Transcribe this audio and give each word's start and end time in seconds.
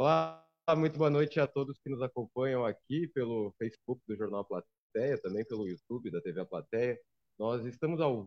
Olá, 0.00 0.42
muito 0.78 0.96
boa 0.96 1.10
noite 1.10 1.38
a 1.38 1.46
todos 1.46 1.78
que 1.78 1.90
nos 1.90 2.00
acompanham 2.00 2.64
aqui 2.64 3.06
pelo 3.08 3.52
Facebook 3.58 4.02
do 4.08 4.16
Jornal 4.16 4.42
Plateia, 4.46 5.20
também 5.20 5.44
pelo 5.44 5.68
YouTube 5.68 6.10
da 6.10 6.22
TV 6.22 6.42
Plateia. 6.46 6.98
Nós 7.38 7.66
estamos 7.66 8.00
ao 8.00 8.26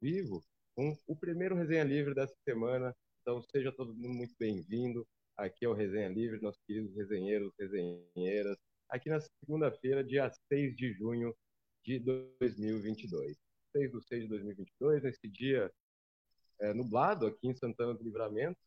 vivo 0.00 0.42
com 0.74 0.96
o 1.06 1.14
primeiro 1.14 1.54
Resenha 1.54 1.84
Livre 1.84 2.14
dessa 2.14 2.34
semana, 2.48 2.96
então 3.20 3.42
seja 3.42 3.70
todo 3.70 3.92
mundo 3.92 4.14
muito 4.14 4.34
bem-vindo. 4.40 5.06
Aqui 5.36 5.66
é 5.66 5.68
o 5.68 5.74
Resenha 5.74 6.08
Livre, 6.08 6.40
nossos 6.40 6.62
queridos 6.66 6.96
resenheiros, 6.96 7.52
resenheiras, 7.60 8.56
aqui 8.88 9.10
na 9.10 9.20
segunda-feira, 9.20 10.02
dia 10.02 10.32
6 10.50 10.74
de 10.74 10.94
junho 10.94 11.36
de 11.84 11.98
2022. 12.40 13.36
6 13.76 13.92
de 13.92 14.02
6 14.02 14.22
de 14.22 14.28
2022, 14.30 15.02
nesse 15.02 15.28
dia 15.28 15.70
é, 16.58 16.72
nublado 16.72 17.26
aqui 17.26 17.48
em 17.48 17.54
Santana 17.54 17.92
do 17.92 18.02
Livramento, 18.02 18.58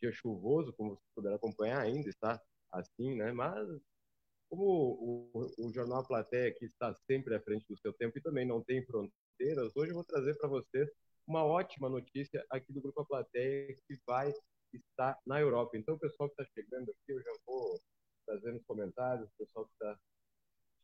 dia 0.00 0.12
chuvoso, 0.12 0.72
como 0.72 0.90
vocês 0.90 1.10
puderam 1.14 1.36
acompanhar 1.36 1.80
ainda, 1.80 2.08
está 2.08 2.40
assim, 2.72 3.14
né? 3.16 3.32
Mas 3.32 3.68
como 4.48 4.64
o, 5.32 5.46
o, 5.58 5.72
Jornal 5.72 6.04
Plateia 6.06 6.48
aqui 6.48 6.64
está 6.64 6.92
sempre 7.06 7.34
à 7.34 7.40
frente 7.40 7.66
do 7.68 7.78
seu 7.78 7.92
tempo 7.92 8.18
e 8.18 8.22
também 8.22 8.46
não 8.46 8.62
tem 8.62 8.84
fronteiras, 8.84 9.76
hoje 9.76 9.90
eu 9.90 9.94
vou 9.94 10.04
trazer 10.04 10.36
para 10.36 10.48
vocês 10.48 10.90
uma 11.26 11.44
ótima 11.44 11.88
notícia 11.88 12.44
aqui 12.50 12.72
do 12.72 12.80
Grupo 12.80 13.04
Plateia 13.04 13.72
que 13.86 14.00
vai 14.04 14.34
estar 14.72 15.16
na 15.24 15.40
Europa. 15.40 15.76
Então, 15.76 15.94
o 15.94 15.98
pessoal 15.98 16.28
que 16.28 16.42
está 16.42 16.52
chegando 16.52 16.90
aqui, 16.90 17.12
eu 17.12 17.22
já 17.22 17.30
vou 17.46 17.80
trazendo 18.26 18.56
os 18.56 18.64
comentários, 18.64 19.28
o 19.28 19.38
pessoal 19.38 19.66
que 19.66 19.72
está 19.72 19.98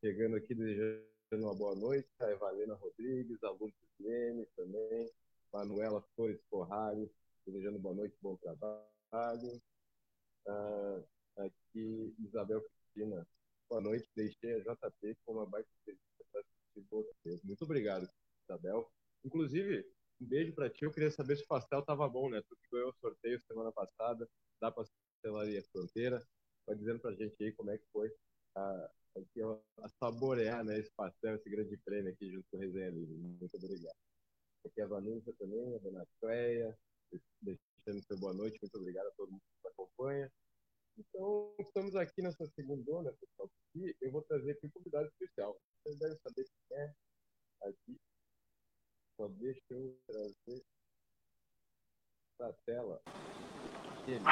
chegando 0.00 0.36
aqui 0.36 0.54
desejando 0.54 1.06
uma 1.32 1.54
boa 1.54 1.74
noite, 1.74 2.08
a 2.20 2.30
Evalena 2.30 2.74
Rodrigues, 2.74 3.42
a 3.42 3.50
Lúcia 3.50 3.74
Guilherme 3.98 4.46
também, 4.56 5.10
Manuela 5.52 6.04
Flores 6.14 6.41
Corrales, 6.48 7.10
desejando 7.44 7.80
boa 7.80 7.94
noite, 7.94 8.16
bom 8.22 8.36
trabalho 8.36 8.95
trabalho. 9.10 9.62
Aqui, 11.36 12.14
Isabel 12.18 12.62
Cristina. 12.62 13.26
Boa 13.68 13.80
noite, 13.80 14.08
deixei 14.14 14.54
a 14.54 14.60
JP 14.60 15.16
com 15.24 15.32
uma 15.32 15.46
baita 15.46 15.68
de 15.84 16.82
vocês. 16.88 17.42
Muito 17.42 17.64
obrigado, 17.64 18.08
Isabel. 18.44 18.90
Inclusive, 19.24 19.84
um 20.20 20.26
beijo 20.26 20.54
para 20.54 20.70
ti. 20.70 20.84
Eu 20.84 20.92
queria 20.92 21.10
saber 21.10 21.36
se 21.36 21.44
o 21.44 21.48
pastel 21.48 21.80
estava 21.80 22.08
bom, 22.08 22.30
né? 22.30 22.40
Tu 22.48 22.56
que 22.56 22.68
ganhou 22.70 22.90
o 22.90 23.00
sorteio 23.00 23.42
semana 23.46 23.72
passada 23.72 24.28
da 24.60 24.70
Pastelaria 24.70 25.62
Fronteira. 25.72 26.24
Vai 26.66 26.76
dizendo 26.76 27.00
para 27.00 27.10
a 27.10 27.14
gente 27.14 27.42
aí 27.42 27.52
como 27.52 27.70
é 27.70 27.78
que 27.78 27.86
foi 27.92 28.10
a, 28.54 28.90
a, 29.82 29.88
saborear 30.00 30.64
né, 30.64 30.78
esse 30.78 30.90
pastel, 30.92 31.36
esse 31.36 31.50
grande 31.50 31.76
prêmio 31.78 32.12
aqui 32.12 32.30
junto 32.30 32.46
com 32.50 32.56
o 32.56 32.60
Resenha 32.60 32.90
Livre. 32.90 33.14
Muito 33.14 33.56
obrigado. 33.56 33.96
Aqui 34.64 34.80
é 34.80 34.84
a 34.84 34.88
Vanessa 34.88 35.32
também, 35.34 35.74
a 35.74 35.78
Dona 35.78 36.06
Cleia, 36.20 36.76
deixando 37.86 38.04
seu 38.04 38.19
boa 38.19 38.34
noite. 38.34 38.58
Muito 38.60 38.76
obrigado 38.76 39.06
a 39.06 39.12
todo 39.12 39.30
mundo 39.30 39.41
que 39.41 39.69
nos 39.69 39.72
acompanha. 39.72 40.32
Então, 40.98 41.54
estamos 41.60 41.94
aqui 41.94 42.22
nessa 42.22 42.47
segunda, 42.47 43.12
pessoal, 43.12 43.50
e 43.74 43.94
eu 44.00 44.10
vou 44.10 44.22
trazer 44.22 44.52
aqui 44.52 44.66
um 44.66 44.70
convidado 44.70 45.06
especial. 45.08 45.56
Vocês 45.82 45.98
devem 45.98 46.19
saber 46.19 46.44
quem 46.44 46.78
é 46.78 46.94
aqui. 47.62 48.00
Só 49.16 49.28
deixa 49.28 49.60
eu 49.70 49.98
trazer 50.06 50.62
para 52.38 52.48
a 52.48 52.52
tela. 52.66 53.02
Ele, 54.08 54.24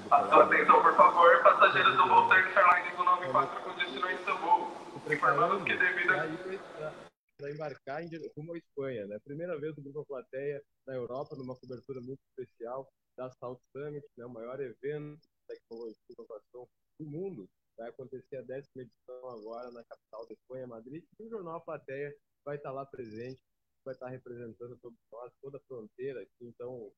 Atenção, 0.00 0.82
por 0.82 0.96
favor, 0.96 1.42
passageiros 1.42 1.96
do 1.96 2.28
Turkish 2.28 2.56
Airlines 2.56 2.96
194 2.96 3.62
com 3.62 3.76
destino 3.76 4.06
a 4.06 4.12
Istambul. 4.12 4.72
Informando 5.12 5.64
que 5.64 5.76
devido 5.76 6.12
a 6.12 7.09
para 7.40 7.50
embarcar 7.50 8.02
em 8.04 8.10
rumo 8.36 8.52
à 8.52 8.58
Espanha. 8.58 9.06
Né? 9.06 9.18
Primeira 9.20 9.58
vez 9.58 9.74
no 9.74 9.82
Grupo 9.82 10.04
Plateia 10.04 10.62
na 10.86 10.94
Europa, 10.94 11.34
numa 11.36 11.56
cobertura 11.56 12.00
muito 12.00 12.20
especial 12.28 12.86
da 13.16 13.30
South 13.30 13.60
Summit, 13.72 14.06
né? 14.16 14.26
o 14.26 14.30
maior 14.30 14.60
evento 14.60 15.16
de 15.16 15.28
tecnologia 15.48 16.04
e 16.10 16.12
inovação 16.12 16.68
do 16.98 17.06
mundo. 17.06 17.48
Vai 17.78 17.88
acontecer 17.88 18.36
a 18.36 18.42
décima 18.42 18.82
edição 18.82 19.30
agora 19.30 19.70
na 19.70 19.82
capital 19.84 20.26
da 20.26 20.34
Espanha, 20.34 20.66
Madrid. 20.66 21.02
E 21.18 21.24
o 21.24 21.30
Jornal 21.30 21.62
Plateia 21.62 22.14
vai 22.44 22.56
estar 22.56 22.72
lá 22.72 22.84
presente, 22.84 23.40
vai 23.84 23.94
estar 23.94 24.08
representando 24.08 24.76
todos 24.82 24.98
nós, 25.10 25.32
toda 25.40 25.56
a 25.56 25.60
fronteira 25.62 26.20
aqui. 26.20 26.44
Então, 26.44 26.92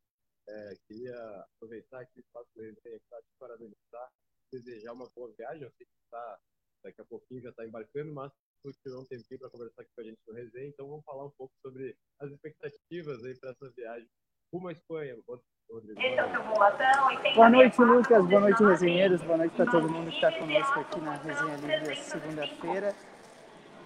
é, 0.49 0.75
queria 0.89 1.17
aproveitar 1.55 2.01
aqui 2.01 2.19
o 2.19 2.21
espaço 2.21 2.49
do 2.57 2.63
resenha 2.63 3.01
para 3.09 3.23
te 3.23 3.29
parabenizar, 3.39 4.13
desejar 4.53 4.93
uma 4.93 5.09
boa 5.15 5.33
viagem. 5.39 5.63
Eu 5.63 5.71
sei 5.79 5.87
que 5.87 5.93
está, 6.05 6.41
daqui 6.83 7.01
a 7.01 7.05
pouquinho 7.05 7.43
já 7.43 7.51
está 7.51 7.65
embarcando, 7.65 8.13
mas 8.13 8.33
tu 8.63 8.73
tirou 8.83 9.03
um 9.03 9.05
tempinho 9.05 9.41
para 9.41 9.51
conversar 9.51 9.83
aqui 9.83 9.91
com 9.95 10.01
a 10.01 10.05
gente 10.05 10.19
no 10.27 10.35
Resenha, 10.35 10.69
então 10.69 10.89
vamos 10.89 11.05
falar 11.05 11.27
um 11.27 11.33
pouco 11.37 11.53
sobre 11.61 11.97
as 12.21 12.31
expectativas 12.31 13.25
aí 13.25 13.35
para 13.39 13.51
essa 13.51 13.71
viagem 13.77 14.09
rumo 14.53 14.69
à 14.69 14.73
Espanha. 14.73 15.15
Esse 15.15 15.31
é 15.31 16.25
o 16.25 16.31
seu. 16.31 17.35
Boa 17.35 17.51
noite, 17.51 17.81
Lucas. 17.81 18.27
Boa 18.27 18.41
noite, 18.41 18.63
resenheiros. 18.63 19.23
Boa 19.23 19.39
noite 19.39 19.57
para 19.57 19.71
todo 19.71 19.89
mundo 19.89 20.11
que 20.11 20.15
está 20.17 20.31
conosco 20.39 20.81
aqui 20.81 21.01
na 21.01 21.15
Resenha 21.17 21.57
Livre 21.57 21.97
segunda-feira. 21.97 22.95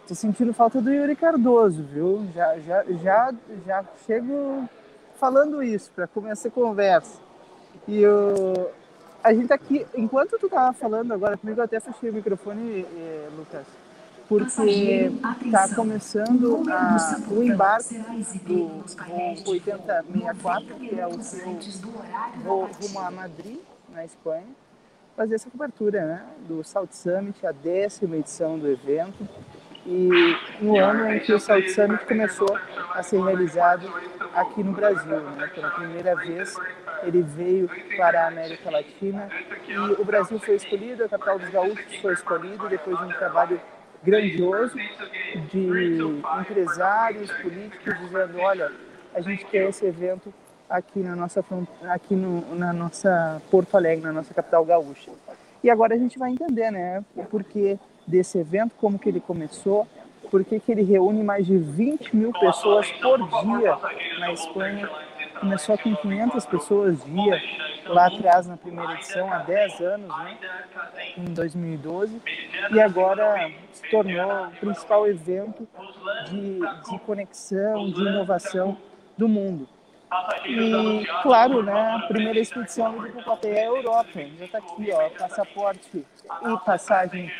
Tô 0.06 0.14
sentindo 0.14 0.52
falta 0.52 0.80
do 0.80 0.92
Yuri 0.92 1.16
Cardoso, 1.16 1.82
viu? 1.84 2.26
Já, 2.34 2.58
já, 2.60 2.84
já, 2.84 3.34
já 3.64 3.84
chego 4.04 4.68
falando 5.14 5.62
isso 5.62 5.90
para 5.92 6.06
começar 6.06 6.48
a 6.48 6.52
conversa. 6.52 7.20
E 7.88 8.02
eu, 8.02 8.72
a 9.22 9.32
gente 9.32 9.48
tá 9.48 9.54
aqui, 9.54 9.86
enquanto 9.94 10.38
tu 10.38 10.48
tava 10.48 10.72
falando 10.72 11.12
agora 11.12 11.36
comigo, 11.36 11.60
eu 11.60 11.64
até 11.64 11.80
fechei 11.80 12.10
o 12.10 12.12
microfone, 12.12 12.82
eh, 12.82 13.28
Lucas 13.36 13.66
porque 14.28 15.10
está 15.44 15.74
começando 15.74 16.62
a, 16.68 17.16
o 17.30 17.42
embarque 17.42 17.98
do 18.44 18.84
8064, 19.46 20.74
que 20.76 20.98
é 20.98 21.06
o 21.06 21.22
seu 21.22 21.58
voo 22.42 22.68
rumo 22.80 22.98
a 22.98 23.10
Madrid, 23.10 23.58
na 23.92 24.04
Espanha, 24.04 24.46
fazer 25.16 25.36
essa 25.36 25.48
cobertura 25.48 26.04
né, 26.04 26.22
do 26.48 26.62
South 26.64 26.88
Summit, 26.90 27.46
a 27.46 27.52
décima 27.52 28.16
edição 28.16 28.58
do 28.58 28.68
evento, 28.68 29.26
e 29.86 30.10
no 30.60 30.76
ano 30.78 31.08
em 31.12 31.20
que 31.20 31.32
o 31.32 31.38
South 31.38 31.68
Summit 31.68 32.04
começou 32.06 32.58
a 32.92 33.02
ser 33.04 33.22
realizado 33.22 33.88
aqui 34.34 34.62
no 34.62 34.72
Brasil. 34.72 35.20
Né? 35.20 35.46
Pela 35.54 35.70
primeira 35.70 36.16
vez 36.16 36.56
ele 37.04 37.22
veio 37.22 37.70
para 37.96 38.24
a 38.24 38.28
América 38.28 38.70
Latina 38.70 39.28
e 39.68 39.78
o 39.78 40.04
Brasil 40.04 40.40
foi 40.40 40.56
escolhido, 40.56 41.04
a 41.04 41.08
capital 41.08 41.38
dos 41.38 41.48
gaúchos 41.50 41.96
foi 42.02 42.12
escolhida 42.12 42.68
depois 42.68 42.98
de 42.98 43.04
um 43.04 43.12
trabalho 43.12 43.60
grandioso 44.02 44.76
de 45.50 46.22
empresários, 46.40 47.30
políticos 47.32 47.98
dizendo, 48.00 48.38
olha, 48.38 48.72
a 49.14 49.20
gente 49.20 49.44
quer 49.46 49.68
esse 49.68 49.84
evento 49.84 50.32
aqui 50.68 51.00
na 51.00 51.14
nossa 51.14 51.44
aqui 51.88 52.14
no, 52.14 52.54
na 52.54 52.72
nossa 52.72 53.40
Porto 53.50 53.76
Alegre, 53.76 54.04
na 54.04 54.12
nossa 54.12 54.34
capital 54.34 54.64
gaúcha. 54.64 55.10
E 55.62 55.70
agora 55.70 55.94
a 55.94 55.98
gente 55.98 56.18
vai 56.18 56.30
entender, 56.30 56.70
né, 56.70 57.04
o 57.14 57.24
porquê 57.24 57.78
desse 58.06 58.38
evento, 58.38 58.72
como 58.76 58.98
que 58.98 59.08
ele 59.08 59.20
começou, 59.20 59.86
por 60.30 60.44
que 60.44 60.60
ele 60.68 60.82
reúne 60.82 61.22
mais 61.22 61.46
de 61.46 61.56
20 61.56 62.14
mil 62.14 62.32
pessoas 62.32 62.90
por 62.92 63.18
dia 63.18 63.76
na 64.18 64.32
Espanha. 64.32 64.88
Começou 65.40 65.78
com 65.78 65.94
500 65.94 66.46
pessoas 66.46 67.04
dia 67.04 67.40
lá 67.86 68.06
atrás 68.06 68.46
na 68.46 68.56
primeira 68.56 68.94
edição, 68.94 69.32
há 69.32 69.38
10 69.38 69.80
anos, 69.80 70.08
né, 70.08 70.38
em 71.16 71.24
2012, 71.24 72.20
e 72.72 72.80
agora 72.80 73.50
se 73.72 73.88
tornou 73.90 74.46
o 74.46 74.50
principal 74.52 75.06
evento 75.06 75.68
de, 76.28 76.58
de 76.58 76.98
conexão, 77.00 77.90
de 77.90 78.00
inovação 78.00 78.76
do 79.16 79.28
mundo. 79.28 79.68
E, 80.44 81.06
claro, 81.22 81.62
né, 81.62 81.96
a 81.96 82.06
primeira 82.06 82.38
expedição 82.38 82.92
do 82.92 83.00
Grupo 83.00 83.38
é 83.44 83.60
a 83.60 83.66
Europa. 83.66 84.20
Já 84.38 84.44
está 84.44 84.58
aqui, 84.58 84.90
ó, 84.92 85.10
passaporte 85.10 85.90
e 85.94 86.64
passagem 86.64 87.30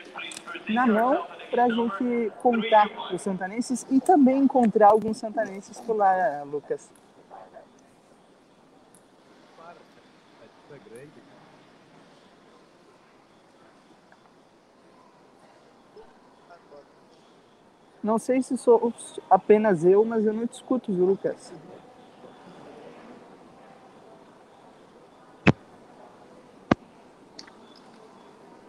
na 0.68 0.86
mão 0.86 1.26
para 1.50 1.64
a 1.64 1.68
gente 1.68 2.32
contar 2.42 2.88
os 3.12 3.22
santanenses 3.22 3.86
e 3.90 4.00
também 4.00 4.38
encontrar 4.38 4.88
alguns 4.88 5.16
santanenses 5.16 5.80
por 5.80 5.96
lá, 5.96 6.42
Lucas. 6.44 6.90
Não 18.06 18.20
sei 18.20 18.40
se 18.40 18.56
sou 18.56 18.94
apenas 19.28 19.84
eu, 19.84 20.04
mas 20.04 20.24
eu 20.24 20.32
não 20.32 20.46
te 20.46 20.52
escuto, 20.52 20.92
viu, 20.94 21.06
Lucas? 21.06 21.52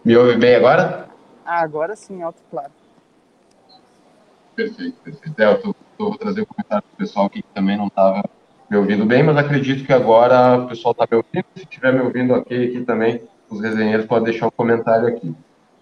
Me 0.04 0.18
ouve 0.18 0.38
bem 0.38 0.56
agora? 0.56 1.08
Ah, 1.46 1.60
agora 1.60 1.96
sim, 1.96 2.24
alto 2.24 2.42
e 2.42 2.50
claro. 2.50 2.72
Perfeito, 4.56 4.98
perfeito. 5.04 5.40
É, 5.40 5.46
eu 5.46 5.62
tô, 5.62 5.76
vou 6.00 6.18
trazer 6.18 6.42
um 6.42 6.46
comentário 6.46 6.84
do 6.92 6.98
pessoal 6.98 7.28
aqui 7.28 7.44
que 7.44 7.54
também 7.54 7.78
não 7.78 7.88
estava 7.88 8.24
me 8.68 8.78
ouvindo 8.78 9.06
bem, 9.06 9.22
mas 9.22 9.38
acredito 9.38 9.86
que 9.86 9.94
agora 9.94 10.64
o 10.64 10.68
pessoal 10.68 10.94
está 10.94 11.08
me 11.12 11.18
ouvindo. 11.18 11.46
Se 11.56 11.62
estiver 11.62 11.94
me 11.94 12.02
ouvindo 12.02 12.34
aqui, 12.34 12.70
aqui 12.70 12.84
também, 12.84 13.22
os 13.52 13.62
resenheiros 13.62 14.08
podem 14.08 14.32
deixar 14.32 14.48
um 14.48 14.52
comentário 14.58 15.08
aqui. 15.08 15.36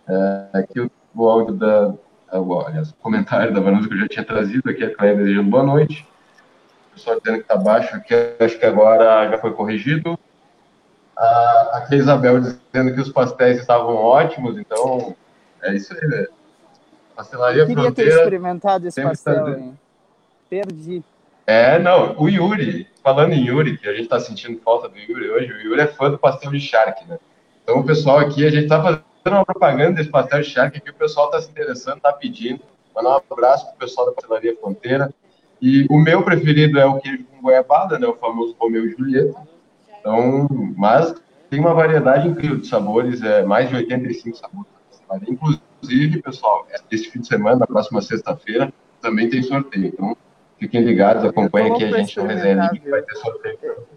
É, 0.10 0.50
aqui 0.60 0.82
o, 0.82 0.92
o 1.16 1.30
áudio 1.30 1.56
da, 1.56 1.96
aliás, 2.38 2.92
o 2.92 2.96
comentário 2.96 3.54
da 3.54 3.60
Vanessa 3.60 3.88
que 3.88 3.94
eu 3.94 4.00
já 4.00 4.08
tinha 4.08 4.26
trazido 4.26 4.70
aqui, 4.70 4.84
a 4.84 4.96
Cléia 4.96 5.16
desejando 5.16 5.50
boa 5.50 5.64
noite. 5.64 6.08
O 6.92 6.94
pessoal 6.96 7.18
dizendo 7.20 7.38
que 7.38 7.44
está 7.44 7.58
baixo 7.58 7.96
aqui, 7.96 8.14
acho 8.40 8.58
que 8.58 8.66
agora 8.66 9.30
já 9.30 9.38
foi 9.38 9.54
corrigido. 9.54 10.18
a, 11.18 11.78
aqui 11.78 11.96
a 11.96 11.98
Isabel 11.98 12.40
dizendo 12.40 12.94
que 12.94 13.02
os 13.02 13.10
pastéis 13.12 13.60
estavam 13.60 13.96
ótimos, 13.96 14.58
então 14.58 15.16
é 15.62 15.76
isso 15.76 15.94
aí, 15.94 16.08
velho. 16.08 16.30
Pastelaria 17.16 17.62
Eu 17.64 17.68
queria 17.68 17.84
Fronteira. 17.84 18.12
ter 18.12 18.18
experimentado 18.18 18.88
esse 18.88 19.02
pastel, 19.02 19.50
hein? 19.50 19.80
Perdi. 20.50 21.04
É, 21.48 21.80
não, 21.80 22.16
o 22.20 22.28
Yuri, 22.28 22.88
falando 23.04 23.34
em 23.34 23.46
Yuri, 23.46 23.78
que 23.78 23.88
a 23.88 23.94
gente 23.94 24.10
tá 24.10 24.20
sentindo 24.20 24.60
falta 24.62 24.90
do 24.90 24.98
Yuri 24.98 25.30
hoje, 25.30 25.52
o 25.54 25.62
Yuri 25.62 25.82
é 25.82 25.88
fã 25.88 26.10
do 26.10 26.18
pastel 26.18 26.52
de 26.52 26.60
charque, 26.60 27.06
né? 27.06 27.18
Então 27.64 27.80
o 27.80 27.84
pessoal 27.84 28.20
aqui, 28.20 28.46
a 28.46 28.50
gente 28.50 28.68
tá 28.68 28.82
fazendo 28.82 29.04
uma 29.34 29.46
propaganda 29.46 29.94
desse 29.94 30.10
pastel 30.10 30.42
de 30.42 30.50
charque 30.50 30.78
aqui, 30.78 30.90
o 30.90 30.94
pessoal 30.94 31.30
tá 31.30 31.42
se 31.42 31.50
interessando, 31.50 32.00
tá 32.00 32.14
pedindo. 32.14 32.62
Mandar 32.96 33.18
um 33.18 33.34
abraço 33.34 33.68
pro 33.68 33.80
pessoal 33.80 34.08
da 34.08 34.14
Pastelaria 34.14 34.56
Fronteira. 34.60 35.14
E 35.62 35.86
o 35.90 35.98
meu 35.98 36.24
preferido 36.24 36.80
é 36.80 36.86
o 36.86 37.00
queijo 37.00 37.24
com 37.26 37.42
goiabada, 37.42 37.98
né? 37.98 38.08
O 38.08 38.16
famoso 38.16 38.56
Romeu 38.60 38.86
e 38.86 38.92
Julieta. 38.92 39.40
Então, 40.00 40.48
mas 40.78 41.16
tem 41.50 41.60
uma 41.60 41.74
variedade 41.74 42.28
incrível 42.28 42.58
de 42.58 42.68
sabores, 42.68 43.22
é 43.24 43.44
mais 43.44 43.70
de 43.70 43.76
85 43.76 44.38
sabores. 44.38 44.70
Inclusive, 45.28 46.22
pessoal, 46.22 46.68
esse 46.92 47.10
fim 47.10 47.22
de 47.22 47.28
semana, 47.28 47.58
na 47.58 47.68
próxima 47.68 48.02
sexta-feira, 48.02 48.72
também 49.02 49.30
tem 49.30 49.42
sorteio. 49.42 49.88
Então, 49.88 50.18
fiquem 50.60 50.82
ligados, 50.82 51.24
acompanhem 51.24 51.72
aqui 51.72 51.86
a 51.86 51.98
gente 51.98 52.20
no 52.20 52.26
Resenha 52.26 52.70
que 52.70 52.90
vai 52.90 53.02
ter 53.02 53.16
sorteio. 53.16 53.88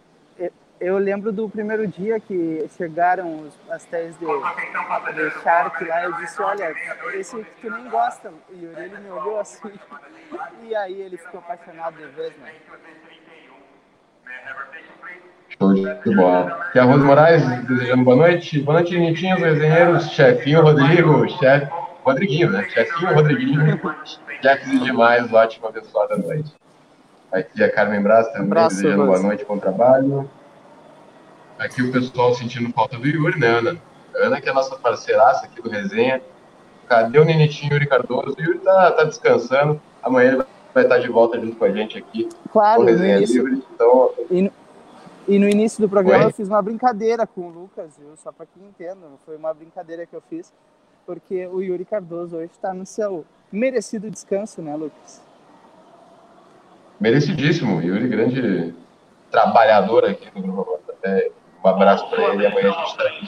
Eu 0.80 0.96
lembro 0.96 1.32
do 1.32 1.48
primeiro 1.48 1.88
dia 1.88 2.20
que 2.20 2.64
chegaram 2.76 3.40
os 3.40 3.54
pastéis 3.66 4.16
de, 4.16 4.26
de 4.26 5.30
Shark 5.42 5.84
lá, 5.84 6.04
eu 6.04 6.12
disse, 6.14 6.40
olha, 6.40 6.72
esse 7.14 7.36
que 7.36 7.68
tu 7.68 7.70
nem 7.74 7.88
gosta, 7.88 8.32
e 8.50 8.64
ele 8.64 8.98
me 8.98 9.10
olhou 9.10 9.40
assim, 9.40 9.72
e 10.62 10.76
aí 10.76 11.00
ele 11.00 11.16
ficou 11.16 11.40
apaixonado 11.40 11.96
de 11.96 12.06
vez, 12.06 12.32
né? 12.38 12.52
Show 15.58 15.74
de 15.74 16.14
bola. 16.14 16.46
Aqui 16.46 16.78
é 16.78 16.82
a 16.82 16.84
Rose 16.84 17.04
Moraes, 17.04 17.66
desejando 17.66 18.04
boa 18.04 18.16
noite. 18.16 18.60
Boa 18.60 18.74
noite, 18.74 18.96
Nitinhos, 18.96 19.40
resenheiros, 19.40 20.10
chefinho 20.10 20.62
Rodrigo, 20.62 21.28
chefe, 21.40 21.68
Rodriguinho, 22.04 22.50
né? 22.50 22.68
Chefinho 22.68 23.14
Rodriguinho, 23.14 23.80
chefes 24.40 24.80
demais, 24.84 25.32
ótima, 25.32 25.70
abençoada 25.70 26.16
noite. 26.16 26.54
Aqui 27.32 27.62
é 27.62 27.66
a 27.66 27.72
Carmen 27.72 28.00
Braz 28.00 28.28
também, 28.28 28.42
Abraço, 28.42 28.76
desejando 28.76 29.06
boa 29.06 29.18
noite, 29.18 29.44
bom 29.44 29.58
trabalho. 29.58 30.30
Aqui 31.58 31.82
o 31.82 31.90
pessoal 31.90 32.32
sentindo 32.34 32.72
falta 32.72 32.96
do 32.96 33.06
Yuri, 33.06 33.38
né, 33.38 33.48
Ana? 33.48 33.76
Ana, 34.14 34.40
que 34.40 34.48
é 34.48 34.52
a 34.52 34.54
nossa 34.54 34.76
parceiraça 34.76 35.44
aqui 35.44 35.60
do 35.60 35.68
Resenha. 35.68 36.22
Cadê 36.88 37.18
o 37.18 37.24
Ninitinho 37.24 37.72
Yuri 37.72 37.86
Cardoso? 37.86 38.36
O 38.38 38.40
Yuri 38.40 38.60
tá, 38.60 38.92
tá 38.92 39.04
descansando. 39.04 39.80
Amanhã 40.00 40.34
ele 40.34 40.44
vai 40.72 40.84
estar 40.84 40.98
de 40.98 41.08
volta 41.08 41.38
junto 41.40 41.56
com 41.56 41.64
a 41.64 41.70
gente 41.72 41.98
aqui. 41.98 42.28
Claro, 42.52 42.84
no 42.84 42.90
início, 42.90 43.44
livre, 43.44 43.64
então... 43.74 44.12
e, 44.30 44.42
no, 44.42 44.52
e 45.26 45.38
no 45.38 45.48
início 45.48 45.80
do 45.80 45.88
programa 45.88 46.24
Oi? 46.24 46.30
eu 46.30 46.34
fiz 46.34 46.48
uma 46.48 46.62
brincadeira 46.62 47.26
com 47.26 47.48
o 47.48 47.50
Lucas, 47.50 47.98
viu? 47.98 48.16
Só 48.22 48.30
para 48.30 48.46
que 48.46 48.60
entendam. 48.60 49.18
Foi 49.26 49.36
uma 49.36 49.52
brincadeira 49.52 50.06
que 50.06 50.14
eu 50.14 50.22
fiz, 50.30 50.52
porque 51.04 51.44
o 51.48 51.60
Yuri 51.60 51.84
Cardoso 51.84 52.36
hoje 52.36 52.50
está 52.52 52.72
no 52.72 52.86
seu 52.86 53.24
merecido 53.50 54.08
descanso, 54.08 54.62
né, 54.62 54.76
Lucas? 54.76 55.20
Merecidíssimo. 57.00 57.82
Yuri, 57.82 58.06
grande 58.06 58.74
trabalhador 59.30 60.04
aqui 60.04 60.30
do 60.30 60.40
Grupo 60.40 60.78
Até 60.88 61.30
um 61.64 61.68
abraço 61.68 62.08
para 62.08 62.34
ele. 62.34 62.46
Amanhã 62.46 62.70
a 62.70 62.78
gente 62.78 62.90
está 62.90 63.04
aqui. 63.04 63.26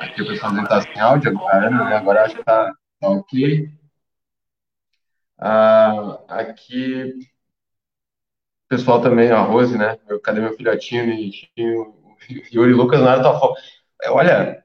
Aqui 0.00 0.22
o 0.22 0.26
pessoal 0.26 0.52
não 0.52 0.62
está 0.62 0.80
sem 0.80 1.00
áudio 1.00 1.30
agora, 1.30 1.70
né? 1.70 1.96
Agora 1.96 2.24
acho 2.24 2.34
que 2.34 2.40
está 2.40 2.72
tá 3.00 3.08
ok. 3.08 3.68
Ah, 5.38 6.20
aqui, 6.28 7.12
pessoal 8.68 9.00
também, 9.00 9.30
a 9.30 9.40
Rose, 9.40 9.76
né? 9.76 9.98
Cadê 10.22 10.40
meu 10.40 10.54
filhotinho, 10.54 11.06
Ninitinho, 11.06 11.94
Yuri 12.52 12.72
Lucas, 12.72 13.00
nada 13.00 13.22
tá 13.22 13.38
folga. 13.38 13.60
É, 14.02 14.10
olha, 14.10 14.64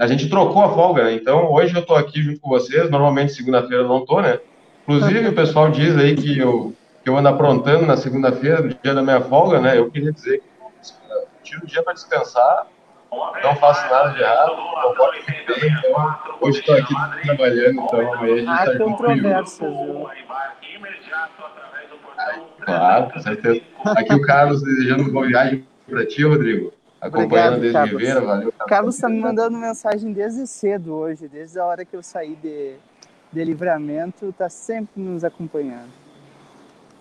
a 0.00 0.06
gente 0.06 0.28
trocou 0.28 0.62
a 0.62 0.74
folga, 0.74 1.04
né? 1.04 1.14
Então 1.14 1.50
hoje 1.50 1.74
eu 1.74 1.84
tô 1.84 1.94
aqui 1.94 2.22
junto 2.22 2.40
com 2.40 2.48
vocês. 2.48 2.90
Normalmente 2.90 3.32
segunda-feira 3.32 3.84
eu 3.84 3.88
não 3.88 4.04
tô, 4.04 4.20
né? 4.20 4.40
Inclusive 4.82 5.28
o 5.28 5.34
pessoal 5.34 5.70
diz 5.70 5.96
aí 5.96 6.14
que 6.16 6.38
eu, 6.38 6.74
que 7.02 7.08
eu 7.08 7.16
ando 7.16 7.28
aprontando 7.28 7.86
na 7.86 7.96
segunda-feira, 7.96 8.60
no 8.60 8.74
dia 8.74 8.94
da 8.94 9.02
minha 9.02 9.20
folga, 9.20 9.60
né? 9.60 9.78
Eu 9.78 9.90
queria 9.90 10.12
dizer 10.12 10.38
que 10.38 10.49
tiro 11.50 11.64
o 11.64 11.66
dia 11.66 11.82
para 11.82 11.94
descansar, 11.94 12.66
não 13.42 13.56
faço 13.56 13.82
nada 13.90 14.10
de 14.10 14.22
errado, 14.22 14.56
concordo 14.56 15.18
muito 15.28 15.60
bem, 15.60 15.72
então 15.72 16.18
hoje 16.40 16.60
estou 16.60 16.76
aqui 16.76 16.94
trabalhando, 17.24 17.80
então 17.82 18.14
amanhã 18.14 18.34
a 18.34 18.36
gente 18.36 18.50
está 18.50 18.72
junto. 18.78 20.10
Claro, 22.60 23.12
com 23.12 23.20
certeza. 23.20 23.62
Aqui 23.84 24.14
o 24.14 24.22
Carlos 24.22 24.62
desejando 24.62 25.10
boa 25.10 25.26
viagem 25.26 25.66
para 25.88 26.06
ti, 26.06 26.24
Rodrigo. 26.24 26.72
Acompanhando 27.00 27.56
Obrigado, 27.56 27.60
desde 27.60 27.72
Carlos. 27.72 27.94
Oliveira, 27.94 28.20
valeu. 28.20 28.52
Carlos. 28.52 28.68
Carlos 28.68 28.94
está 28.94 29.08
me 29.08 29.18
mandando 29.18 29.56
mensagem 29.56 30.12
desde 30.12 30.46
cedo 30.46 30.94
hoje, 30.94 31.26
desde 31.26 31.58
a 31.58 31.64
hora 31.64 31.84
que 31.84 31.96
eu 31.96 32.02
saí 32.02 32.36
de, 32.36 32.74
de 33.32 33.44
livramento, 33.44 34.26
está 34.28 34.50
sempre 34.50 35.02
nos 35.02 35.24
acompanhando. 35.24 35.88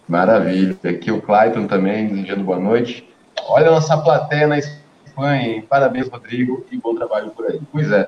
Maravilha. 0.07 0.75
Aqui 0.85 1.11
o 1.11 1.21
Clayton 1.21 1.67
também 1.67 2.07
desejando 2.07 2.43
boa 2.45 2.57
noite. 2.57 3.07
Olha 3.47 3.67
a 3.67 3.71
nossa 3.71 3.97
plateia 3.97 4.47
na 4.47 4.57
Espanha, 4.57 5.41
hein? 5.41 5.61
Parabéns, 5.61 6.07
Rodrigo, 6.09 6.65
e 6.71 6.77
bom 6.77 6.95
trabalho 6.95 7.31
por 7.31 7.45
aí. 7.45 7.59
Pois 7.71 7.91
é. 7.91 8.07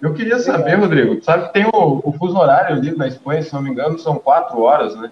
Eu 0.00 0.12
queria 0.14 0.38
saber, 0.38 0.74
Rodrigo, 0.74 1.22
sabe 1.22 1.46
que 1.46 1.52
tem 1.54 1.66
o, 1.66 2.00
o 2.04 2.12
fuso 2.12 2.36
horário 2.36 2.76
ali 2.76 2.96
na 2.96 3.06
Espanha, 3.06 3.42
se 3.42 3.52
não 3.54 3.62
me 3.62 3.70
engano, 3.70 3.98
são 3.98 4.16
quatro 4.16 4.60
horas, 4.60 4.94
né? 4.96 5.10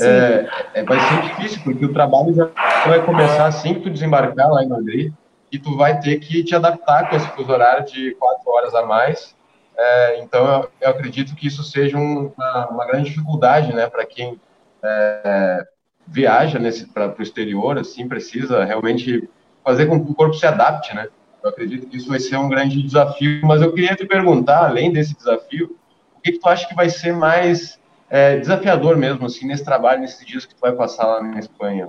É, 0.00 0.48
é, 0.74 0.82
vai 0.82 0.98
ser 1.00 1.22
difícil, 1.22 1.62
porque 1.62 1.84
o 1.84 1.92
trabalho 1.92 2.34
já 2.34 2.48
vai 2.86 3.04
começar 3.04 3.46
assim 3.46 3.74
que 3.74 3.80
tu 3.80 3.90
desembarcar 3.90 4.50
lá 4.50 4.62
em 4.62 4.68
Madrid, 4.68 5.12
e 5.50 5.58
tu 5.58 5.76
vai 5.76 5.98
ter 6.00 6.18
que 6.18 6.44
te 6.44 6.54
adaptar 6.54 7.08
com 7.08 7.16
esse 7.16 7.28
fuso 7.28 7.50
horário 7.50 7.86
de 7.86 8.14
quatro 8.16 8.50
horas 8.50 8.74
a 8.74 8.84
mais. 8.84 9.34
É, 9.76 10.20
então, 10.20 10.46
eu, 10.46 10.70
eu, 10.80 10.90
acredito 10.90 11.34
que 11.34 11.46
isso 11.46 11.62
seja 11.62 11.96
um, 11.96 12.32
uma, 12.36 12.68
uma, 12.68 12.86
grande 12.86 13.10
dificuldade, 13.10 13.72
né, 13.72 13.86
para 13.86 14.04
quem 14.04 14.38
é, 14.82 15.64
viaja 16.10 16.58
para 16.92 17.14
o 17.18 17.22
exterior, 17.22 17.78
assim, 17.78 18.08
precisa 18.08 18.64
realmente 18.64 19.28
fazer 19.64 19.86
com 19.86 20.04
que 20.04 20.10
o 20.10 20.14
corpo 20.14 20.34
se 20.34 20.46
adapte, 20.46 20.94
né? 20.94 21.08
Eu 21.42 21.50
acredito 21.50 21.86
que 21.86 21.96
isso 21.96 22.08
vai 22.08 22.18
ser 22.18 22.36
um 22.36 22.48
grande 22.48 22.82
desafio, 22.82 23.40
mas 23.44 23.60
eu 23.60 23.72
queria 23.72 23.94
te 23.94 24.06
perguntar, 24.06 24.66
além 24.66 24.92
desse 24.92 25.14
desafio, 25.14 25.76
o 26.16 26.20
que, 26.20 26.32
que 26.32 26.38
tu 26.38 26.48
acha 26.48 26.66
que 26.66 26.74
vai 26.74 26.88
ser 26.88 27.12
mais 27.12 27.78
é, 28.10 28.38
desafiador 28.38 28.96
mesmo, 28.96 29.26
assim, 29.26 29.46
nesse 29.46 29.64
trabalho, 29.64 30.00
nesses 30.00 30.26
dias 30.26 30.46
que 30.46 30.54
tu 30.54 30.60
vai 30.60 30.72
passar 30.72 31.06
lá 31.06 31.22
na 31.22 31.38
Espanha? 31.38 31.86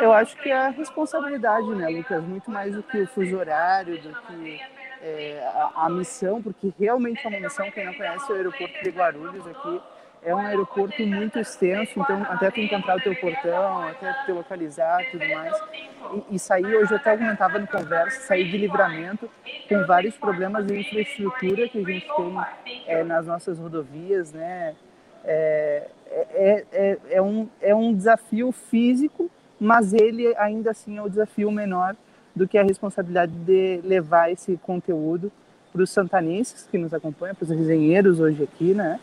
Eu 0.00 0.12
acho 0.12 0.36
que 0.42 0.50
é 0.50 0.56
a 0.56 0.68
responsabilidade, 0.68 1.68
né, 1.68 1.88
Lucas? 1.88 2.22
Muito 2.24 2.50
mais 2.50 2.74
do 2.74 2.82
que 2.82 2.98
o 2.98 3.06
fuso 3.06 3.36
horário, 3.36 4.02
do 4.02 4.14
que 4.26 4.60
é, 5.00 5.40
a, 5.54 5.86
a, 5.86 5.90
missão, 5.90 6.42
porque 6.42 6.72
realmente 6.78 7.24
é 7.24 7.28
uma 7.28 7.40
missão. 7.40 7.70
Quem 7.70 7.86
não 7.86 7.94
conhece 7.94 8.30
o 8.30 8.34
aeroporto 8.34 8.82
de 8.82 8.90
Guarulhos 8.90 9.46
aqui 9.46 9.80
é 10.24 10.34
um 10.34 10.38
aeroporto 10.38 11.04
muito 11.04 11.38
extenso, 11.38 11.98
então 11.98 12.22
até 12.28 12.50
tu 12.50 12.60
encontrar 12.60 12.96
o 12.96 13.00
teu 13.00 13.14
portão, 13.16 13.82
até 13.82 14.12
te 14.24 14.32
localizar 14.32 15.00
tudo 15.10 15.28
mais. 15.28 15.54
E, 16.30 16.36
e 16.36 16.38
sair, 16.38 16.76
hoje 16.76 16.92
eu 16.92 16.96
até 16.96 17.16
comentava 17.16 17.58
no 17.58 17.66
conversa, 17.66 18.20
sair 18.20 18.48
de 18.50 18.56
livramento 18.56 19.28
com 19.68 19.84
vários 19.86 20.16
problemas 20.16 20.66
de 20.66 20.78
infraestrutura 20.78 21.68
que 21.68 21.78
a 21.78 21.84
gente 21.84 22.06
tem 22.16 22.36
é, 22.86 23.02
nas 23.02 23.26
nossas 23.26 23.58
rodovias, 23.58 24.32
né? 24.32 24.74
É, 25.24 25.88
é, 26.06 26.64
é, 26.72 26.98
é, 27.10 27.22
um, 27.22 27.48
é 27.60 27.74
um 27.74 27.94
desafio 27.94 28.52
físico, 28.52 29.30
mas 29.58 29.92
ele 29.92 30.34
ainda 30.36 30.70
assim 30.70 30.98
é 30.98 31.02
o 31.02 31.08
desafio 31.08 31.50
menor 31.50 31.96
do 32.34 32.46
que 32.46 32.58
a 32.58 32.62
responsabilidade 32.62 33.32
de 33.32 33.80
levar 33.84 34.30
esse 34.30 34.56
conteúdo 34.58 35.32
para 35.72 35.82
os 35.82 35.90
santanenses 35.90 36.66
que 36.70 36.78
nos 36.78 36.92
acompanham, 36.92 37.34
para 37.34 37.44
os 37.44 37.50
resenheiros 37.50 38.20
hoje 38.20 38.42
aqui, 38.42 38.74
né? 38.74 39.00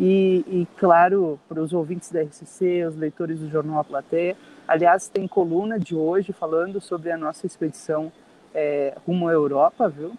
E, 0.00 0.44
e, 0.46 0.68
claro, 0.78 1.40
para 1.48 1.60
os 1.60 1.72
ouvintes 1.72 2.12
da 2.12 2.22
RCC, 2.22 2.84
os 2.86 2.94
leitores 2.94 3.40
do 3.40 3.50
Jornal 3.50 3.80
A 3.80 3.84
Plateia. 3.84 4.36
Aliás, 4.66 5.08
tem 5.08 5.26
coluna 5.26 5.76
de 5.76 5.96
hoje 5.96 6.32
falando 6.32 6.80
sobre 6.80 7.10
a 7.10 7.16
nossa 7.16 7.44
expedição 7.46 8.12
é, 8.54 8.96
rumo 9.04 9.26
à 9.26 9.32
Europa, 9.32 9.88
viu? 9.88 10.12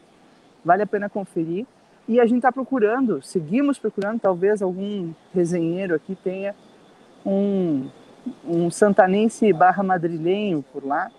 Vale 0.65 0.83
a 0.83 0.87
pena 0.87 1.09
conferir. 1.09 1.65
E 2.09 2.19
a 2.19 2.25
gente 2.25 2.39
está 2.39 2.51
procurando, 2.51 3.21
seguimos 3.21 3.79
procurando, 3.79 4.19
talvez 4.19 4.61
algum 4.61 5.13
resenheiro 5.33 5.95
aqui 5.95 6.13
tenha 6.13 6.53
um, 7.25 7.89
um 8.43 8.69
santanense 8.69 9.53
barra 9.53 9.81
madrilenho 9.81 10.61
por 10.73 10.85
lá 10.85 11.09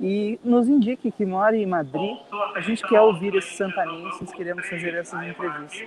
e 0.00 0.40
nos 0.42 0.68
indique 0.68 1.12
que 1.12 1.24
mora 1.24 1.56
em 1.56 1.66
Madrid. 1.66 2.16
A 2.56 2.60
gente 2.60 2.82
quer 2.88 3.00
ouvir 3.00 3.34
esses 3.36 3.56
santanenses, 3.56 4.32
queremos 4.32 4.66
fazer 4.68 4.94
essas 4.94 5.22
entrevistas. 5.22 5.84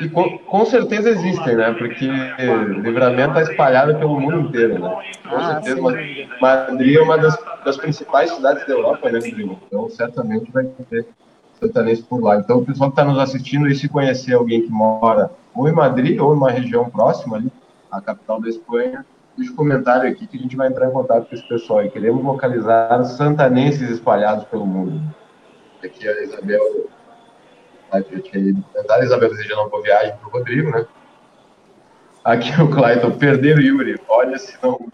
E 0.00 0.08
com, 0.08 0.38
com, 0.38 0.64
certeza 0.64 1.10
existem, 1.10 1.56
né? 1.56 1.72
Porque 1.72 2.06
livramento 2.82 3.38
está 3.38 3.42
espalhado 3.42 3.96
pelo 3.96 4.18
mundo 4.18 4.40
inteiro, 4.40 4.78
né? 4.78 5.02
Com 5.28 5.36
ah, 5.36 5.62
certeza. 5.62 5.76
Sim. 5.76 6.28
Madrid 6.40 6.96
é 6.96 7.02
uma 7.02 7.16
das, 7.16 7.38
das, 7.64 7.76
principais 7.76 8.30
cidades 8.30 8.66
da 8.66 8.72
Europa, 8.72 9.10
né, 9.10 9.18
Rodrigo? 9.18 9.58
Então, 9.66 9.88
certamente 9.88 10.50
vai 10.50 10.64
ter 10.90 11.06
sertanejo 11.60 12.04
por 12.04 12.22
lá. 12.22 12.36
Então, 12.36 12.58
o 12.58 12.64
pessoal 12.64 12.90
que 12.90 13.00
está 13.00 13.04
nos 13.04 13.18
assistindo 13.18 13.68
e 13.68 13.74
se 13.74 13.88
conhecer 13.88 14.34
alguém 14.34 14.62
que 14.62 14.70
mora 14.70 15.30
ou 15.54 15.68
em 15.68 15.72
Madrid 15.72 16.20
ou 16.20 16.34
em 16.34 16.36
uma 16.36 16.50
região 16.50 16.90
próxima 16.90 17.36
ali, 17.36 17.50
a 17.90 18.00
capital 18.00 18.40
da 18.40 18.48
Espanha, 18.48 19.06
deixa 19.36 19.52
um 19.52 19.56
comentário 19.56 20.10
aqui 20.10 20.26
que 20.26 20.36
a 20.36 20.40
gente 20.40 20.56
vai 20.56 20.68
entrar 20.68 20.88
em 20.88 20.92
contato 20.92 21.28
com 21.28 21.34
esse 21.34 21.46
pessoal 21.46 21.84
e 21.84 21.90
queremos 21.90 22.24
localizar 22.24 23.04
santanenses 23.04 23.88
espalhados 23.90 24.44
pelo 24.44 24.66
mundo. 24.66 25.00
Aqui 25.82 26.08
a 26.08 26.22
Isabel, 26.22 26.88
a 27.94 28.00
gente 28.00 28.30
comentário, 28.72 29.02
a 29.02 29.04
Isabel 29.04 29.30
desejando 29.30 29.62
uma 29.62 29.82
viagem 29.82 30.16
para 30.16 30.28
o 30.28 30.30
Rodrigo, 30.30 30.70
né? 30.70 30.86
Aqui 32.24 32.50
o 32.60 32.70
Clayton, 32.70 33.10
perder 33.12 33.58
o 33.58 33.60
Yuri. 33.60 34.00
Olha 34.08 34.38
se 34.38 34.56
não, 34.62 34.88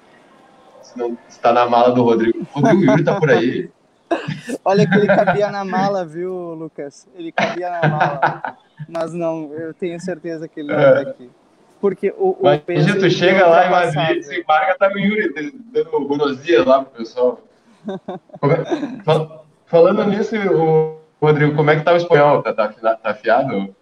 se 0.82 0.98
não 0.98 1.16
está 1.28 1.52
na 1.52 1.66
mala 1.66 1.92
do 1.92 2.02
Rodrigo. 2.02 2.46
O 2.54 2.60
Rodrigo 2.60 2.84
Yuri 2.84 3.00
está 3.00 3.18
por 3.18 3.30
aí. 3.30 3.70
Olha 4.64 4.88
que 4.88 4.96
ele 4.96 5.06
cabia 5.06 5.50
na 5.50 5.64
mala, 5.64 6.04
viu, 6.04 6.54
Lucas? 6.54 7.06
Ele 7.14 7.30
cabia 7.30 7.70
na 7.70 7.88
mala. 7.88 8.58
Mas 8.88 9.12
não, 9.12 9.52
eu 9.54 9.72
tenho 9.72 10.00
certeza 10.00 10.48
que 10.48 10.60
ele 10.60 10.72
não 10.72 10.80
é. 10.80 10.98
está 10.98 11.10
aqui. 11.10 11.30
Porque 11.80 12.12
o, 12.18 12.30
o 12.30 12.98
tu 12.98 13.10
chega 13.10 13.46
lá 13.46 13.66
em 13.66 13.70
Madrid, 13.70 14.22
se 14.22 14.40
embarca, 14.40 14.76
tá 14.76 14.88
o 14.92 14.98
Yuri 14.98 15.32
dando 15.72 16.00
buenos 16.00 16.42
dias 16.42 16.66
lá 16.66 16.82
pro 16.84 16.98
pessoal. 16.98 17.40
Falando 19.64 20.04
nisso, 20.04 20.36
o 20.36 20.99
Rodrigo, 21.20 21.54
como 21.54 21.70
é 21.70 21.76
que 21.76 21.84
tá 21.84 21.92
o 21.92 21.96
espanhol? 21.96 22.42
Tá, 22.42 22.54
tá, 22.54 22.68
tá 22.68 23.10
afiado? 23.10 23.74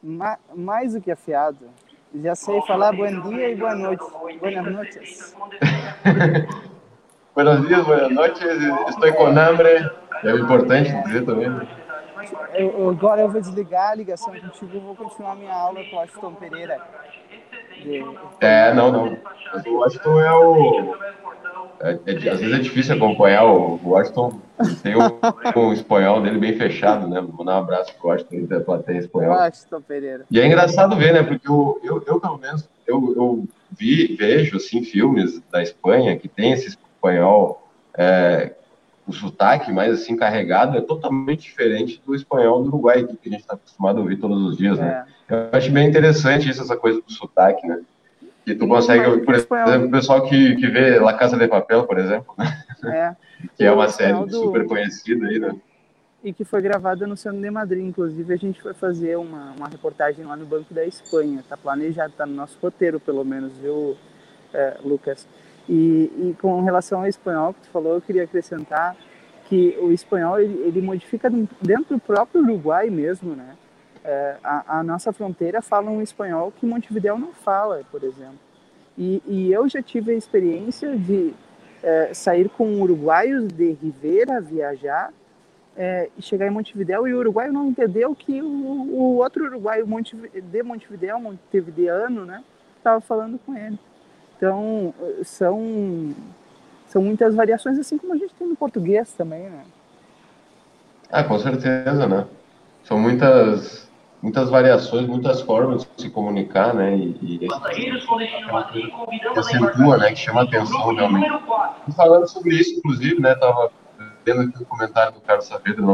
Ma, 0.00 0.38
mais 0.54 0.94
do 0.94 1.00
que 1.00 1.10
afiado. 1.10 1.68
Já 2.14 2.34
sei 2.36 2.62
falar 2.62 2.92
bom 2.92 3.28
dia 3.28 3.50
e 3.50 3.56
boa 3.56 3.74
noite. 3.74 4.04
Boas 4.40 4.64
noites. 4.64 5.36
Buenos 7.34 7.66
dias, 7.66 7.84
boas 7.84 8.10
noites. 8.10 8.42
Estou 8.88 9.12
com 9.12 9.26
hambre. 9.26 9.90
É 10.24 10.30
importante 10.30 10.90
dizer 11.02 11.24
também. 11.24 11.48
Eu, 12.54 12.90
agora 12.90 13.22
eu 13.22 13.28
vou 13.28 13.40
desligar 13.40 13.90
a 13.90 13.94
ligação 13.94 14.32
contigo 14.32 14.76
e 14.76 14.80
vou 14.80 14.94
continuar 14.94 15.34
minha 15.34 15.52
aula 15.52 15.80
com 15.90 15.96
o 15.96 16.00
Aston 16.00 16.34
Pereira. 16.34 16.80
É, 18.40 18.72
não, 18.74 18.92
não. 18.92 19.18
O 19.66 19.78
Washington 19.78 20.20
é 20.20 20.32
o. 20.32 20.96
É, 21.80 21.98
é, 22.06 22.12
às 22.30 22.40
vezes 22.40 22.52
é 22.52 22.58
difícil 22.58 22.96
acompanhar 22.96 23.44
o 23.44 23.80
Washington. 23.82 24.40
Tem 24.82 24.94
um, 24.96 25.18
um 25.56 25.72
espanhol 25.72 26.20
dele 26.20 26.38
bem 26.38 26.56
fechado, 26.56 27.08
né? 27.08 27.20
Vou 27.20 27.44
dar 27.44 27.56
um 27.56 27.62
abraço 27.62 27.94
pro 27.94 28.08
Washington 28.08 28.46
da 28.46 28.60
plateia 28.60 28.98
espanhol. 28.98 29.36
Washington 29.36 29.80
Pereira. 29.82 30.24
E 30.30 30.40
é 30.40 30.46
engraçado 30.46 30.96
ver, 30.96 31.12
né? 31.12 31.22
Porque 31.22 31.48
eu, 31.48 31.80
eu, 31.84 32.02
eu 32.06 32.20
pelo 32.20 32.38
menos, 32.38 32.68
eu, 32.86 33.14
eu 33.16 33.44
vi, 33.70 34.16
vejo, 34.16 34.56
assim, 34.56 34.82
filmes 34.82 35.40
da 35.50 35.62
Espanha 35.62 36.18
que 36.18 36.28
tem 36.28 36.52
esse 36.52 36.68
espanhol 36.68 37.68
é, 37.96 38.54
o 39.08 39.12
sotaque 39.12 39.72
mais 39.72 39.92
assim 39.92 40.14
carregado 40.14 40.76
é 40.76 40.80
totalmente 40.80 41.42
diferente 41.42 42.00
do 42.04 42.14
espanhol 42.14 42.62
do 42.62 42.68
Uruguai, 42.68 43.04
que 43.04 43.28
a 43.28 43.30
gente 43.30 43.40
está 43.40 43.54
acostumado 43.54 43.98
a 43.98 44.02
ouvir 44.02 44.18
todos 44.18 44.40
os 44.42 44.56
dias, 44.56 44.78
né? 44.78 45.04
É. 45.06 45.17
Eu 45.28 45.48
acho 45.52 45.70
bem 45.70 45.88
interessante 45.88 46.48
isso, 46.48 46.62
essa 46.62 46.76
coisa 46.76 47.00
do 47.00 47.12
sotaque, 47.12 47.66
né? 47.66 47.80
Que 48.44 48.54
tu 48.54 48.66
consegue, 48.66 49.24
por 49.24 49.34
exemplo, 49.34 49.86
o 49.86 49.90
pessoal 49.90 50.22
que, 50.22 50.56
que 50.56 50.66
vê 50.68 50.98
La 50.98 51.12
Casa 51.12 51.36
de 51.36 51.46
Papel, 51.46 51.84
por 51.84 51.98
exemplo, 51.98 52.34
né? 52.38 52.64
É. 52.84 53.16
que 53.56 53.64
é 53.64 53.70
uma 53.70 53.88
série 53.88 54.24
do... 54.24 54.30
super 54.30 54.66
conhecida 54.66 55.26
aí, 55.26 55.38
né? 55.38 55.54
E 56.24 56.32
que 56.32 56.44
foi 56.44 56.60
gravada 56.62 57.06
no 57.06 57.16
Centro 57.16 57.40
de 57.40 57.50
Madrid, 57.50 57.84
inclusive 57.84 58.32
a 58.32 58.36
gente 58.36 58.60
foi 58.60 58.74
fazer 58.74 59.16
uma, 59.16 59.52
uma 59.56 59.68
reportagem 59.68 60.24
lá 60.24 60.36
no 60.36 60.46
Banco 60.46 60.74
da 60.74 60.84
Espanha, 60.84 61.44
tá 61.48 61.56
planejado, 61.56 62.12
tá 62.16 62.26
no 62.26 62.34
nosso 62.34 62.58
roteiro, 62.60 62.98
pelo 62.98 63.24
menos, 63.24 63.56
viu, 63.58 63.96
é, 64.52 64.78
Lucas? 64.82 65.28
E, 65.68 66.10
e, 66.16 66.36
com 66.40 66.62
relação 66.62 67.00
ao 67.00 67.06
espanhol 67.06 67.52
que 67.52 67.60
tu 67.60 67.68
falou, 67.68 67.94
eu 67.94 68.00
queria 68.00 68.24
acrescentar 68.24 68.96
que 69.44 69.78
o 69.80 69.92
espanhol 69.92 70.40
ele, 70.40 70.54
ele 70.66 70.80
modifica 70.80 71.30
dentro 71.30 71.96
do 71.96 72.00
próprio 72.00 72.42
Uruguai 72.42 72.90
mesmo, 72.90 73.36
né? 73.36 73.54
É, 74.10 74.36
a, 74.42 74.78
a, 74.78 74.82
nossa 74.82 75.12
fronteira 75.12 75.60
fala 75.60 75.90
um 75.90 76.00
espanhol 76.00 76.50
que 76.50 76.64
Montevideo 76.64 77.18
não 77.18 77.34
fala, 77.34 77.82
por 77.90 78.02
exemplo. 78.02 78.38
E, 78.96 79.22
e 79.26 79.52
eu 79.52 79.68
já 79.68 79.82
tive 79.82 80.12
a 80.12 80.14
experiência 80.14 80.96
de 80.96 81.34
é, 81.82 82.14
sair 82.14 82.48
com 82.48 82.80
uruguaios 82.80 83.48
de 83.48 83.72
Rivera, 83.72 84.40
viajar, 84.40 85.12
é, 85.76 86.08
e 86.16 86.22
chegar 86.22 86.46
em 86.46 86.50
Montevideo 86.50 87.06
e 87.06 87.12
o 87.12 87.18
uruguaio 87.18 87.52
não 87.52 87.66
entendeu 87.66 88.14
que 88.14 88.40
o, 88.40 88.46
o 88.46 89.16
outro 89.18 89.44
uruguaio 89.44 89.84
de 89.84 90.62
Montevideo, 90.62 91.20
montevideano, 91.20 92.24
né, 92.24 92.42
estava 92.78 93.02
falando 93.02 93.38
com 93.44 93.54
ele. 93.54 93.78
Então, 94.38 94.94
são, 95.22 96.14
são 96.86 97.02
muitas 97.02 97.34
variações, 97.34 97.78
assim 97.78 97.98
como 97.98 98.14
a 98.14 98.16
gente 98.16 98.32
tem 98.34 98.48
no 98.48 98.56
português 98.56 99.12
também, 99.12 99.50
né? 99.50 99.64
Ah, 101.10 101.24
com 101.24 101.38
certeza, 101.38 102.06
né? 102.06 102.26
São 102.84 102.98
muitas, 102.98 103.87
muitas 104.22 104.50
variações, 104.50 105.06
muitas 105.06 105.40
formas 105.40 105.82
de 105.82 106.02
se 106.02 106.10
comunicar, 106.10 106.74
né? 106.74 106.96
E, 106.96 107.16
e 107.22 107.38
que 107.38 107.48
acentua, 109.36 109.96
né? 109.98 110.12
Que 110.12 110.18
chama 110.18 110.42
atenção 110.42 110.94
realmente. 110.94 111.30
E 111.86 111.92
falando 111.92 112.28
sobre 112.28 112.56
isso, 112.56 112.78
inclusive, 112.78 113.20
né? 113.20 113.34
Tava 113.34 113.70
vendo 114.24 114.42
aqui 114.42 114.62
o 114.62 114.66
comentário 114.66 115.12
do 115.12 115.20
Carlos 115.20 115.46
Saavedra, 115.46 115.84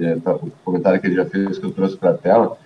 é, 0.00 0.16
tá, 0.16 0.34
o 0.34 0.50
comentário 0.64 1.00
que 1.00 1.06
ele 1.06 1.16
já 1.16 1.26
fez, 1.26 1.58
que 1.58 1.66
eu 1.66 1.72
trouxe 1.72 1.96
para 1.96 2.10
a 2.10 2.14
tela, 2.14 2.56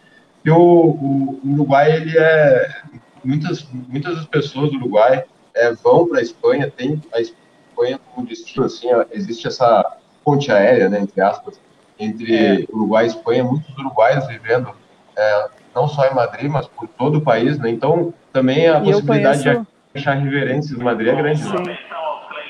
que 0.43 0.51
o, 0.51 0.57
o, 0.57 1.41
o 1.45 1.53
Uruguai, 1.55 1.91
ele 1.91 2.17
é 2.17 2.83
muitas, 3.25 3.67
muitas 3.73 4.17
das 4.17 4.27
pessoas 4.27 4.71
do 4.71 4.77
Uruguai 4.77 5.25
é, 5.55 5.73
vão 5.73 6.07
para 6.07 6.21
a 6.21 6.23
Espanha, 6.23 6.71
tem 6.71 7.03
a 7.13 7.21
Espanha 7.21 7.99
como 8.15 8.27
destino, 8.27 8.65
assim, 8.65 8.89
existe 9.11 9.49
essa 9.49 9.85
ponte 10.25 10.53
aérea, 10.53 10.89
né, 10.89 11.01
entre 11.01 11.21
aspas, 11.21 11.61
entre 11.99 12.37
é. 12.37 12.65
Uruguai 12.73 13.05
e 13.05 13.09
Espanha, 13.09 13.43
muitos 13.43 13.77
uruguaios 13.77 14.27
vivendo 14.29 14.73
é, 15.19 15.49
não 15.75 15.89
só 15.89 16.07
em 16.07 16.15
Madrid, 16.15 16.51
mas 16.51 16.67
por 16.67 16.89
todo 16.89 17.19
o 17.19 17.21
país, 17.21 17.59
né, 17.59 17.71
então 17.71 18.15
também 18.33 18.69
a 18.69 18.79
e 18.79 18.85
possibilidade 18.85 19.43
conheço... 19.43 19.67
de 19.95 19.99
achar 20.01 20.15
reverências 20.15 20.79
em 20.79 20.83
Madrid 20.83 21.09
é 21.09 21.17
grande. 21.17 21.43
Sim. 21.43 21.63
Né? 21.63 21.79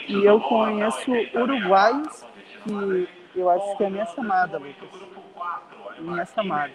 E 0.08 0.24
eu 0.24 0.40
conheço 0.40 1.10
uruguaios 1.34 2.24
que 2.64 3.08
eu 3.34 3.50
acho 3.50 3.76
que 3.76 3.84
é 3.84 3.86
a 3.86 3.90
minha 3.90 4.06
chamada, 4.06 4.58
Lucas. 4.58 4.88
Minha 5.98 6.24
chamada. 6.26 6.72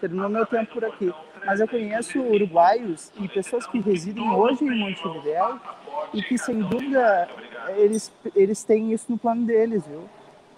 Terminou 0.00 0.28
meu 0.28 0.46
tempo 0.46 0.74
por 0.74 0.84
aqui 0.84 1.12
mas 1.44 1.60
eu 1.60 1.68
conheço 1.68 2.20
uruguaios 2.20 3.10
e 3.18 3.28
pessoas 3.28 3.66
que 3.66 3.80
residem 3.80 4.28
hoje 4.30 4.64
em 4.64 4.78
Montevideo 4.78 5.60
e 6.12 6.22
que, 6.22 6.36
sem 6.36 6.60
dúvida, 6.60 7.28
eles, 7.76 8.12
eles 8.34 8.62
têm 8.62 8.92
isso 8.92 9.06
no 9.08 9.18
plano 9.18 9.44
deles, 9.46 9.86
viu? 9.86 10.04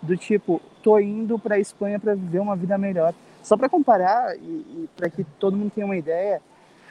Do 0.01 0.17
tipo, 0.17 0.61
tô 0.83 0.99
indo 0.99 1.39
para 1.39 1.57
a 1.57 1.59
Espanha 1.59 2.01
para 2.01 2.15
viver 2.15 2.41
uma 2.41 2.57
vida 2.57 2.77
melhor. 2.77 3.15
Só 3.43 3.57
para 3.57 3.69
comparar 3.69 4.37
e, 4.37 4.41
e 4.41 4.89
para 4.97 5.11
que 5.11 5.25
todo 5.39 5.57
mundo 5.57 5.73
tenha 5.75 5.87
uma 5.87 5.97
ideia, 5.97 6.41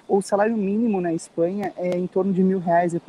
o 0.07 0.21
salário 0.21 0.57
mínimo 0.57 0.99
na 0.99 1.13
Espanha 1.13 1.71
é 1.77 1.97
em 1.97 2.07
torno 2.07 2.33
de 2.33 2.43
mil 2.43 2.59
reais, 2.59 2.93
é, 2.93 2.99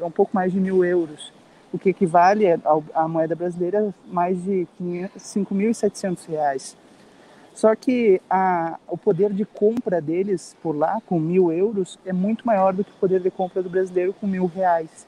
é 0.00 0.04
um 0.04 0.10
pouco 0.10 0.34
mais 0.34 0.52
de 0.52 0.58
mil 0.58 0.84
euros, 0.84 1.32
o 1.72 1.78
que 1.78 1.90
equivale 1.90 2.46
à 2.94 3.08
moeda 3.08 3.36
brasileira 3.36 3.94
mais 4.06 4.42
de 4.42 4.66
5.700 4.80 6.28
reais. 6.28 6.76
Só 7.54 7.74
que 7.76 8.20
a, 8.28 8.78
o 8.88 8.96
poder 8.96 9.32
de 9.32 9.44
compra 9.44 10.00
deles 10.00 10.56
por 10.62 10.76
lá, 10.76 11.00
com 11.06 11.20
mil 11.20 11.52
euros, 11.52 11.98
é 12.04 12.12
muito 12.12 12.46
maior 12.46 12.72
do 12.72 12.82
que 12.82 12.90
o 12.90 12.94
poder 12.94 13.20
de 13.20 13.30
compra 13.30 13.62
do 13.62 13.70
brasileiro 13.70 14.12
com 14.14 14.26
mil 14.26 14.46
reais. 14.46 15.06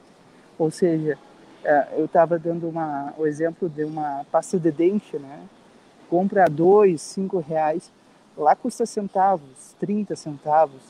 Ou 0.57 0.69
seja, 0.69 1.17
é, 1.63 1.87
eu 1.97 2.05
estava 2.05 2.37
dando 2.37 2.69
uma, 2.69 3.13
o 3.17 3.25
exemplo 3.25 3.67
de 3.67 3.83
uma 3.83 4.25
pasta 4.31 4.59
de 4.59 4.71
dente, 4.71 5.17
né? 5.17 5.39
Compra 6.09 6.45
a 6.45 6.47
dois, 6.47 7.01
cinco 7.01 7.39
reais, 7.39 7.91
lá 8.37 8.55
custa 8.55 8.85
centavos, 8.85 9.75
30 9.79 10.15
centavos. 10.15 10.81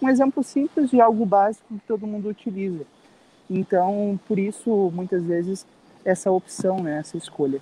Um 0.00 0.08
exemplo 0.08 0.42
simples 0.42 0.90
de 0.90 1.00
algo 1.00 1.24
básico 1.24 1.66
que 1.68 1.86
todo 1.86 2.06
mundo 2.06 2.28
utiliza. 2.28 2.84
Então, 3.50 4.18
por 4.28 4.38
isso, 4.38 4.90
muitas 4.92 5.22
vezes, 5.22 5.66
essa 6.04 6.30
opção, 6.30 6.82
né, 6.82 6.98
essa 6.98 7.16
escolha. 7.16 7.60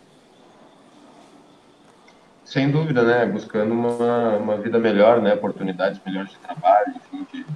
Sem 2.45 2.71
dúvida, 2.71 3.03
né? 3.03 3.27
Buscando 3.27 3.73
uma, 3.73 4.37
uma 4.37 4.57
vida 4.57 4.79
melhor, 4.79 5.21
né? 5.21 5.35
Oportunidades 5.35 6.01
melhores 6.07 6.31
de 6.31 6.39
trabalho, 6.39 6.95
enfim, 6.95 7.27
de, 7.33 7.47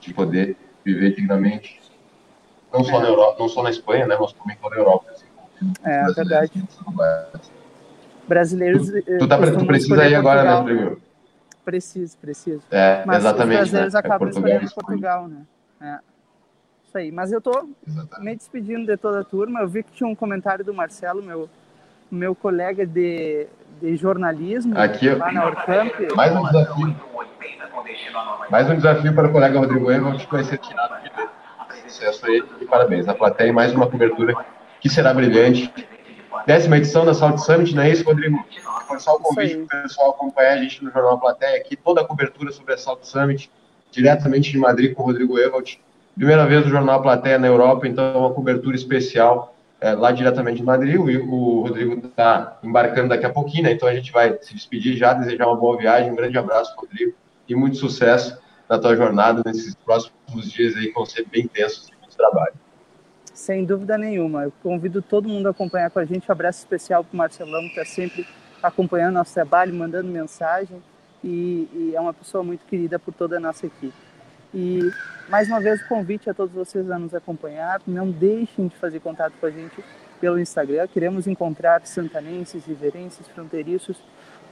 de 0.00 0.14
poder 0.14 0.56
viver 0.84 1.14
dignamente. 1.14 1.80
Não 2.70 2.84
só 2.84 3.00
na 3.00 3.08
Europa, 3.08 3.36
não 3.38 3.48
só 3.48 3.62
na 3.62 3.70
Espanha, 3.70 4.06
né? 4.06 4.16
Mas 4.20 4.34
também 4.34 4.56
toda 4.60 4.74
a 4.74 4.78
Europa. 4.78 5.10
Assim, 5.12 5.24
é, 5.82 6.02
é 6.02 6.12
verdade. 6.12 6.62
Brasileiros. 8.26 8.88
Tu, 8.88 9.18
tu, 9.18 9.28
tá, 9.28 9.38
tu 9.38 9.66
precisa 9.66 10.08
ir 10.08 10.14
agora, 10.14 10.42
né, 10.42 10.54
Rodrigo? 10.54 11.00
Preciso, 11.64 12.16
preciso. 12.18 12.62
É, 12.70 13.02
Mas 13.06 13.18
exatamente. 13.18 13.62
Os 13.62 13.70
brasileiros 13.70 13.94
né? 13.94 14.00
Acabam 14.00 14.28
é 14.28 14.30
escolhendo 14.30 14.74
Portugal, 14.74 15.28
né? 15.28 15.42
É. 15.80 15.98
Isso 16.86 16.98
aí. 16.98 17.12
Mas 17.12 17.32
eu 17.32 17.40
tô 17.40 17.68
exatamente. 17.86 18.24
me 18.24 18.36
despedindo 18.36 18.86
de 18.86 18.96
toda 18.96 19.20
a 19.20 19.24
turma. 19.24 19.60
Eu 19.60 19.68
vi 19.68 19.82
que 19.82 19.92
tinha 19.92 20.08
um 20.08 20.14
comentário 20.14 20.64
do 20.64 20.74
Marcelo, 20.74 21.22
meu 21.22 21.48
meu 22.10 22.34
colega 22.34 22.86
de, 22.86 23.46
de 23.80 23.96
jornalismo 23.96 24.78
Aqui, 24.78 25.08
lá 25.10 25.32
na 25.32 25.46
Orcamp. 25.46 25.92
Mais 26.14 26.34
um 26.34 26.44
desafio. 26.44 26.96
Mais 28.50 28.70
um 28.70 28.76
desafio 28.76 29.14
para 29.14 29.28
o 29.28 29.32
colega 29.32 29.58
Rodrigo 29.58 29.90
Evans, 29.90 30.24
vai 30.24 30.44
ser 30.44 30.58
tirado 30.58 31.02
de 31.02 31.10
sucesso 31.90 32.26
aí 32.26 32.42
e 32.60 32.64
parabéns. 32.64 33.08
A 33.08 33.14
plateia 33.14 33.52
mais 33.52 33.72
uma 33.72 33.88
cobertura 33.88 34.34
que 34.80 34.88
será 34.88 35.12
brilhante. 35.12 35.72
Décima 36.46 36.76
edição 36.76 37.06
da 37.06 37.14
Salt 37.14 37.38
Summit, 37.38 37.74
não 37.74 37.82
é 37.82 37.90
isso, 37.90 38.04
Rodrigo? 38.04 38.44
Foi 38.86 39.00
só 39.00 39.16
o 39.16 39.20
convite 39.20 39.56
para 39.66 39.78
o 39.78 39.82
pessoal 39.84 40.10
acompanhar 40.10 40.52
a 40.52 40.56
gente 40.58 40.84
no 40.84 40.90
Jornal 40.90 41.18
Plateia 41.18 41.56
aqui, 41.56 41.74
toda 41.74 42.02
a 42.02 42.04
cobertura 42.04 42.52
sobre 42.52 42.74
a 42.74 42.76
Salt 42.76 43.02
Summit, 43.04 43.50
diretamente 43.90 44.50
de 44.50 44.58
Madrid 44.58 44.94
com 44.94 45.02
o 45.02 45.06
Rodrigo 45.06 45.38
Evald. 45.38 45.80
Primeira 46.14 46.46
vez 46.46 46.66
o 46.66 46.68
Jornal 46.68 47.00
Plateia 47.00 47.38
na 47.38 47.46
Europa, 47.46 47.88
então 47.88 48.18
uma 48.18 48.34
cobertura 48.34 48.76
especial 48.76 49.56
é, 49.80 49.92
lá 49.92 50.12
diretamente 50.12 50.58
de 50.58 50.62
Madrid. 50.62 50.96
O, 50.96 51.04
o 51.04 51.62
Rodrigo 51.62 52.06
está 52.06 52.58
embarcando 52.62 53.08
daqui 53.08 53.24
a 53.24 53.30
pouquinho, 53.30 53.64
né? 53.64 53.72
então 53.72 53.88
a 53.88 53.94
gente 53.94 54.12
vai 54.12 54.36
se 54.42 54.54
despedir 54.54 54.98
já, 54.98 55.14
desejar 55.14 55.46
uma 55.46 55.56
boa 55.56 55.78
viagem, 55.78 56.12
um 56.12 56.16
grande 56.16 56.36
abraço, 56.36 56.74
Rodrigo, 56.76 57.14
e 57.48 57.54
muito 57.54 57.78
sucesso 57.78 58.38
na 58.68 58.78
tua 58.78 58.94
jornada 58.94 59.42
nesses 59.46 59.74
próximos 59.74 60.52
dias 60.52 60.76
aí 60.76 60.88
que 60.88 60.94
vão 60.94 61.06
ser 61.06 61.26
bem 61.26 61.44
intensos 61.44 61.86
de 61.86 61.96
muito 61.96 62.14
trabalho. 62.14 62.54
Sem 63.34 63.64
dúvida 63.64 63.98
nenhuma. 63.98 64.44
Eu 64.44 64.52
convido 64.62 65.02
todo 65.02 65.28
mundo 65.28 65.48
a 65.48 65.50
acompanhar 65.50 65.90
com 65.90 65.98
a 65.98 66.04
gente. 66.04 66.28
Um 66.28 66.32
abraço 66.32 66.60
especial 66.60 67.02
para 67.02 67.12
o 67.12 67.16
Marcelão, 67.16 67.60
que 67.62 67.80
está 67.80 67.84
sempre 67.84 68.24
acompanhando 68.62 69.14
nosso 69.14 69.34
trabalho, 69.34 69.74
mandando 69.74 70.08
mensagem. 70.08 70.80
E, 71.22 71.68
e, 71.72 71.92
é 71.96 72.00
uma 72.00 72.14
pessoa 72.14 72.44
muito 72.44 72.64
querida 72.64 72.96
por 72.96 73.12
toda 73.12 73.36
a 73.36 73.40
nossa 73.40 73.66
equipe. 73.66 73.92
E 74.54 74.78
mais 75.28 75.48
uma 75.48 75.60
vez 75.60 75.82
o 75.82 75.88
convite 75.88 76.30
a 76.30 76.34
todos 76.34 76.54
vocês 76.54 76.88
a 76.88 76.96
nos 76.96 77.12
acompanhar. 77.12 77.82
Não 77.84 78.08
deixem 78.08 78.68
de 78.68 78.76
fazer 78.76 79.00
contato 79.00 79.32
com 79.40 79.46
a 79.46 79.50
gente 79.50 79.84
pelo 80.20 80.38
Instagram. 80.38 80.86
Queremos 80.86 81.26
encontrar 81.26 81.84
santanenses, 81.84 82.64
riverenses, 82.64 83.26
fronteiriços 83.26 83.96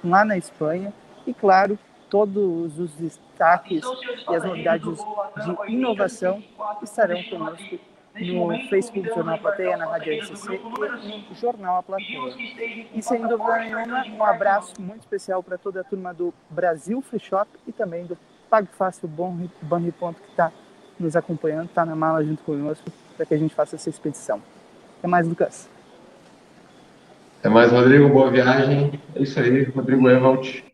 lá 0.03 0.25
na 0.25 0.37
Espanha. 0.37 0.93
E 1.25 1.33
claro, 1.33 1.79
todos 2.11 2.81
os 2.81 2.91
destaques 2.97 3.85
e 4.29 4.35
as 4.35 4.43
novidades 4.43 4.99
de 4.99 5.73
inovação 5.73 6.43
estarão 6.83 7.23
conosco 7.25 7.79
no 8.21 8.69
Facebook 8.69 9.09
Jornal 9.09 9.39
Plateia, 9.39 9.77
na 9.77 9.87
Rádio 9.87 10.19
RCC 10.21 10.55
e 10.55 11.29
no 11.29 11.35
Jornal 11.35 11.79
A 11.79 11.83
Plateia. 11.83 12.89
E 12.95 13.03
sem 13.03 13.27
dúvida 13.27 13.59
nenhuma, 13.59 14.05
um 14.07 14.25
abraço 14.25 14.81
muito 14.81 15.01
especial 15.01 15.43
para 15.43 15.57
toda 15.57 15.81
a 15.81 15.85
turma 15.85 16.13
do 16.13 16.33
Brasil 16.51 17.01
Free 17.01 17.21
Shop 17.21 17.49
e 17.67 17.73
também 17.73 18.05
do 18.05 18.19
Pague 18.51 18.69
Fácil 18.77 19.09
Bom 19.09 19.37
Ponto 19.99 20.21
que 20.21 20.31
está 20.31 20.53
nos 20.99 21.17
acompanhando, 21.17 21.67
está 21.67 21.85
na 21.85 21.97
mala 21.97 22.23
junto 22.23 22.43
conosco 22.43 22.91
para 23.17 23.27
que 23.27 23.35
a 23.35 23.39
gente 23.39 23.55
faça 23.55 23.77
essa 23.77 23.89
expedição. 23.89 24.43
Até 24.99 25.09
mais, 25.09 25.27
Lucas. 25.27 25.69
Até 27.41 27.49
mais, 27.49 27.73
Rodrigo. 27.73 28.09
Boa 28.09 28.31
viagem. 28.31 29.01
É 29.15 29.23
isso 29.23 29.39
aí, 29.41 29.65
Rodrigo 29.65 30.09
Evald. 30.09 30.65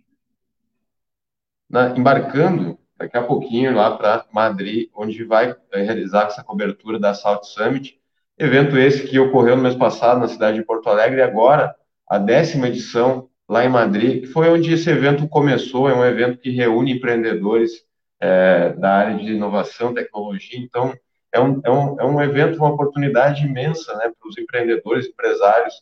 Na, 1.70 1.96
embarcando 1.96 2.78
daqui 2.99 3.17
a 3.17 3.23
pouquinho 3.23 3.75
lá 3.75 3.97
para 3.97 4.25
Madrid, 4.33 4.89
onde 4.95 5.23
vai 5.25 5.55
realizar 5.73 6.27
essa 6.27 6.43
cobertura 6.43 6.99
da 6.99 7.15
Salt 7.15 7.45
Summit. 7.45 7.99
Evento 8.37 8.77
esse 8.77 9.07
que 9.07 9.19
ocorreu 9.19 9.57
no 9.57 9.63
mês 9.63 9.77
passado 9.77 10.21
na 10.21 10.29
cidade 10.29 10.59
de 10.59 10.65
Porto 10.65 10.89
Alegre 10.89 11.19
e 11.19 11.23
agora 11.23 11.75
a 12.09 12.19
décima 12.19 12.69
edição 12.69 13.29
lá 13.49 13.65
em 13.65 13.69
Madrid, 13.69 14.23
que 14.23 14.27
foi 14.27 14.49
onde 14.49 14.73
esse 14.73 14.91
evento 14.91 15.29
começou. 15.29 15.89
É 15.89 15.95
um 15.95 16.05
evento 16.05 16.39
que 16.39 16.51
reúne 16.51 16.93
empreendedores 16.93 17.85
é, 18.21 18.73
da 18.75 18.97
área 18.97 19.17
de 19.17 19.33
inovação, 19.33 19.95
tecnologia. 19.95 20.59
Então, 20.59 20.93
é 21.33 21.41
um, 21.41 21.61
é 21.65 21.71
um, 21.71 22.01
é 22.01 22.05
um 22.05 22.21
evento, 22.21 22.59
uma 22.59 22.71
oportunidade 22.71 23.45
imensa 23.45 23.95
né, 23.97 24.11
para 24.19 24.29
os 24.29 24.37
empreendedores, 24.37 25.07
empresários 25.07 25.75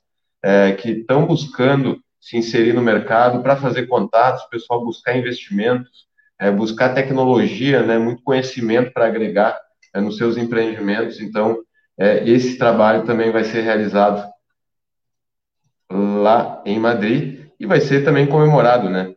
é, 0.42 0.72
que 0.72 0.90
estão 0.90 1.26
buscando 1.26 2.00
se 2.20 2.36
inserir 2.36 2.72
no 2.72 2.82
mercado 2.82 3.42
para 3.42 3.56
fazer 3.56 3.86
contatos, 3.86 4.42
o 4.44 4.50
pessoal 4.50 4.84
buscar 4.84 5.16
investimentos, 5.16 6.06
é, 6.38 6.50
buscar 6.50 6.94
tecnologia, 6.94 7.82
né, 7.82 7.98
muito 7.98 8.22
conhecimento 8.22 8.92
para 8.92 9.06
agregar 9.06 9.58
é, 9.94 10.00
nos 10.00 10.16
seus 10.16 10.36
empreendimentos. 10.36 11.20
Então, 11.20 11.58
é, 11.98 12.28
esse 12.28 12.58
trabalho 12.58 13.04
também 13.04 13.30
vai 13.30 13.44
ser 13.44 13.62
realizado 13.62 14.30
lá 15.90 16.62
em 16.64 16.78
Madrid 16.78 17.46
e 17.58 17.66
vai 17.66 17.80
ser 17.80 18.04
também 18.04 18.26
comemorado, 18.26 18.90
né? 18.90 19.14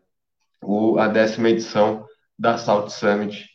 O, 0.64 0.98
a 0.98 1.08
décima 1.08 1.50
edição 1.50 2.06
da 2.38 2.58
Salt 2.58 2.90
Summit 2.90 3.50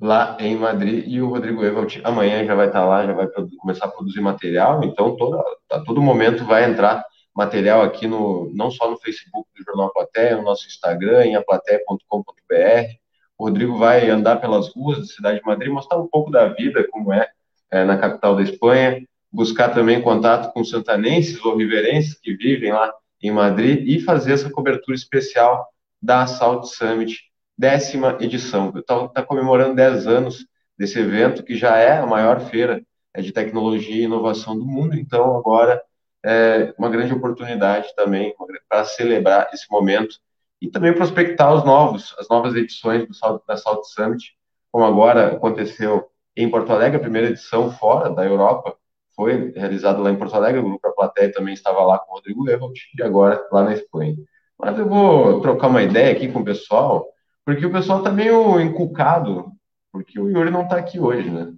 lá 0.00 0.36
em 0.40 0.56
Madrid 0.56 1.04
e 1.06 1.20
o 1.20 1.28
Rodrigo 1.28 1.64
Evald 1.64 2.00
amanhã 2.02 2.44
já 2.44 2.54
vai 2.54 2.66
estar 2.66 2.84
lá, 2.84 3.06
já 3.06 3.12
vai 3.12 3.28
começar 3.58 3.86
a 3.86 3.90
produzir 3.90 4.20
material, 4.20 4.82
então 4.82 5.16
todo, 5.16 5.40
a 5.70 5.80
todo 5.80 6.02
momento 6.02 6.44
vai 6.44 6.64
entrar 6.64 7.04
material 7.34 7.82
aqui 7.82 8.06
no 8.06 8.50
não 8.52 8.70
só 8.70 8.90
no 8.90 8.98
Facebook 8.98 9.48
do 9.56 9.64
Jornal 9.64 9.92
Platéia, 9.92 10.36
no 10.36 10.42
nosso 10.42 10.66
Instagram, 10.66 11.24
em 11.24 11.36
aplateia.com.br. 11.36 13.01
O 13.42 13.46
Rodrigo 13.46 13.76
vai 13.76 14.08
andar 14.08 14.36
pelas 14.36 14.68
ruas 14.68 15.00
da 15.00 15.04
cidade 15.04 15.40
de 15.40 15.44
Madrid, 15.44 15.68
mostrar 15.68 15.98
um 15.98 16.06
pouco 16.06 16.30
da 16.30 16.46
vida, 16.46 16.86
como 16.92 17.12
é, 17.12 17.28
é 17.72 17.82
na 17.82 17.98
capital 17.98 18.36
da 18.36 18.42
Espanha, 18.44 19.04
buscar 19.32 19.70
também 19.70 20.00
contato 20.00 20.52
com 20.52 20.62
santanenses 20.62 21.44
ou 21.44 21.56
riverenses 21.56 22.14
que 22.14 22.36
vivem 22.36 22.70
lá 22.70 22.94
em 23.20 23.32
Madrid 23.32 23.84
e 23.84 23.98
fazer 23.98 24.34
essa 24.34 24.48
cobertura 24.48 24.94
especial 24.94 25.66
da 26.00 26.22
Assault 26.22 26.68
Summit, 26.68 27.18
décima 27.58 28.16
edição. 28.20 28.72
Está 28.76 29.08
tá 29.08 29.24
comemorando 29.24 29.74
10 29.74 30.06
anos 30.06 30.46
desse 30.78 31.00
evento, 31.00 31.42
que 31.42 31.56
já 31.56 31.76
é 31.78 31.98
a 31.98 32.06
maior 32.06 32.42
feira 32.42 32.80
é, 33.12 33.20
de 33.20 33.32
tecnologia 33.32 33.96
e 33.96 34.04
inovação 34.04 34.56
do 34.56 34.64
mundo, 34.64 34.96
então 34.96 35.36
agora 35.36 35.82
é 36.24 36.72
uma 36.78 36.88
grande 36.88 37.12
oportunidade 37.12 37.92
também 37.96 38.32
para 38.68 38.84
celebrar 38.84 39.50
esse 39.52 39.68
momento 39.68 40.14
e 40.62 40.70
também 40.70 40.94
prospectar 40.94 41.52
os 41.52 41.64
novos, 41.64 42.14
as 42.20 42.28
novas 42.28 42.54
edições 42.54 43.04
do, 43.04 43.42
da 43.48 43.56
Summit, 43.56 44.32
como 44.70 44.84
agora 44.84 45.32
aconteceu 45.32 46.06
em 46.36 46.48
Porto 46.48 46.72
Alegre, 46.72 46.98
a 46.98 47.00
primeira 47.00 47.30
edição 47.30 47.72
fora 47.72 48.08
da 48.08 48.24
Europa, 48.24 48.76
foi 49.16 49.50
realizado 49.56 50.00
lá 50.00 50.12
em 50.12 50.16
Porto 50.16 50.36
Alegre, 50.36 50.60
o 50.60 50.64
grupo 50.64 50.86
A 50.86 50.92
Plateia 50.92 51.32
também 51.32 51.52
estava 51.52 51.82
lá 51.82 51.98
com 51.98 52.12
o 52.12 52.14
Rodrigo 52.14 52.48
Evald, 52.48 52.80
e 52.96 53.02
agora 53.02 53.44
lá 53.50 53.64
na 53.64 53.74
Espanha. 53.74 54.14
Mas 54.56 54.78
eu 54.78 54.88
vou 54.88 55.40
trocar 55.40 55.66
uma 55.66 55.82
ideia 55.82 56.12
aqui 56.12 56.30
com 56.30 56.38
o 56.38 56.44
pessoal, 56.44 57.08
porque 57.44 57.66
o 57.66 57.72
pessoal 57.72 57.98
está 57.98 58.12
meio 58.12 58.60
encucado, 58.60 59.50
porque 59.90 60.20
o 60.20 60.30
Yuri 60.30 60.52
não 60.52 60.62
está 60.62 60.76
aqui 60.76 61.00
hoje, 61.00 61.28
né? 61.28 61.52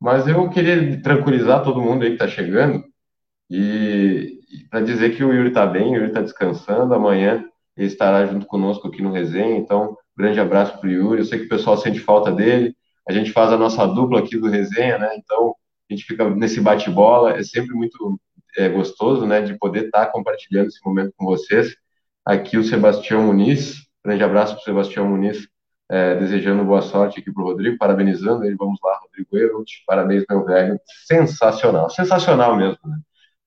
Mas 0.00 0.26
eu 0.26 0.48
queria 0.48 1.00
tranquilizar 1.02 1.62
todo 1.62 1.82
mundo 1.82 2.04
aí 2.04 2.08
que 2.08 2.14
está 2.14 2.26
chegando, 2.26 2.82
e, 3.50 4.40
e 4.50 4.68
para 4.70 4.80
dizer 4.80 5.14
que 5.14 5.22
o 5.22 5.32
Yuri 5.32 5.48
está 5.48 5.66
bem, 5.66 5.92
o 5.92 5.96
Yuri 5.96 6.08
está 6.08 6.22
descansando, 6.22 6.94
amanhã 6.94 7.44
ele 7.76 7.86
estará 7.86 8.24
junto 8.26 8.46
conosco 8.46 8.88
aqui 8.88 9.02
no 9.02 9.12
Resenha, 9.12 9.56
então, 9.56 9.96
grande 10.16 10.40
abraço 10.40 10.78
para 10.78 10.88
o 10.88 10.92
Yuri, 10.92 11.20
eu 11.20 11.24
sei 11.24 11.40
que 11.40 11.46
o 11.46 11.48
pessoal 11.48 11.76
sente 11.76 12.00
falta 12.00 12.32
dele, 12.32 12.74
a 13.08 13.12
gente 13.12 13.32
faz 13.32 13.52
a 13.52 13.58
nossa 13.58 13.86
dupla 13.86 14.20
aqui 14.20 14.36
do 14.36 14.48
Resenha, 14.48 14.98
né? 14.98 15.14
Então, 15.16 15.54
a 15.88 15.94
gente 15.94 16.04
fica 16.04 16.28
nesse 16.28 16.60
bate-bola, 16.60 17.38
é 17.38 17.42
sempre 17.42 17.74
muito 17.74 18.18
é, 18.56 18.68
gostoso, 18.68 19.26
né, 19.26 19.40
de 19.40 19.56
poder 19.58 19.86
estar 19.86 20.06
tá 20.06 20.12
compartilhando 20.12 20.68
esse 20.68 20.80
momento 20.84 21.12
com 21.16 21.26
vocês. 21.26 21.76
Aqui 22.24 22.58
o 22.58 22.64
Sebastião 22.64 23.22
Muniz, 23.22 23.86
grande 24.04 24.24
abraço 24.24 24.54
para 24.54 24.62
o 24.62 24.64
Sebastião 24.64 25.06
Muniz, 25.06 25.46
é, 25.88 26.16
desejando 26.16 26.64
boa 26.64 26.82
sorte 26.82 27.20
aqui 27.20 27.32
para 27.32 27.42
o 27.42 27.46
Rodrigo, 27.46 27.78
parabenizando 27.78 28.44
ele, 28.44 28.56
vamos 28.56 28.80
lá, 28.82 28.98
Rodrigo 29.02 29.36
Evelt, 29.36 29.70
parabéns, 29.86 30.24
meu 30.28 30.44
velho, 30.44 30.80
sensacional, 31.06 31.88
sensacional 31.90 32.56
mesmo, 32.56 32.78
né? 32.84 32.98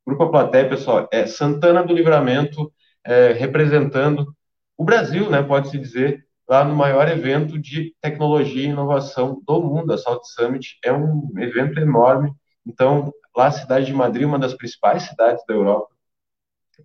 Grupo 0.08 0.32
Platéia, 0.32 0.70
pessoal, 0.70 1.08
é 1.12 1.28
Santana 1.28 1.84
do 1.84 1.94
Livramento, 1.94 2.72
é, 3.06 3.34
representando 3.34 4.34
o 4.78 4.84
Brasil, 4.84 5.30
né, 5.30 5.44
pode-se 5.44 5.78
dizer, 5.78 6.26
lá 6.48 6.64
no 6.64 6.76
maior 6.76 7.08
evento 7.08 7.60
de 7.60 7.94
tecnologia 8.02 8.64
e 8.64 8.70
inovação 8.70 9.42
do 9.46 9.62
mundo. 9.62 9.94
A 9.94 9.98
Salt 9.98 10.24
Summit 10.24 10.80
é 10.84 10.92
um 10.92 11.30
evento 11.38 11.80
enorme. 11.80 12.32
Então, 12.66 13.14
lá 13.36 13.48
a 13.48 13.52
cidade 13.52 13.86
de 13.86 13.94
Madrid, 13.94 14.26
uma 14.26 14.40
das 14.40 14.54
principais 14.54 15.04
cidades 15.04 15.44
da 15.48 15.54
Europa, 15.54 15.90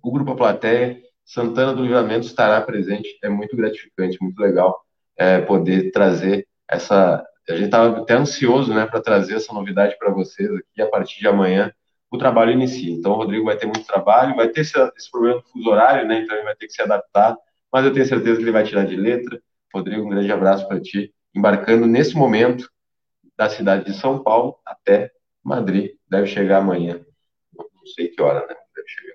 o 0.03 0.11
Grupo 0.11 0.35
Plateia, 0.35 1.01
Santana 1.25 1.73
do 1.73 1.83
Livramento 1.83 2.27
estará 2.27 2.61
presente. 2.61 3.09
É 3.23 3.29
muito 3.29 3.57
gratificante, 3.57 4.19
muito 4.21 4.39
legal 4.39 4.85
é, 5.17 5.41
poder 5.41 5.91
trazer 5.91 6.47
essa. 6.69 7.25
A 7.49 7.53
gente 7.53 7.67
estava 7.67 8.01
até 8.01 8.15
ansioso 8.15 8.73
né, 8.73 8.87
para 8.87 9.01
trazer 9.01 9.35
essa 9.37 9.53
novidade 9.53 9.97
para 9.99 10.11
vocês 10.11 10.51
aqui 10.51 10.83
a 10.83 10.89
partir 10.89 11.21
de 11.21 11.29
amanhã. 11.29 11.73
O 12.15 12.19
trabalho 12.19 12.53
inicia. 12.53 12.93
Então, 12.93 13.13
o 13.13 13.17
Rodrigo 13.17 13.45
vai 13.45 13.57
ter 13.57 13.67
muito 13.67 13.85
trabalho, 13.85 14.37
vai 14.37 14.49
ter 14.49 14.61
esse, 14.61 14.79
esse 14.97 15.11
problema 15.11 15.41
do 15.41 15.47
fuso 15.49 15.69
horário, 15.69 16.07
né? 16.07 16.21
Então, 16.23 16.37
ele 16.37 16.45
vai 16.45 16.55
ter 16.55 16.67
que 16.67 16.73
se 16.73 16.81
adaptar, 16.81 17.37
mas 17.73 17.85
eu 17.85 17.93
tenho 17.93 18.07
certeza 18.07 18.37
que 18.37 18.45
ele 18.45 18.53
vai 18.53 18.65
tirar 18.65 18.85
de 18.85 18.97
letra 18.97 19.41
Rodrigo, 19.75 20.07
um 20.07 20.09
grande 20.09 20.31
abraço 20.31 20.69
para 20.69 20.81
ti. 20.81 21.13
Embarcando 21.35 21.87
nesse 21.87 22.15
momento 22.15 22.71
da 23.37 23.49
cidade 23.49 23.85
de 23.85 23.95
São 23.95 24.23
Paulo 24.23 24.57
até 24.65 25.11
Madrid. 25.43 25.97
Deve 26.09 26.29
chegar 26.29 26.59
amanhã. 26.59 27.05
Não 27.53 27.87
sei 27.95 28.09
que 28.09 28.23
hora, 28.23 28.47
né? 28.47 28.55
Deve 28.77 28.89
chegar. 28.89 29.15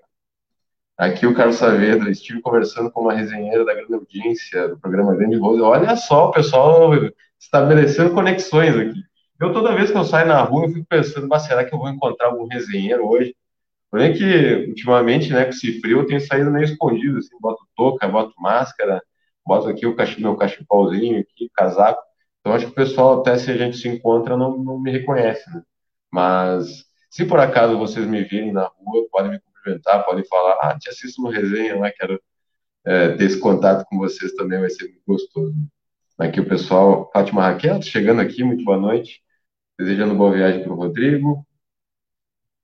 Aqui 0.97 1.25
o 1.25 1.33
Carlos 1.33 1.55
Saavedra, 1.55 2.11
estive 2.11 2.41
conversando 2.41 2.91
com 2.91 3.01
uma 3.03 3.13
resenheira 3.13 3.63
da 3.63 3.73
grande 3.73 3.93
audiência 3.93 4.67
do 4.67 4.77
programa 4.77 5.15
Grande 5.15 5.37
Rose. 5.37 5.61
Olha 5.61 5.95
só, 5.95 6.27
o 6.27 6.31
pessoal 6.33 6.91
estabelecendo 7.39 8.13
conexões 8.13 8.75
aqui. 8.75 9.08
Eu, 9.39 9.53
toda 9.53 9.75
vez 9.75 9.89
que 9.91 9.97
eu 9.97 10.03
saio 10.03 10.27
na 10.27 10.41
rua, 10.41 10.65
eu 10.65 10.73
fico 10.73 10.85
pensando, 10.89 11.27
mas 11.27 11.43
será 11.43 11.63
que 11.63 11.73
eu 11.73 11.79
vou 11.79 11.89
encontrar 11.89 12.27
algum 12.27 12.45
resenheiro 12.47 13.07
hoje? 13.07 13.35
Porém 13.89 14.13
que, 14.13 14.67
ultimamente, 14.67 15.31
né, 15.31 15.45
com 15.45 15.51
esse 15.51 15.79
frio, 15.79 15.99
eu 15.99 16.05
tenho 16.05 16.21
saído 16.21 16.51
meio 16.51 16.65
escondido, 16.65 17.17
assim, 17.17 17.35
boto 17.39 17.65
touca, 17.75 18.07
boto 18.07 18.33
máscara, 18.37 19.01
boto 19.45 19.67
aqui 19.69 19.85
o 19.85 19.95
meu 20.19 20.35
cachepauzinho 20.37 21.21
aqui, 21.21 21.49
casaco. 21.55 22.01
Então 22.39 22.53
acho 22.53 22.65
que 22.65 22.71
o 22.71 22.75
pessoal, 22.75 23.21
até 23.21 23.37
se 23.37 23.49
a 23.51 23.57
gente 23.57 23.77
se 23.77 23.87
encontra, 23.87 24.37
não, 24.37 24.57
não 24.57 24.79
me 24.79 24.91
reconhece, 24.91 25.49
né? 25.49 25.61
Mas 26.11 26.85
se 27.09 27.25
por 27.25 27.39
acaso 27.39 27.77
vocês 27.77 28.05
me 28.05 28.23
virem 28.23 28.51
na 28.51 28.65
rua, 28.65 29.07
podem 29.11 29.31
me 29.31 29.39
cumprimentar, 29.39 30.05
podem 30.05 30.25
falar, 30.25 30.57
ah, 30.61 30.77
te 30.77 30.89
assisto 30.89 31.21
no 31.21 31.29
resenha 31.29 31.77
lá, 31.77 31.91
quero 31.91 32.21
é, 32.85 33.09
ter 33.15 33.25
esse 33.25 33.39
contato 33.39 33.85
com 33.89 33.97
vocês 33.97 34.33
também, 34.33 34.59
vai 34.59 34.69
ser 34.69 34.85
muito 34.85 35.01
gostoso. 35.07 35.55
Aqui 36.17 36.39
o 36.39 36.47
pessoal, 36.47 37.09
Fátima 37.13 37.43
Raquel, 37.43 37.81
chegando 37.81 38.21
aqui, 38.21 38.43
muito 38.43 38.63
boa 38.63 38.77
noite. 38.77 39.21
Desejando 39.79 40.13
boa 40.13 40.33
viagem 40.33 40.61
para 40.61 40.73
o 40.73 40.75
Rodrigo. 40.75 41.47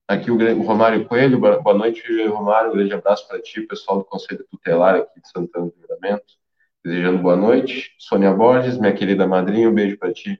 Aqui 0.06 0.30
o, 0.30 0.36
o, 0.36 0.64
Romário 0.64 1.08
Coelho, 1.08 1.40
boa 1.40 1.74
noite, 1.74 2.04
Romário. 2.28 2.72
Um 2.72 2.74
grande 2.74 2.94
abraço 2.94 3.26
para 3.26 3.42
ti, 3.42 3.62
pessoal 3.62 4.00
do 4.00 4.04
Conselho 4.04 4.46
Tutelar 4.52 4.96
aqui 4.96 5.22
de 5.22 5.30
Santana 5.30 5.68
do 5.68 5.76
Livramento. 5.80 6.26
Desejando 6.84 7.20
boa 7.20 7.38
noite. 7.38 7.96
Sônia 7.98 8.34
Borges, 8.34 8.78
minha 8.78 8.94
querida 8.94 9.26
madrinha, 9.26 9.70
um 9.70 9.74
beijo 9.74 9.98
para 9.98 10.12
ti. 10.12 10.38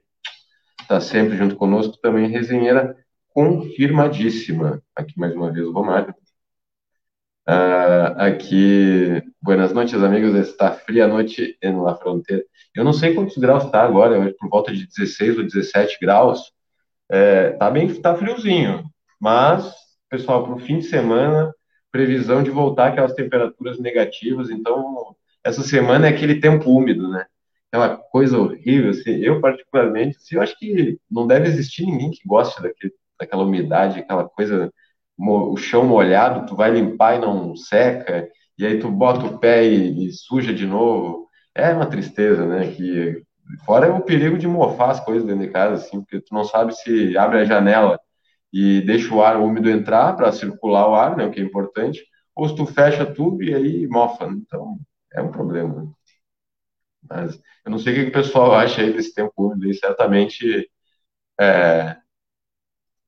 Está 0.82 1.00
sempre 1.00 1.38
junto 1.38 1.56
conosco 1.56 1.96
também, 2.02 2.28
resenheira 2.28 2.98
confirmadíssima. 3.30 4.84
Aqui 4.94 5.18
mais 5.18 5.34
uma 5.34 5.54
vez 5.54 5.66
o 5.66 5.72
Romário. 5.72 6.14
Uh, 7.48 8.20
aqui, 8.20 9.24
buenas 9.42 9.72
noites, 9.72 10.04
amigos. 10.04 10.36
Está 10.36 10.74
fria 10.74 11.06
a 11.06 11.08
noite 11.08 11.58
La 11.64 11.96
Fronteira. 11.96 12.44
Eu 12.76 12.84
não 12.84 12.92
sei 12.92 13.14
quantos 13.14 13.38
graus 13.38 13.64
está 13.64 13.82
agora, 13.82 14.36
por 14.38 14.50
volta 14.50 14.74
de 14.74 14.86
16 14.86 15.38
ou 15.38 15.44
17 15.46 16.00
graus. 16.02 16.54
É, 17.12 17.52
tá 17.52 17.70
bem, 17.72 17.94
tá 18.02 18.16
friozinho. 18.16 18.84
Mas, 19.20 19.72
pessoal, 20.10 20.44
para 20.44 20.54
o 20.56 20.60
fim 20.60 20.80
de 20.80 20.86
semana, 20.86 21.54
previsão 21.92 22.44
de 22.44 22.50
voltar 22.52 22.88
aquelas 22.90 23.14
temperaturas 23.14 23.80
negativas. 23.80 24.50
Então, 24.50 25.16
essa 25.44 25.62
semana 25.64 26.08
é 26.08 26.10
aquele 26.12 26.40
tempo 26.40 26.70
úmido, 26.72 27.10
né? 27.10 27.26
Aquela 27.72 27.98
coisa 27.98 28.38
horrível. 28.40 28.92
Assim, 28.92 29.12
eu, 29.18 29.40
particularmente, 29.42 30.18
assim, 30.18 30.36
eu 30.36 30.42
acho 30.42 30.58
que 30.58 31.00
não 31.10 31.28
deve 31.28 31.48
existir 31.48 31.86
ninguém 31.86 32.12
que 32.12 32.28
goste 32.28 32.62
daquele, 32.62 32.94
daquela 33.20 33.44
umidade, 33.44 34.00
aquela 34.00 34.28
coisa, 34.28 34.72
o 35.18 35.56
chão 35.58 35.86
molhado, 35.86 36.48
tu 36.48 36.56
vai 36.56 36.72
limpar 36.72 37.16
e 37.18 37.20
não 37.20 37.56
seca, 37.56 38.28
e 38.58 38.66
aí 38.66 38.80
tu 38.80 38.90
bota 38.92 39.26
o 39.26 39.38
pé 39.40 39.66
e, 39.66 40.08
e 40.08 40.12
suja 40.14 40.54
de 40.54 40.66
novo. 40.66 41.30
É 41.54 41.72
uma 41.74 41.86
tristeza, 41.90 42.46
né? 42.46 42.72
Que, 42.74 43.22
fora 43.66 43.94
o 43.94 44.02
perigo 44.02 44.38
de 44.38 44.48
mofar 44.48 44.92
as 44.92 45.00
coisas 45.00 45.26
dentro 45.26 45.46
de 45.46 45.52
casa, 45.52 45.76
assim, 45.76 46.02
porque 46.02 46.22
tu 46.22 46.34
não 46.34 46.44
sabe 46.44 46.76
se 46.76 47.18
abre 47.18 47.40
a 47.40 47.46
janela 47.46 48.00
e 48.52 48.82
deixa 48.82 49.14
o 49.14 49.22
ar 49.24 49.38
úmido 49.38 49.70
entrar 49.70 50.16
para 50.16 50.32
circular 50.32 50.88
o 50.90 50.96
ar, 50.96 51.18
né, 51.18 51.26
o 51.26 51.32
que 51.32 51.40
é 51.40 51.44
importante, 51.44 52.06
ou 52.36 52.48
se 52.50 52.56
tu 52.56 52.66
fecha 52.66 53.06
tudo 53.06 53.44
e 53.44 53.54
aí 53.54 53.88
mofa. 53.88 54.26
Então, 54.26 54.80
é 55.14 55.22
um 55.22 55.32
problema. 55.32 55.84
Né? 55.84 55.92
Mas 57.10 57.36
eu 57.66 57.72
não 57.72 57.80
sei 57.80 57.94
o 57.94 57.96
que 58.06 58.10
o 58.10 58.14
pessoal 58.14 58.54
acha 58.54 58.82
aí 58.82 58.94
desse 58.94 59.14
tempo 59.14 59.34
úmido, 59.38 59.68
e 59.70 59.74
certamente, 59.74 60.70
é, 61.40 61.98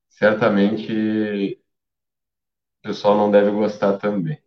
certamente 0.10 1.60
o 2.84 2.88
pessoal 2.88 3.18
não 3.18 3.30
deve 3.32 3.52
gostar 3.52 3.98
também. 3.98 4.40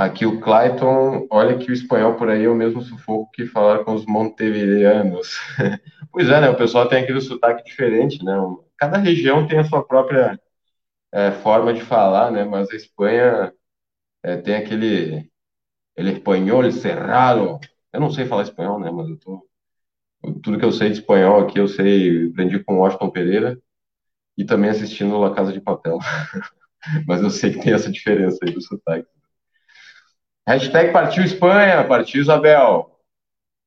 Aqui 0.00 0.24
o 0.24 0.40
Clayton, 0.40 1.26
olha 1.30 1.58
que 1.58 1.70
o 1.70 1.74
espanhol 1.74 2.14
por 2.14 2.30
aí 2.30 2.44
é 2.44 2.48
o 2.48 2.54
mesmo 2.54 2.80
sufoco 2.80 3.30
que 3.32 3.44
falar 3.44 3.84
com 3.84 3.92
os 3.92 4.06
montevideanos. 4.06 5.38
pois 6.10 6.26
é, 6.30 6.40
né? 6.40 6.48
O 6.48 6.56
pessoal 6.56 6.88
tem 6.88 7.02
aquele 7.02 7.20
sotaque 7.20 7.62
diferente, 7.62 8.24
né? 8.24 8.32
Cada 8.78 8.96
região 8.96 9.46
tem 9.46 9.58
a 9.58 9.64
sua 9.64 9.86
própria 9.86 10.40
é, 11.12 11.30
forma 11.30 11.74
de 11.74 11.82
falar, 11.82 12.30
né? 12.30 12.44
Mas 12.44 12.70
a 12.70 12.76
Espanha 12.76 13.52
é, 14.22 14.38
tem 14.38 14.54
aquele 14.54 15.30
ele 15.94 16.12
espanhol 16.12 16.72
cerrado. 16.72 17.60
Eu 17.92 18.00
não 18.00 18.10
sei 18.10 18.24
falar 18.24 18.44
espanhol, 18.44 18.80
né? 18.80 18.90
Mas 18.90 19.06
eu 19.06 19.18
tô 19.18 19.46
tudo 20.42 20.58
que 20.58 20.64
eu 20.64 20.72
sei 20.72 20.88
de 20.88 21.00
espanhol 21.00 21.40
aqui 21.40 21.60
eu 21.60 21.68
sei, 21.68 22.28
aprendi 22.28 22.58
com 22.64 22.78
Washington 22.78 23.10
Pereira 23.10 23.60
e 24.38 24.46
também 24.46 24.70
assistindo 24.70 25.18
La 25.18 25.34
Casa 25.34 25.52
de 25.52 25.60
Papel. 25.60 25.98
mas 27.06 27.20
eu 27.20 27.28
sei 27.28 27.52
que 27.52 27.60
tem 27.60 27.74
essa 27.74 27.92
diferença 27.92 28.38
aí 28.42 28.50
do 28.50 28.62
sotaque. 28.62 29.06
Hashtag 30.50 30.92
partiu 30.92 31.22
Espanha, 31.22 31.86
partiu 31.86 32.20
Isabel. 32.20 32.90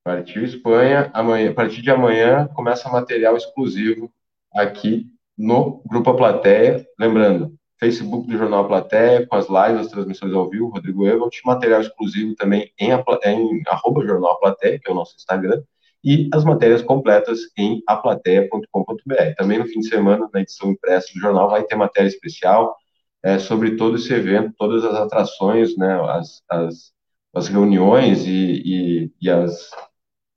Partiu 0.03 0.43
Espanha, 0.43 1.09
amanhã, 1.13 1.49
a 1.49 1.53
partir 1.53 1.81
de 1.81 1.89
amanhã 1.89 2.45
começa 2.53 2.89
material 2.89 3.37
exclusivo 3.37 4.11
aqui 4.53 5.07
no 5.37 5.81
Grupo 5.87 6.09
A 6.09 6.17
Plateia. 6.17 6.85
Lembrando, 6.99 7.55
Facebook 7.79 8.27
do 8.27 8.37
Jornal 8.37 8.65
A 8.65 8.67
Plateia, 8.67 9.25
com 9.25 9.37
as 9.37 9.47
lives, 9.47 9.85
as 9.85 9.91
transmissões 9.93 10.33
ao 10.33 10.49
vivo, 10.49 10.71
Rodrigo 10.71 11.07
Evelt, 11.07 11.39
material 11.45 11.79
exclusivo 11.79 12.35
também 12.35 12.69
em, 12.77 12.89
em 12.89 13.63
arroba 13.65 14.05
Jornal 14.05 14.33
A 14.33 14.39
Plateia, 14.39 14.77
que 14.77 14.89
é 14.89 14.91
o 14.91 14.95
nosso 14.95 15.15
Instagram, 15.15 15.63
e 16.03 16.29
as 16.33 16.43
matérias 16.43 16.81
completas 16.81 17.39
em 17.57 17.81
aplateia.com.br. 17.87 19.35
Também 19.37 19.57
no 19.57 19.67
fim 19.67 19.79
de 19.79 19.87
semana, 19.87 20.29
na 20.33 20.41
edição 20.41 20.71
impressa 20.71 21.13
do 21.13 21.21
jornal, 21.21 21.49
vai 21.49 21.63
ter 21.63 21.77
matéria 21.77 22.09
especial, 22.09 22.75
é, 23.23 23.39
sobre 23.39 23.77
todo 23.77 23.95
esse 23.95 24.13
evento, 24.13 24.53
todas 24.57 24.83
as 24.83 24.95
atrações, 24.95 25.77
né, 25.77 25.97
as, 26.09 26.43
as, 26.49 26.91
as 27.33 27.47
reuniões 27.47 28.25
e, 28.25 28.61
e, 28.65 29.11
e, 29.21 29.29
as 29.29 29.71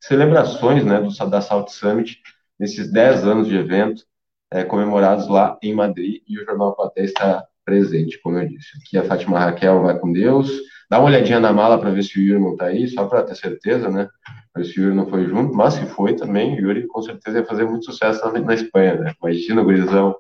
celebrações 0.01 0.85
né, 0.85 1.01
do, 1.01 1.29
da 1.29 1.41
Salt 1.41 1.69
Summit, 1.71 2.23
nesses 2.59 2.91
10 2.91 3.27
anos 3.27 3.49
de 3.49 3.57
evento, 3.57 4.05
é, 4.53 4.63
comemorados 4.63 5.27
lá 5.27 5.59
em 5.61 5.75
Madrid, 5.75 6.23
e 6.27 6.39
o 6.39 6.45
Jornal 6.45 6.77
Platéia 6.77 7.07
está 7.07 7.45
presente, 7.65 8.21
como 8.23 8.39
eu 8.39 8.49
disse. 8.49 8.69
Aqui 8.79 8.97
a 8.97 9.03
Fátima 9.03 9.41
Raquel 9.41 9.83
vai 9.83 9.99
com 9.99 10.13
Deus, 10.13 10.49
dá 10.89 11.01
uma 11.01 11.09
olhadinha 11.09 11.41
na 11.41 11.53
mala 11.53 11.79
para 11.81 11.91
ver 11.91 12.05
se 12.05 12.17
o 12.19 12.23
Yuri 12.23 12.41
não 12.41 12.53
está 12.53 12.67
aí, 12.67 12.87
só 12.87 13.07
para 13.07 13.25
ter 13.25 13.35
certeza, 13.35 13.91
né? 13.91 14.09
Mas 14.55 14.69
se 14.69 14.81
o 14.81 14.85
Yuri 14.85 14.95
não 14.95 15.09
foi 15.09 15.27
junto, 15.27 15.53
mas 15.53 15.75
se 15.75 15.85
foi 15.87 16.15
também, 16.15 16.55
o 16.55 16.61
Yuri 16.61 16.87
com 16.87 17.03
certeza 17.03 17.39
ia 17.39 17.45
fazer 17.45 17.65
muito 17.65 17.85
sucesso 17.85 18.25
na, 18.25 18.39
na 18.39 18.55
Espanha, 18.55 18.95
né? 18.95 19.15
Imagina 19.21 19.63
o 19.63 19.65
gurizão 19.65 20.17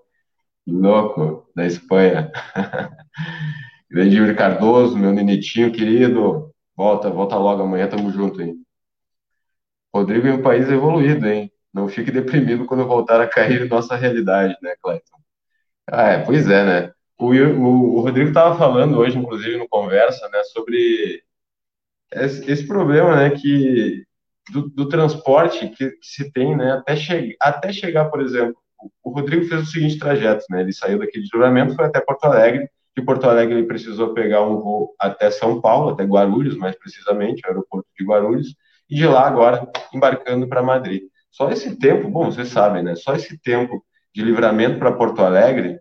louco 0.67 1.49
da 1.55 1.67
Espanha. 1.67 2.31
Grande 3.91 4.35
Cardoso, 4.35 4.97
meu 4.97 5.13
nenetinho 5.13 5.73
querido. 5.73 6.53
Volta, 6.77 7.09
volta 7.09 7.37
logo 7.37 7.63
amanhã, 7.63 7.89
tamo 7.89 8.11
junto, 8.11 8.43
hein? 8.43 8.57
Rodrigo 9.95 10.27
é 10.27 10.33
um 10.35 10.43
país 10.43 10.69
evoluído, 10.69 11.27
hein? 11.27 11.51
Não 11.73 11.89
fique 11.89 12.11
deprimido 12.11 12.67
quando 12.67 12.87
voltar 12.87 13.21
a 13.21 13.29
cair 13.29 13.63
em 13.63 13.69
nossa 13.69 13.97
realidade, 13.97 14.57
né, 14.63 14.75
Cleiton? 14.83 15.19
Ah, 15.91 16.09
é, 16.11 16.25
pois 16.25 16.49
é, 16.51 16.65
né? 16.65 16.93
O, 17.19 17.33
o, 17.33 17.97
o 17.97 18.01
Rodrigo 18.01 18.29
estava 18.29 18.59
falando 18.59 18.99
hoje, 18.99 19.17
inclusive, 19.17 19.57
no 19.57 19.69
Conversa, 19.69 20.29
né, 20.29 20.43
sobre 20.45 21.23
esse, 22.13 22.51
esse 22.51 22.67
problema, 22.67 23.17
né, 23.17 23.31
que 23.31 24.05
do, 24.53 24.69
do 24.69 24.89
transporte 24.89 25.69
que, 25.69 25.91
que, 25.91 26.07
se 26.07 26.31
tem, 26.31 26.57
né, 26.57 26.73
até, 26.73 26.97
che 26.97 27.37
até 27.41 27.73
chegar, 27.73 28.07
por 28.11 28.21
exemplo, 28.21 28.57
o 29.03 29.11
Rodrigo 29.11 29.44
fez 29.46 29.62
o 29.62 29.66
seguinte 29.66 29.99
trajeto, 29.99 30.44
né? 30.51 30.61
Ele 30.61 30.72
saiu 30.72 30.99
daqui 30.99 31.20
de 31.20 31.29
Livramento, 31.33 31.75
foi 31.75 31.85
até 31.87 32.01
Porto 32.01 32.25
Alegre. 32.25 32.68
De 32.96 33.03
Porto 33.03 33.29
Alegre 33.29 33.57
ele 33.57 33.66
precisou 33.66 34.14
pegar 34.14 34.42
um 34.42 34.61
voo 34.61 34.94
até 34.99 35.31
São 35.31 35.61
Paulo, 35.61 35.90
até 35.90 36.05
Guarulhos, 36.05 36.57
mais 36.57 36.77
precisamente, 36.77 37.42
o 37.44 37.49
aeroporto 37.49 37.88
de 37.99 38.05
Guarulhos, 38.05 38.55
e 38.88 38.96
de 38.96 39.07
lá 39.07 39.27
agora 39.27 39.70
embarcando 39.92 40.49
para 40.49 40.62
Madrid. 40.62 41.03
Só 41.31 41.51
esse 41.51 41.77
tempo, 41.79 42.09
bom, 42.09 42.27
vocês 42.27 42.49
sabem, 42.49 42.83
né? 42.83 42.94
Só 42.96 43.14
esse 43.14 43.38
tempo 43.38 43.85
de 44.14 44.22
Livramento 44.22 44.79
para 44.79 44.92
Porto 44.92 45.20
Alegre. 45.20 45.79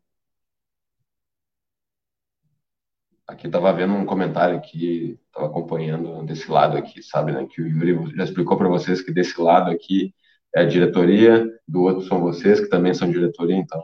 Aqui 3.26 3.48
estava 3.48 3.72
vendo 3.72 3.94
um 3.94 4.06
comentário 4.06 4.60
que 4.62 5.18
estava 5.28 5.48
acompanhando 5.48 6.24
desse 6.26 6.52
lado 6.52 6.78
aqui, 6.78 7.02
sabe, 7.02 7.32
né? 7.32 7.48
Que 7.50 7.62
o 7.62 7.68
Yuri 7.68 8.16
já 8.16 8.26
explicou 8.26 8.58
para 8.58 8.68
vocês 8.68 9.02
que 9.02 9.14
desse 9.14 9.40
lado 9.42 9.72
aqui 9.72 10.14
é 10.56 10.62
a 10.62 10.66
diretoria, 10.66 11.48
do 11.68 11.84
outro 11.84 12.06
são 12.06 12.22
vocês, 12.22 12.62
que 12.62 12.70
também 12.70 12.94
são 12.94 13.12
diretoria, 13.12 13.58
então. 13.58 13.82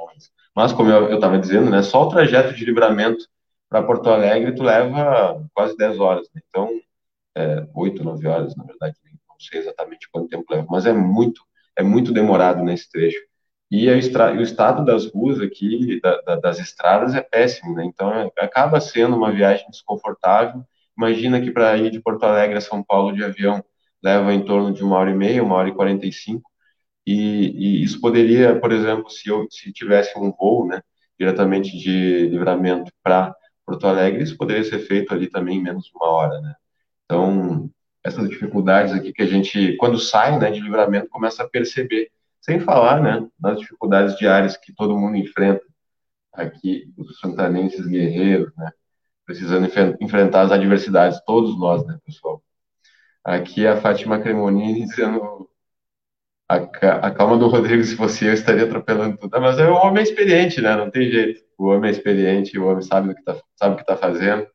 Mas, 0.56 0.72
como 0.72 0.90
eu 0.90 1.14
estava 1.16 1.38
dizendo, 1.38 1.70
né, 1.70 1.84
só 1.84 2.04
o 2.04 2.10
trajeto 2.10 2.54
de 2.54 2.64
livramento 2.64 3.26
para 3.70 3.84
Porto 3.84 4.10
Alegre 4.10 4.56
tu 4.56 4.64
leva 4.64 5.46
quase 5.54 5.76
10 5.78 6.00
horas, 6.00 6.28
né? 6.34 6.42
então, 6.50 6.70
é, 7.36 7.68
8, 7.74 8.04
9 8.04 8.28
horas, 8.28 8.56
na 8.56 8.64
verdade, 8.64 8.96
não 9.30 9.36
sei 9.40 9.60
exatamente 9.60 10.10
quanto 10.12 10.30
tempo 10.30 10.46
leva, 10.50 10.68
mas 10.70 10.86
é 10.86 10.94
muito, 10.94 11.42
é 11.76 11.84
muito 11.84 12.12
demorado 12.12 12.64
nesse 12.64 12.90
trecho. 12.90 13.20
E 13.70 13.90
o 13.90 14.42
estado 14.42 14.84
das 14.84 15.06
ruas 15.06 15.40
aqui, 15.40 16.02
da, 16.02 16.22
da, 16.22 16.36
das 16.36 16.60
estradas, 16.60 17.16
é 17.16 17.22
péssimo, 17.22 17.74
né? 17.74 17.86
Então, 17.86 18.14
é, 18.14 18.30
acaba 18.38 18.82
sendo 18.82 19.16
uma 19.16 19.32
viagem 19.32 19.66
desconfortável. 19.70 20.62
Imagina 20.98 21.40
que 21.40 21.52
para 21.52 21.78
ir 21.78 21.90
de 21.90 22.02
Porto 22.02 22.24
Alegre 22.26 22.58
a 22.58 22.62
São 22.62 22.84
Paulo 22.84 23.16
de 23.16 23.24
avião 23.24 23.64
leva 24.04 24.34
em 24.34 24.44
torno 24.44 24.74
de 24.74 24.84
uma 24.84 24.98
hora 24.98 25.12
e 25.12 25.16
meia, 25.16 25.42
uma 25.42 25.56
hora 25.56 25.70
e 25.70 25.74
quarenta 25.74 26.06
e 26.06 26.12
cinco. 26.12 26.51
E, 27.06 27.14
e, 27.82 27.84
isso 27.84 28.00
poderia, 28.00 28.60
por 28.60 28.72
exemplo, 28.72 29.10
se 29.10 29.30
eu 29.30 29.48
se 29.50 29.72
tivesse 29.72 30.18
um 30.18 30.32
voo, 30.32 30.68
né, 30.68 30.82
diretamente 31.20 31.78
de 31.78 32.28
livramento 32.28 32.92
para 33.04 33.36
Porto 33.66 33.88
Alegre, 33.88 34.24
isso 34.24 34.38
poderia 34.38 34.64
ser 34.64 34.80
feito 34.80 35.14
ali 35.14 35.28
também 35.30 35.58
em 35.58 35.64
menos 35.64 35.86
de 35.86 35.92
uma 35.96 36.08
hora, 36.08 36.40
né? 36.42 36.56
Então, 37.06 37.70
essas 38.04 38.28
dificuldades 38.30 38.94
aqui 38.94 39.14
que 39.14 39.22
a 39.22 39.28
gente, 39.28 39.76
quando 39.78 40.00
sai, 40.00 40.40
né, 40.40 40.52
de 40.52 40.60
livramento, 40.60 41.10
começa 41.10 41.44
a 41.44 41.50
perceber, 41.50 42.12
sem 42.40 42.60
falar, 42.60 43.02
né, 43.02 43.28
nas 43.40 43.60
dificuldades 43.60 44.18
diárias 44.18 44.58
que 44.58 44.74
todo 44.74 44.98
mundo 44.98 45.18
enfrenta 45.18 45.64
aqui, 46.34 46.92
os 46.98 47.20
santanenses 47.20 47.86
guerreiros, 47.86 48.52
né, 48.56 48.72
precisando 49.26 49.68
enfrentar 50.00 50.42
as 50.42 50.52
adversidades, 50.52 51.22
todos 51.26 51.60
nós, 51.60 51.86
né, 51.86 51.98
pessoal. 52.06 52.42
Aqui 53.24 53.68
a 53.68 53.80
Fátima 53.80 54.20
Cremonini 54.20 54.86
dizendo 54.86 55.51
a, 56.58 57.08
a 57.08 57.12
calma 57.12 57.38
do 57.38 57.48
Rodrigo, 57.48 57.84
se 57.84 57.96
fosse 57.96 58.26
eu, 58.26 58.34
estaria 58.34 58.66
atropelando 58.66 59.18
tudo. 59.18 59.40
Mas 59.42 59.60
é 59.60 59.70
um 59.70 59.74
homem 59.76 60.04
experiente, 60.04 60.62
né? 60.62 60.76
Não 60.76 60.90
tem 60.92 61.10
jeito. 61.10 61.42
O 61.58 61.68
homem 61.68 61.90
é 61.90 61.92
experiente, 61.94 62.58
o 62.58 62.68
homem 62.68 62.82
sabe 62.82 63.12
o 63.12 63.14
que 63.16 63.20
está 63.22 63.36
sabe 63.56 63.76
o 63.76 63.78
que 63.78 63.86
tá 63.86 63.98
fazendo. 63.98 64.48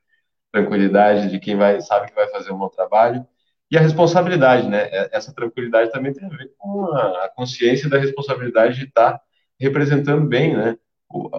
Tranquilidade 0.53 1.31
de 1.31 1.39
quem 1.41 1.57
vai 1.57 1.81
sabe 1.81 2.09
que 2.09 2.15
vai 2.15 2.29
fazer 2.31 2.53
um 2.53 2.59
bom 2.59 2.69
trabalho. 2.69 3.27
e 3.71 3.77
a 3.79 3.81
responsabilidade, 3.81 4.69
né? 4.69 4.89
É, 4.93 5.11
essa 5.17 5.35
tranquilidade 5.35 5.91
também 5.93 6.13
tem 6.13 6.27
a 6.27 6.31
ver 6.31 6.53
com 6.59 6.85
a 6.95 7.31
consciência 7.37 7.89
da 7.91 7.99
responsabilidade 7.99 8.79
de 8.79 8.85
estar 8.87 9.21
representando 9.61 10.27
bem, 10.27 10.57
né? 10.57 10.77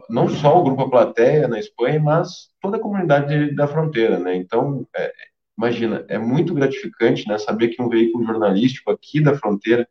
Não 0.10 0.30
só 0.30 0.60
o 0.60 0.64
Grupo 0.64 0.84
A 0.84 0.90
Plateia 0.90 1.48
na 1.48 1.60
Espanha, 1.60 2.00
mas 2.00 2.50
toda 2.62 2.78
a 2.78 2.80
comunidade 2.80 3.54
da 3.56 3.68
fronteira, 3.68 4.20
né? 4.20 4.36
Então, 4.36 4.88
é, 4.96 5.12
imagina, 5.58 6.06
é 6.10 6.18
muito 6.18 6.54
gratificante, 6.54 7.28
né? 7.28 7.38
Saber 7.38 7.70
que 7.70 7.82
um 7.82 7.90
veículo 7.90 8.26
jornalístico 8.26 8.92
aqui 8.92 9.22
da 9.22 9.36
fronteira, 9.36 9.88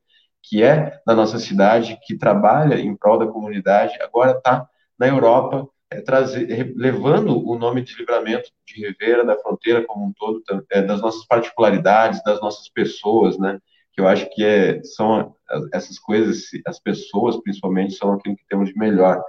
que 0.48 0.62
é 0.62 1.00
da 1.04 1.14
nossa 1.14 1.38
cidade, 1.38 1.98
que 2.04 2.16
trabalha 2.16 2.78
em 2.78 2.96
prol 2.96 3.18
da 3.18 3.26
comunidade, 3.26 4.00
agora 4.00 4.32
está 4.32 4.68
na 4.98 5.08
Europa 5.08 5.68
é, 5.90 6.00
trazer, 6.00 6.72
levando 6.76 7.36
o 7.46 7.58
nome 7.58 7.82
de 7.82 7.96
livramento 7.96 8.50
de 8.66 8.86
Rivera, 8.86 9.24
da 9.24 9.36
fronteira 9.36 9.84
como 9.84 10.06
um 10.06 10.12
todo, 10.12 10.42
é, 10.70 10.82
das 10.82 11.00
nossas 11.00 11.26
particularidades, 11.26 12.22
das 12.24 12.40
nossas 12.40 12.68
pessoas, 12.68 13.38
né? 13.38 13.58
Que 13.92 14.00
eu 14.00 14.08
acho 14.08 14.28
que 14.30 14.44
é, 14.44 14.82
são 14.82 15.34
essas 15.72 15.98
coisas, 15.98 16.44
as 16.66 16.78
pessoas 16.78 17.36
principalmente, 17.42 17.94
são 17.94 18.12
aquilo 18.12 18.36
que 18.36 18.46
temos 18.48 18.68
de 18.68 18.78
melhor. 18.78 19.22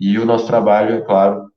E 0.00 0.18
o 0.18 0.24
nosso 0.24 0.46
trabalho, 0.46 0.96
é 0.96 1.00
claro, 1.00 1.50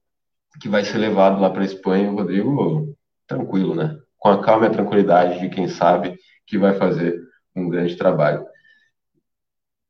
que 0.60 0.68
vai 0.68 0.84
ser 0.84 0.98
levado 0.98 1.40
lá 1.40 1.50
para 1.50 1.62
a 1.62 1.66
Espanha, 1.66 2.12
Rodrigo, 2.12 2.96
tranquilo, 3.28 3.76
né? 3.76 3.98
Com 4.18 4.30
a 4.30 4.42
calma 4.42 4.66
e 4.66 4.70
a 4.70 4.74
tranquilidade 4.74 5.40
de 5.40 5.50
quem 5.50 5.68
sabe 5.68 6.18
que 6.46 6.58
vai 6.58 6.74
fazer 6.74 7.20
um 7.56 7.70
grande 7.70 7.96
trabalho. 7.96 8.46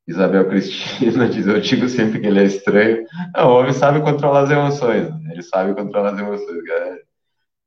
Isabel 0.10 0.50
Cristina 0.50 1.30
diz, 1.30 1.46
eu 1.46 1.62
digo 1.62 1.88
sempre 1.88 2.20
que 2.20 2.26
ele 2.26 2.40
é 2.40 2.46
estranho. 2.46 3.06
Não, 3.36 3.48
o 3.48 3.60
homem 3.60 3.72
sabe 3.72 4.02
controlar 4.02 4.42
as 4.42 4.50
emoções, 4.50 5.08
né? 5.08 5.34
ele 5.34 5.44
sabe 5.44 5.76
controlar 5.76 6.14
as 6.14 6.20
emoções. 6.20 6.50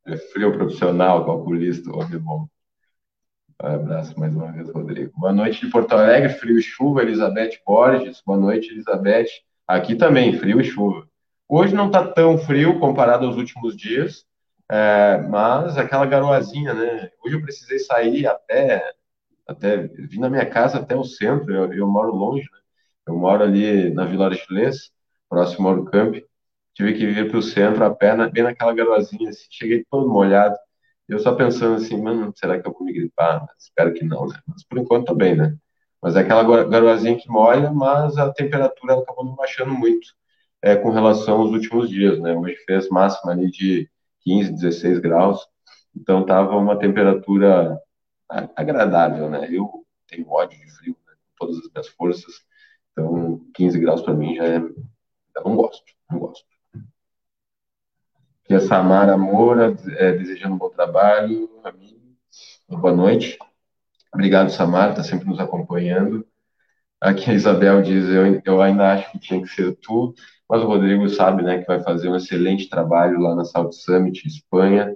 Ele 0.05 0.15
é 0.15 0.17
frio 0.17 0.51
profissional, 0.51 1.25
calculista, 1.25 1.89
homem 1.89 2.19
bom. 2.19 2.45
Um 3.63 3.67
abraço 3.67 4.19
mais 4.19 4.35
uma 4.35 4.51
vez, 4.51 4.69
Rodrigo. 4.69 5.13
Boa 5.15 5.31
noite 5.31 5.65
de 5.65 5.71
Porto 5.71 5.93
Alegre, 5.93 6.33
frio 6.33 6.59
e 6.59 6.61
chuva, 6.61 7.01
Elizabeth 7.01 7.59
Borges. 7.65 8.21
Boa 8.25 8.37
noite, 8.37 8.69
Elizabeth. 8.73 9.29
Aqui 9.65 9.95
também, 9.95 10.37
frio 10.37 10.59
e 10.59 10.65
chuva. 10.65 11.07
Hoje 11.47 11.73
não 11.73 11.87
está 11.87 12.05
tão 12.05 12.37
frio 12.37 12.77
comparado 12.77 13.25
aos 13.25 13.37
últimos 13.37 13.73
dias, 13.77 14.25
é, 14.69 15.17
mas 15.29 15.77
aquela 15.77 16.05
garoazinha, 16.05 16.73
né? 16.73 17.09
Hoje 17.23 17.35
eu 17.35 17.41
precisei 17.41 17.79
sair 17.79 18.27
até 18.27 18.83
até 19.47 19.77
vim 19.87 20.19
na 20.19 20.29
minha 20.29 20.45
casa 20.49 20.79
até 20.79 20.95
o 20.95 21.03
centro, 21.03 21.53
eu, 21.53 21.73
eu 21.73 21.87
moro 21.87 22.13
longe, 22.13 22.43
né? 22.51 22.59
Eu 23.07 23.17
moro 23.17 23.43
ali 23.43 23.93
na 23.93 24.05
Vila 24.05 24.27
Argelês, 24.27 24.91
próximo 25.29 25.67
ao 25.67 25.83
campo. 25.85 26.19
Tive 26.73 26.93
que 26.93 27.05
vir 27.05 27.29
para 27.29 27.37
o 27.39 27.41
centro 27.41 27.83
a 27.85 27.93
pé, 27.93 28.15
bem 28.29 28.43
naquela 28.43 28.73
garoazinha, 28.73 29.29
assim, 29.29 29.45
cheguei 29.49 29.85
todo 29.89 30.09
molhado. 30.09 30.55
Eu 31.07 31.19
só 31.19 31.35
pensando 31.35 31.75
assim, 31.75 32.01
mano, 32.01 32.33
será 32.35 32.59
que 32.61 32.67
eu 32.67 32.73
vou 32.73 32.83
me 32.83 32.93
gripar? 32.93 33.45
Espero 33.57 33.93
que 33.93 34.05
não, 34.05 34.27
né? 34.27 34.39
Mas 34.47 34.63
por 34.63 34.77
enquanto 34.77 35.07
tô 35.07 35.15
bem, 35.15 35.35
né? 35.35 35.55
Mas 36.01 36.15
é 36.15 36.21
aquela 36.21 36.43
garoazinha 36.67 37.17
que 37.17 37.29
molha, 37.29 37.71
mas 37.71 38.17
a 38.17 38.31
temperatura 38.33 38.95
acabou 38.95 39.25
não 39.25 39.35
baixando 39.35 39.73
muito 39.73 40.07
é, 40.61 40.75
com 40.75 40.89
relação 40.91 41.41
aos 41.41 41.51
últimos 41.51 41.89
dias, 41.89 42.19
né? 42.19 42.33
Hoje 42.33 42.55
fez 42.65 42.89
máxima 42.89 43.33
ali 43.33 43.51
de 43.51 43.89
15, 44.21 44.53
16 44.53 44.99
graus, 44.99 45.45
então 45.95 46.25
tava 46.25 46.55
uma 46.57 46.77
temperatura 46.79 47.77
agradável, 48.55 49.29
né? 49.29 49.47
Eu 49.49 49.85
tenho 50.07 50.29
ódio 50.29 50.59
de 50.59 50.71
frio, 50.71 50.97
né? 51.05 51.13
com 51.13 51.45
todas 51.45 51.57
as 51.57 51.71
minhas 51.71 51.87
forças, 51.89 52.33
então 52.91 53.41
15 53.53 53.79
graus 53.79 54.01
para 54.01 54.13
mim 54.13 54.35
já 54.35 54.45
é. 54.45 54.57
Eu 54.57 55.43
não 55.43 55.55
gosto, 55.55 55.83
não 56.09 56.19
gosto. 56.19 56.45
Aqui 58.43 58.53
a 58.55 58.59
Samara 58.59 59.17
Moura, 59.17 59.75
é, 59.97 60.11
desejando 60.11 60.55
um 60.55 60.57
bom 60.57 60.69
trabalho, 60.69 61.49
amigo. 61.63 62.01
Boa 62.69 62.93
noite. 62.93 63.37
Obrigado, 64.13 64.49
Samara, 64.49 64.91
está 64.91 65.03
sempre 65.03 65.27
nos 65.27 65.39
acompanhando. 65.39 66.27
Aqui 67.01 67.29
a 67.29 67.33
Isabel 67.33 67.81
diz: 67.81 68.05
eu, 68.09 68.41
eu 68.45 68.61
ainda 68.61 68.93
acho 68.93 69.11
que 69.11 69.19
tinha 69.19 69.41
que 69.41 69.47
ser 69.47 69.75
tu, 69.77 70.13
mas 70.49 70.61
o 70.61 70.67
Rodrigo 70.67 71.07
sabe 71.09 71.43
né, 71.43 71.59
que 71.59 71.67
vai 71.67 71.81
fazer 71.81 72.09
um 72.09 72.15
excelente 72.15 72.69
trabalho 72.69 73.19
lá 73.19 73.35
na 73.35 73.45
South 73.45 73.71
Summit, 73.71 74.27
Espanha. 74.27 74.95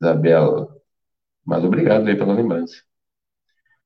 Isabel, 0.00 0.73
mas 1.44 1.64
obrigado 1.64 2.08
aí 2.08 2.16
pela 2.16 2.34
lembrança. 2.34 2.74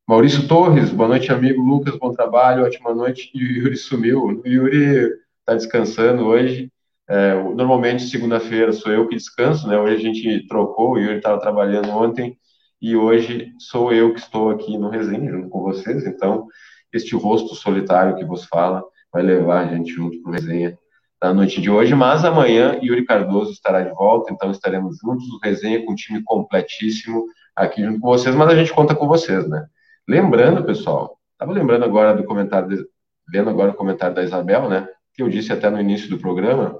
Maurício 0.06 0.48
Torres, 0.48 0.90
boa 0.90 1.08
noite, 1.08 1.30
amigo. 1.30 1.60
Lucas, 1.60 1.98
bom 1.98 2.12
trabalho, 2.12 2.64
ótima 2.64 2.94
noite. 2.94 3.30
E 3.34 3.44
o 3.44 3.52
Yuri 3.58 3.76
sumiu. 3.76 4.24
O 4.24 4.48
Yuri 4.48 5.12
está 5.40 5.54
descansando 5.54 6.24
hoje. 6.24 6.72
É, 7.08 7.34
normalmente, 7.34 8.04
segunda-feira, 8.04 8.72
sou 8.72 8.92
eu 8.92 9.08
que 9.08 9.16
descanso, 9.16 9.66
né? 9.68 9.78
Hoje 9.78 9.96
a 9.96 9.98
gente 9.98 10.46
trocou, 10.46 10.92
o 10.92 10.98
Yuri 10.98 11.16
estava 11.16 11.40
trabalhando 11.40 11.90
ontem, 11.90 12.38
e 12.80 12.96
hoje 12.96 13.52
sou 13.58 13.92
eu 13.92 14.12
que 14.14 14.20
estou 14.20 14.50
aqui 14.50 14.78
no 14.78 14.88
resenha 14.88 15.30
junto 15.30 15.48
com 15.48 15.62
vocês. 15.62 16.06
Então, 16.06 16.46
este 16.92 17.14
rosto 17.14 17.54
solitário 17.54 18.16
que 18.16 18.24
vos 18.24 18.44
fala 18.44 18.82
vai 19.12 19.22
levar 19.22 19.66
a 19.66 19.74
gente 19.74 19.92
junto 19.92 20.22
para 20.22 20.30
o 20.30 20.34
resenha 20.34 20.78
na 21.20 21.34
noite 21.34 21.60
de 21.60 21.70
hoje, 21.70 21.94
mas 21.94 22.24
amanhã 22.24 22.78
Yuri 22.82 23.04
Cardoso 23.04 23.50
estará 23.50 23.82
de 23.82 23.90
volta, 23.90 24.32
então 24.32 24.50
estaremos 24.50 24.98
juntos 24.98 25.28
no 25.28 25.38
resenha 25.42 25.84
com 25.84 25.92
um 25.92 25.96
time 25.96 26.22
completíssimo 26.22 27.24
aqui 27.58 27.82
junto 27.82 28.00
com 28.00 28.08
vocês, 28.08 28.34
mas 28.34 28.48
a 28.48 28.54
gente 28.54 28.72
conta 28.72 28.94
com 28.94 29.06
vocês, 29.06 29.48
né? 29.48 29.66
Lembrando, 30.08 30.64
pessoal, 30.64 31.18
estava 31.32 31.52
lembrando 31.52 31.84
agora 31.84 32.14
do 32.14 32.24
comentário, 32.24 32.68
de, 32.68 32.84
vendo 33.30 33.50
agora 33.50 33.72
o 33.72 33.74
comentário 33.74 34.14
da 34.14 34.22
Isabel, 34.22 34.68
né? 34.68 34.88
Que 35.14 35.22
eu 35.22 35.28
disse 35.28 35.52
até 35.52 35.68
no 35.68 35.80
início 35.80 36.08
do 36.08 36.18
programa, 36.18 36.76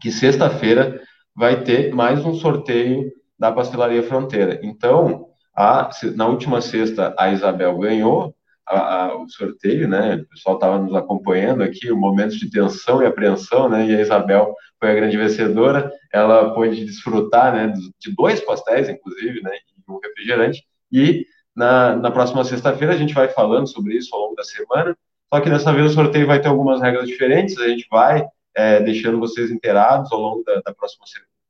que 0.00 0.12
sexta-feira 0.12 1.00
vai 1.34 1.62
ter 1.62 1.92
mais 1.92 2.24
um 2.24 2.34
sorteio 2.34 3.10
da 3.38 3.50
Pastelaria 3.50 4.02
Fronteira. 4.02 4.60
Então, 4.62 5.26
a, 5.56 5.90
na 6.14 6.26
última 6.26 6.60
sexta, 6.60 7.14
a 7.18 7.30
Isabel 7.30 7.76
ganhou 7.78 8.34
a, 8.66 9.04
a, 9.04 9.16
o 9.16 9.28
sorteio, 9.28 9.88
né? 9.88 10.16
O 10.16 10.28
pessoal 10.28 10.56
estava 10.56 10.78
nos 10.78 10.94
acompanhando 10.94 11.62
aqui, 11.62 11.90
momentos 11.90 12.36
de 12.36 12.50
tensão 12.50 13.02
e 13.02 13.06
apreensão, 13.06 13.68
né? 13.68 13.86
E 13.86 13.96
a 13.96 14.00
Isabel 14.00 14.54
foi 14.78 14.90
a 14.90 14.94
grande 14.94 15.16
vencedora. 15.16 15.90
Ela 16.12 16.54
pôde 16.54 16.84
desfrutar, 16.84 17.52
né? 17.52 17.72
De 17.98 18.14
dois 18.14 18.40
pastéis, 18.40 18.88
inclusive, 18.88 19.42
né? 19.42 19.50
Um 19.92 20.00
refrigerante. 20.02 20.64
E 20.92 21.26
na, 21.54 21.96
na 21.96 22.10
próxima 22.10 22.44
sexta-feira 22.44 22.94
a 22.94 22.96
gente 22.96 23.14
vai 23.14 23.28
falando 23.28 23.66
sobre 23.66 23.96
isso 23.96 24.14
ao 24.14 24.22
longo 24.22 24.36
da 24.36 24.44
semana. 24.44 24.96
Só 25.32 25.40
que 25.40 25.50
dessa 25.50 25.72
vez 25.72 25.90
o 25.90 25.94
sorteio 25.94 26.26
vai 26.26 26.40
ter 26.40 26.48
algumas 26.48 26.80
regras 26.80 27.06
diferentes. 27.06 27.58
A 27.58 27.68
gente 27.68 27.86
vai 27.90 28.24
é, 28.54 28.80
deixando 28.80 29.18
vocês 29.18 29.50
inteirados 29.50 30.10
ao 30.12 30.20
longo 30.20 30.42
da, 30.44 30.60
da, 30.60 30.74
próxima 30.74 31.04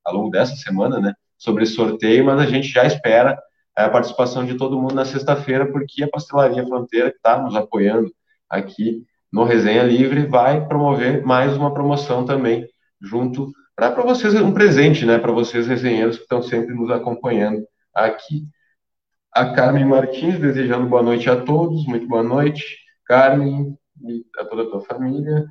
ao 0.04 0.14
longo 0.14 0.30
dessa 0.30 0.56
semana, 0.56 0.98
né, 0.98 1.14
sobre 1.36 1.62
esse 1.62 1.74
sorteio. 1.74 2.24
Mas 2.24 2.40
a 2.40 2.46
gente 2.46 2.68
já 2.68 2.84
espera 2.84 3.38
é, 3.76 3.84
a 3.84 3.90
participação 3.90 4.44
de 4.44 4.56
todo 4.56 4.80
mundo 4.80 4.94
na 4.94 5.04
sexta-feira, 5.04 5.70
porque 5.70 6.02
a 6.02 6.08
Pastelaria 6.08 6.66
Fronteira, 6.66 7.10
que 7.10 7.16
está 7.16 7.40
nos 7.40 7.54
apoiando 7.54 8.10
aqui 8.48 9.04
no 9.30 9.44
Resenha 9.44 9.82
Livre, 9.82 10.26
vai 10.26 10.66
promover 10.66 11.24
mais 11.24 11.56
uma 11.56 11.72
promoção 11.72 12.24
também 12.24 12.66
junto 13.00 13.52
para 13.76 14.02
vocês 14.02 14.34
um 14.34 14.52
presente, 14.52 15.06
né, 15.06 15.18
para 15.18 15.30
vocês 15.30 15.68
resenheiros 15.68 16.16
que 16.16 16.22
estão 16.22 16.42
sempre 16.42 16.74
nos 16.74 16.90
acompanhando 16.90 17.62
aqui. 18.06 18.46
A 19.32 19.54
Carmen 19.54 19.84
Martins 19.84 20.38
desejando 20.38 20.88
boa 20.88 21.02
noite 21.02 21.28
a 21.28 21.40
todos, 21.40 21.86
muito 21.86 22.06
boa 22.06 22.22
noite, 22.22 22.78
Carmen 23.04 23.78
e 24.02 24.24
a 24.38 24.44
toda 24.44 24.62
a 24.62 24.70
tua 24.70 24.80
família. 24.80 25.46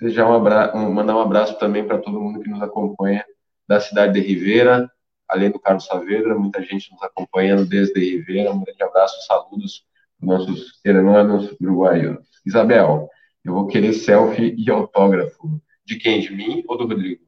Desejar 0.00 0.28
um 0.28 0.34
abraço, 0.34 0.76
mandar 0.76 1.16
um 1.16 1.20
abraço 1.20 1.58
também 1.58 1.86
para 1.86 1.98
todo 1.98 2.20
mundo 2.20 2.40
que 2.40 2.50
nos 2.50 2.62
acompanha 2.62 3.24
da 3.68 3.80
cidade 3.80 4.14
de 4.14 4.20
Ribeira, 4.20 4.90
além 5.28 5.50
do 5.50 5.58
Carlos 5.58 5.86
Saavedra, 5.86 6.34
muita 6.36 6.62
gente 6.62 6.90
nos 6.92 7.02
acompanhando 7.02 7.66
desde 7.66 7.98
Ribeira. 8.00 8.52
Um 8.52 8.62
grande 8.62 8.82
abraço, 8.82 9.26
saludos 9.26 9.84
nossos 10.20 10.80
hermanos 10.84 11.54
uruguaios. 11.60 12.18
Isabel, 12.46 13.08
eu 13.44 13.54
vou 13.54 13.66
querer 13.66 13.92
selfie 13.92 14.54
e 14.56 14.70
autógrafo. 14.70 15.60
De 15.84 15.96
quem? 15.96 16.20
De 16.20 16.32
mim 16.32 16.62
ou 16.68 16.78
do 16.78 16.86
Rodrigo? 16.86 17.24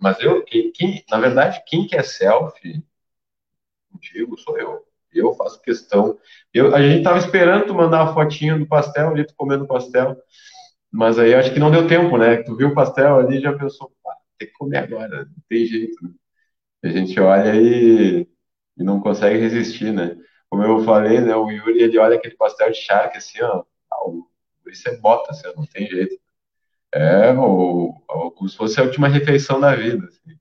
Mas 0.00 0.20
eu, 0.20 0.44
quem, 0.44 0.70
quem, 0.70 1.04
na 1.10 1.18
verdade, 1.18 1.62
quem 1.66 1.86
quer 1.86 2.04
selfie 2.04 2.84
contigo 3.90 4.38
sou 4.38 4.58
eu. 4.58 4.84
Eu 5.12 5.32
faço 5.34 5.60
questão. 5.62 6.18
Eu, 6.52 6.74
a 6.74 6.82
gente 6.82 7.02
tava 7.02 7.18
esperando 7.18 7.66
tu 7.66 7.74
mandar 7.74 8.02
a 8.02 8.14
fotinha 8.14 8.58
do 8.58 8.66
pastel 8.66 9.10
ali, 9.10 9.26
tu 9.26 9.34
comendo 9.36 9.66
pastel. 9.66 10.16
Mas 10.90 11.18
aí 11.18 11.34
acho 11.34 11.52
que 11.52 11.58
não 11.58 11.70
deu 11.70 11.86
tempo, 11.86 12.16
né? 12.16 12.42
Tu 12.42 12.54
viu 12.56 12.68
o 12.68 12.74
pastel 12.74 13.18
ali 13.18 13.38
e 13.38 13.40
já 13.40 13.56
pensou, 13.56 13.92
pá, 14.02 14.14
tem 14.38 14.48
que 14.48 14.54
comer 14.54 14.78
agora, 14.78 15.24
não 15.24 15.42
tem 15.48 15.66
jeito. 15.66 15.96
Né? 16.02 16.10
A 16.84 16.88
gente 16.88 17.18
olha 17.20 17.54
e, 17.56 18.28
e 18.76 18.84
não 18.84 19.00
consegue 19.00 19.38
resistir, 19.38 19.92
né? 19.92 20.16
Como 20.48 20.62
eu 20.62 20.84
falei, 20.84 21.20
né? 21.20 21.34
O 21.36 21.50
Yuri, 21.50 21.82
ele 21.82 21.98
olha 21.98 22.16
aquele 22.16 22.36
pastel 22.36 22.70
de 22.70 22.78
charque 22.78 23.18
assim, 23.18 23.38
ó. 23.42 23.64
Isso 24.66 24.88
é 24.88 24.96
bota, 24.98 25.30
assim, 25.30 25.48
não 25.56 25.66
tem 25.66 25.86
jeito. 25.86 26.16
É, 26.92 27.32
ou, 27.32 27.94
ou 28.08 28.30
como 28.30 28.48
se 28.48 28.56
fosse 28.56 28.80
a 28.80 28.84
última 28.84 29.08
refeição 29.08 29.60
da 29.60 29.74
vida. 29.74 30.06
Assim. 30.06 30.38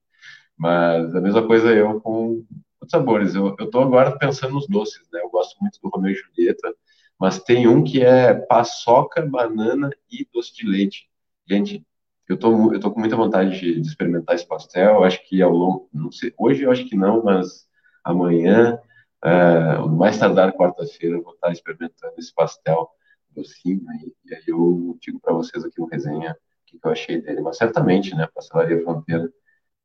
Mas 0.58 1.16
a 1.16 1.22
mesma 1.22 1.46
coisa 1.46 1.74
eu 1.74 2.00
com 2.02 2.46
sabores. 2.92 3.36
Eu, 3.36 3.56
eu 3.60 3.70
tô 3.70 3.80
agora 3.82 4.18
pensando 4.18 4.54
nos 4.54 4.68
doces, 4.68 5.08
né? 5.12 5.22
Eu 5.22 5.30
gosto 5.30 5.58
muito 5.62 5.80
do 5.82 5.90
Romeu 5.90 6.12
e 6.12 6.16
Julieta, 6.16 6.74
mas 7.20 7.40
tem 7.44 7.68
um 7.68 7.84
que 7.84 8.02
é 8.04 8.34
paçoca, 8.34 9.26
banana 9.26 9.90
e 10.12 10.28
doce 10.34 10.54
de 10.56 10.68
leite. 10.68 11.10
Gente, 11.50 11.86
eu 12.28 12.38
tô, 12.38 12.74
eu 12.74 12.80
tô 12.80 12.92
com 12.92 13.00
muita 13.00 13.16
vontade 13.16 13.60
de, 13.60 13.80
de 13.82 13.88
experimentar 13.88 14.36
esse 14.36 14.48
pastel. 14.48 15.04
Acho 15.04 15.24
que 15.28 15.42
ao 15.42 15.52
longo, 15.52 15.90
não 15.94 16.12
sei, 16.12 16.34
hoje 16.38 16.64
eu 16.64 16.72
acho 16.72 16.86
que 16.88 16.96
não, 16.96 17.24
mas 17.24 17.68
amanhã 18.04 18.80
É, 19.24 19.80
mais 19.90 20.18
tardar 20.20 20.54
quarta-feira, 20.54 21.18
eu 21.18 21.24
vou 21.24 21.34
estar 21.34 21.52
experimentando 21.52 22.14
esse 22.18 22.34
pastel 22.34 22.90
docinho 23.32 23.82
e 24.26 24.34
aí 24.34 24.44
eu 24.48 24.98
digo 25.02 25.20
para 25.20 25.34
vocês 25.34 25.64
aqui 25.66 25.80
no 25.80 25.88
resenha 25.88 26.32
o 26.34 26.66
que, 26.66 26.80
que 26.80 26.88
eu 26.88 26.92
achei 26.92 27.22
dele. 27.22 27.42
Mas 27.42 27.58
certamente, 27.58 28.14
né, 28.16 28.28
pastelaria 28.34 28.82
fronteira, 28.84 29.32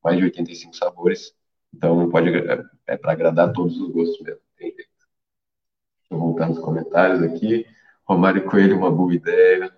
mais 0.04 0.18
de 0.18 0.24
85 0.24 0.76
sabores, 0.76 1.34
então 1.74 2.08
pode 2.10 2.28
é, 2.30 2.64
é 2.86 2.96
para 2.96 3.12
agradar 3.12 3.52
todos 3.52 3.78
os 3.78 3.90
gostos 3.90 4.20
mesmo. 4.20 4.40
Tem 4.56 4.68
jeito. 4.74 4.90
Voltar 6.10 6.48
nos 6.48 6.58
comentários 6.58 7.22
aqui. 7.22 7.66
Romário 8.04 8.44
Coelho, 8.44 8.76
uma 8.76 8.90
boa 8.90 9.14
ideia. 9.14 9.72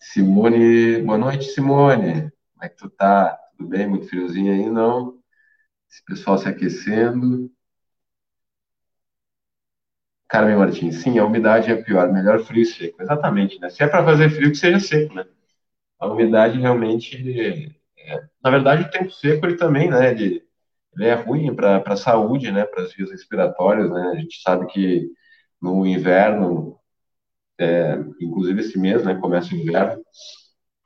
Simone, 0.00 1.00
boa 1.02 1.16
noite, 1.18 1.44
Simone. 1.44 2.30
Como 2.52 2.64
é 2.64 2.68
que 2.68 2.76
tu 2.76 2.90
tá? 2.90 3.38
Tudo 3.56 3.68
bem? 3.68 3.86
Muito 3.86 4.08
friozinho 4.08 4.52
aí, 4.52 4.68
não? 4.68 5.18
Esse 5.88 6.04
pessoal 6.04 6.38
se 6.38 6.48
aquecendo. 6.48 7.50
Carmen 10.28 10.56
Martins, 10.56 10.96
sim, 10.96 11.18
a 11.18 11.24
umidade 11.26 11.70
é 11.70 11.76
pior, 11.76 12.10
melhor 12.10 12.40
frio 12.40 12.62
e 12.62 12.66
seco. 12.66 13.02
Exatamente, 13.02 13.60
né? 13.60 13.68
Se 13.68 13.82
é 13.82 13.86
para 13.86 14.04
fazer 14.04 14.30
frio, 14.30 14.50
que 14.50 14.56
seja 14.56 14.80
seco, 14.80 15.14
né? 15.14 15.26
A 16.00 16.06
umidade 16.08 16.58
realmente. 16.58 17.16
É... 17.96 18.28
Na 18.42 18.50
verdade, 18.50 18.82
o 18.82 18.90
tempo 18.90 19.10
seco 19.10 19.46
ele 19.46 19.56
também, 19.56 19.90
né? 19.90 20.10
Ele, 20.10 20.42
ele 20.94 21.06
é 21.06 21.14
ruim 21.14 21.54
para 21.54 21.82
a 21.84 21.96
saúde, 21.96 22.50
né? 22.52 22.64
Para 22.64 22.82
as 22.82 22.92
vias 22.92 23.10
respiratórias, 23.10 23.90
né? 23.90 24.12
A 24.14 24.16
gente 24.16 24.40
sabe 24.42 24.66
que 24.66 25.08
no 25.60 25.86
inverno, 25.86 26.78
é, 27.58 27.98
inclusive 28.20 28.60
esse 28.60 28.78
mês, 28.78 29.04
né? 29.04 29.14
Começa 29.14 29.54
o 29.54 29.58
inverno, 29.58 30.02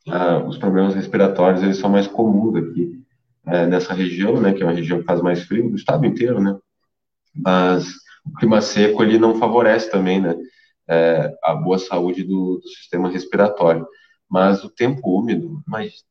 ah, 0.08 0.38
os 0.46 0.58
problemas 0.58 0.94
respiratórios 0.94 1.62
eles 1.62 1.78
são 1.78 1.90
mais 1.90 2.06
comuns 2.06 2.56
aqui 2.56 3.02
é, 3.46 3.66
nessa 3.66 3.94
região, 3.94 4.40
né? 4.40 4.52
Que 4.52 4.62
é 4.62 4.66
uma 4.66 4.74
região 4.74 5.00
que 5.00 5.06
faz 5.06 5.20
mais 5.20 5.42
frio, 5.44 5.70
do 5.70 5.76
estado 5.76 6.06
inteiro, 6.06 6.40
né? 6.40 6.56
Mas 7.34 7.88
o 8.24 8.32
clima 8.38 8.60
seco 8.60 9.02
ele 9.02 9.18
não 9.18 9.38
favorece 9.38 9.90
também, 9.90 10.20
né? 10.20 10.36
É, 10.88 11.32
a 11.42 11.54
boa 11.54 11.78
saúde 11.78 12.22
do, 12.22 12.58
do, 12.58 12.68
sistema 12.68 13.08
respiratório. 13.10 13.86
Mas 14.28 14.62
o 14.64 14.70
tempo 14.70 15.18
úmido, 15.18 15.62
mas 15.66 16.04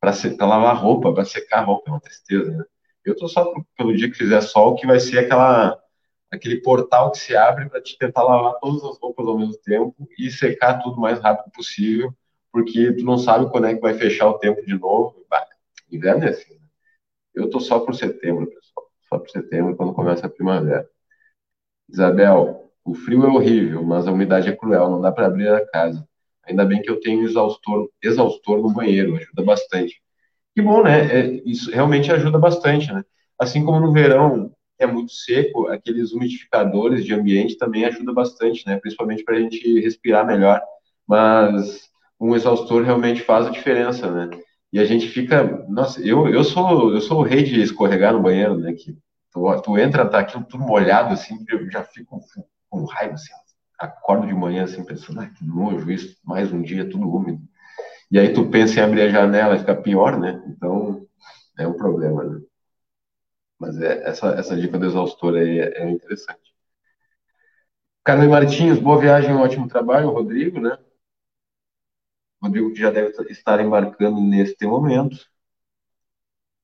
para 0.00 0.46
lavar 0.46 0.76
roupa, 0.76 1.12
para 1.12 1.24
secar 1.24 1.62
roupa 1.62 1.90
é 1.90 1.92
uma 1.92 2.00
tristeza, 2.00 2.50
né? 2.50 2.64
Eu 3.04 3.16
tô 3.16 3.28
só 3.28 3.52
pelo 3.76 3.96
dia 3.96 4.10
que 4.10 4.16
fizer 4.16 4.40
sol, 4.42 4.74
que 4.76 4.86
vai 4.86 5.00
ser 5.00 5.18
aquela 5.18 5.78
aquele 6.30 6.62
portal 6.62 7.10
que 7.10 7.18
se 7.18 7.36
abre 7.36 7.68
para 7.68 7.82
te 7.82 7.98
tentar 7.98 8.22
lavar 8.22 8.54
todas 8.60 8.84
as 8.84 8.98
roupas 9.00 9.26
ao 9.26 9.36
mesmo 9.36 9.56
tempo 9.64 10.08
e 10.18 10.30
secar 10.30 10.78
tudo 10.80 10.96
o 10.96 11.00
mais 11.00 11.18
rápido 11.18 11.50
possível, 11.52 12.14
porque 12.52 12.92
tu 12.92 13.04
não 13.04 13.18
sabe 13.18 13.50
quando 13.50 13.66
é 13.66 13.74
que 13.74 13.80
vai 13.80 13.94
fechar 13.94 14.28
o 14.28 14.38
tempo 14.38 14.64
de 14.64 14.78
novo. 14.78 15.26
Bah, 15.28 15.44
inverno 15.90 16.24
é 16.24 16.28
assim, 16.30 16.54
né? 16.54 16.60
Eu 17.34 17.50
tô 17.50 17.60
só 17.60 17.80
por 17.80 17.94
setembro, 17.94 18.46
pessoal. 18.48 18.86
Só 19.08 19.18
por 19.18 19.30
setembro, 19.30 19.76
quando 19.76 19.94
começa 19.94 20.26
a 20.26 20.30
primavera. 20.30 20.88
Isabel, 21.88 22.70
o 22.84 22.94
frio 22.94 23.24
é 23.24 23.28
horrível, 23.28 23.82
mas 23.82 24.06
a 24.06 24.12
umidade 24.12 24.48
é 24.48 24.56
cruel, 24.56 24.90
não 24.90 25.00
dá 25.00 25.12
para 25.12 25.26
abrir 25.26 25.48
a 25.48 25.66
casa. 25.66 26.06
Ainda 26.44 26.64
bem 26.64 26.80
que 26.80 26.90
eu 26.90 27.00
tenho 27.00 27.22
exaustor, 27.24 27.90
exaustor 28.02 28.58
no 28.62 28.72
banheiro, 28.72 29.16
ajuda 29.16 29.42
bastante. 29.42 30.02
Que 30.60 30.66
bom, 30.66 30.82
né? 30.82 31.00
É, 31.06 31.42
isso 31.46 31.70
realmente 31.70 32.12
ajuda 32.12 32.38
bastante, 32.38 32.92
né? 32.92 33.02
Assim 33.38 33.64
como 33.64 33.80
no 33.80 33.92
verão 33.92 34.52
é 34.78 34.86
muito 34.86 35.10
seco, 35.10 35.68
aqueles 35.68 36.12
umidificadores 36.12 37.02
de 37.06 37.14
ambiente 37.14 37.56
também 37.56 37.86
ajuda 37.86 38.12
bastante, 38.12 38.66
né? 38.66 38.76
Principalmente 38.76 39.24
para 39.24 39.36
a 39.36 39.40
gente 39.40 39.80
respirar 39.80 40.26
melhor. 40.26 40.60
Mas 41.08 41.88
um 42.20 42.36
exaustor 42.36 42.82
realmente 42.82 43.22
faz 43.22 43.46
a 43.46 43.50
diferença, 43.50 44.10
né? 44.10 44.38
E 44.70 44.78
a 44.78 44.84
gente 44.84 45.08
fica, 45.08 45.42
nossa, 45.66 45.98
eu, 46.06 46.28
eu 46.28 46.44
sou 46.44 46.92
eu 46.92 47.00
sou 47.00 47.20
o 47.20 47.24
rei 47.24 47.42
de 47.42 47.62
escorregar 47.62 48.12
no 48.12 48.20
banheiro, 48.22 48.58
né? 48.58 48.74
Que 48.74 48.94
tu, 49.32 49.62
tu 49.62 49.78
entra, 49.78 50.06
tá 50.06 50.18
aquilo 50.18 50.44
tudo 50.44 50.62
molhado 50.62 51.14
assim, 51.14 51.42
eu 51.48 51.70
já 51.70 51.82
fico 51.84 52.20
com 52.68 52.84
raiva 52.84 53.14
assim, 53.14 53.32
acordo 53.78 54.26
de 54.26 54.34
manhã 54.34 54.64
assim 54.64 54.84
pensando, 54.84 55.20
ah, 55.20 55.26
que 55.26 55.42
nojo 55.42 55.90
isso, 55.90 56.18
mais 56.22 56.52
um 56.52 56.60
dia 56.60 56.88
tudo 56.88 57.10
úmido. 57.10 57.40
E 58.10 58.18
aí 58.18 58.32
tu 58.34 58.48
pensa 58.50 58.80
em 58.80 58.82
abrir 58.82 59.02
a 59.02 59.08
janela, 59.08 59.58
fica 59.58 59.74
pior, 59.74 60.18
né? 60.18 60.42
Então, 60.48 61.06
é 61.58 61.66
um 61.66 61.74
problema, 61.76 62.24
né? 62.24 62.40
Mas 63.60 63.80
é, 63.80 64.08
essa, 64.08 64.30
essa 64.30 64.56
dica 64.56 64.76
do 64.78 64.86
exaustor 64.86 65.36
aí 65.36 65.60
é, 65.60 65.82
é 65.84 65.90
interessante. 65.90 66.52
Carmen 68.04 68.28
Martins, 68.28 68.78
boa 68.78 69.00
viagem, 69.00 69.32
um 69.32 69.40
ótimo 69.40 69.66
trabalho, 69.66 70.10
Rodrigo, 70.10 70.60
né? 70.60 70.76
Rodrigo 72.42 72.70
que 72.74 72.80
já 72.80 72.90
deve 72.90 73.14
estar 73.32 73.60
embarcando 73.60 74.20
neste 74.20 74.66
momento 74.66 75.16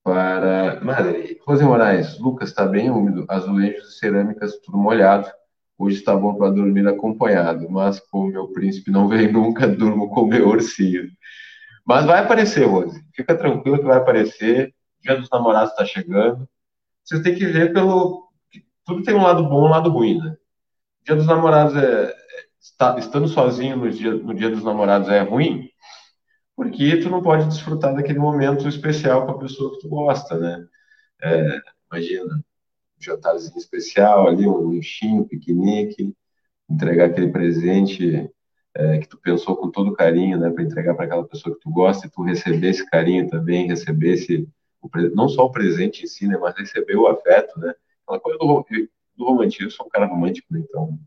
para 0.03 0.81
Madre. 0.83 1.39
Rose 1.47 1.65
Moraes, 1.65 2.19
Lucas 2.19 2.49
está 2.51 2.65
bem 2.65 2.91
úmido, 2.91 3.27
azulejos 3.29 3.95
e 3.95 3.99
cerâmicas 3.99 4.57
tudo 4.61 4.79
molhado. 4.79 5.31
Hoje 5.79 5.97
está 5.97 6.17
bom 6.17 6.35
para 6.35 6.51
dormir 6.51 6.87
acompanhado, 6.89 7.69
mas 7.71 8.01
como 8.01 8.33
meu 8.33 8.49
príncipe 8.49 8.91
não 8.91 9.09
veio 9.09 9.31
nunca, 9.33 9.67
durmo 9.69 10.09
com 10.09 10.27
meu 10.27 10.49
ursinho. 10.49 11.11
Mas 11.87 12.05
vai 12.05 12.21
aparecer, 12.21 12.65
Rose. 12.67 13.01
Fica 13.15 13.37
tranquilo 13.37 13.79
que 13.79 13.85
vai 13.85 13.99
aparecer. 13.99 14.74
Dia 15.01 15.16
dos 15.16 15.31
namorados 15.31 15.70
está 15.70 15.85
chegando. 15.85 16.49
Você 17.05 17.22
tem 17.22 17.35
que 17.35 17.47
ver 17.47 17.72
pelo. 17.72 18.29
Tudo 18.85 19.03
tem 19.03 19.14
um 19.14 19.22
lado 19.22 19.45
bom 19.49 19.64
e 19.64 19.68
um 19.68 19.70
lado 19.70 19.91
ruim, 19.91 20.18
né? 20.18 20.37
Dia 21.05 21.14
dos 21.14 21.27
namorados 21.27 21.77
é. 21.77 22.14
Está, 22.61 22.99
estando 22.99 23.29
sozinho 23.29 23.77
no 23.77 23.91
dia, 23.91 24.12
no 24.12 24.35
dia 24.35 24.51
dos 24.51 24.64
namorados 24.64 25.09
é 25.09 25.20
ruim, 25.20 25.70
porque 26.57 26.97
tu 26.97 27.09
não 27.09 27.22
pode 27.22 27.47
desfrutar 27.47 27.95
daquele 27.95 28.18
momento 28.18 28.66
especial 28.66 29.24
com 29.24 29.33
a 29.33 29.39
pessoa 29.39 29.70
que 29.72 29.81
tu 29.81 29.89
gosta, 29.89 30.37
né? 30.37 30.66
É, 31.22 31.61
imagina, 31.91 32.45
jantarzinho 33.07 33.57
especial 33.57 34.29
ali, 34.29 34.47
um 34.47 34.71
lanchinho, 34.71 35.23
um 35.23 35.29
piquenique, 35.29 36.15
entregar 36.69 37.07
aquele 37.07 37.31
presente 37.31 38.31
é, 38.75 38.99
que 38.99 39.09
tu 39.09 39.19
pensou 39.19 39.57
com 39.57 39.71
todo 39.71 39.95
carinho, 39.95 40.39
né, 40.39 40.51
para 40.51 40.63
entregar 40.63 40.95
para 40.95 41.07
aquela 41.07 41.27
pessoa 41.27 41.55
que 41.55 41.61
tu 41.61 41.71
gosta 41.71 42.07
e 42.07 42.11
tu 42.11 42.23
receber 42.23 42.69
esse 42.69 42.85
carinho 42.89 43.29
também, 43.29 43.69
receber 43.69 44.13
esse, 44.13 44.49
não 45.15 45.29
só 45.29 45.45
o 45.45 45.51
presente 45.51 46.05
em 46.05 46.07
si, 46.07 46.27
né, 46.27 46.37
mas 46.37 46.57
receber 46.57 46.97
o 46.97 47.07
afeto, 47.07 47.59
né, 47.59 47.75
aquela 48.03 48.21
coisa 48.21 48.39
do, 48.39 48.67
do 49.17 49.25
romantismo, 49.25 49.67
eu 49.67 49.71
sou 49.71 49.87
um 49.87 49.89
cara 49.89 50.07
romântico, 50.07 50.53
né, 50.53 50.61
então 50.61 50.99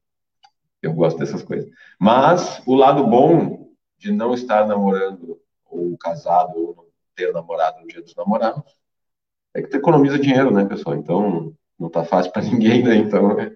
eu 0.82 0.94
gosto 0.94 1.20
dessas 1.20 1.44
coisas. 1.44 1.70
Mas 2.00 2.64
o 2.66 2.74
lado 2.74 3.06
bom 3.06 3.70
de 3.98 4.12
não 4.12 4.34
estar 4.34 4.66
namorando 4.66 5.40
ou 5.66 5.98
casado 5.98 6.58
ou 6.58 6.76
não 6.76 6.86
ter 7.16 7.34
namorado 7.34 7.82
no 7.82 7.88
dia 7.88 8.02
dos 8.02 8.16
namorados 8.16 8.80
é 9.54 9.62
que 9.62 9.68
tu 9.68 9.78
economiza 9.78 10.18
dinheiro, 10.18 10.52
né, 10.52 10.66
pessoal? 10.66 10.96
Então 10.96 11.54
não 11.80 11.90
tá 11.90 12.04
fácil 12.04 12.32
para 12.32 12.42
ninguém, 12.50 12.84
né? 12.84 12.96
Então 12.96 13.40
é 13.40 13.56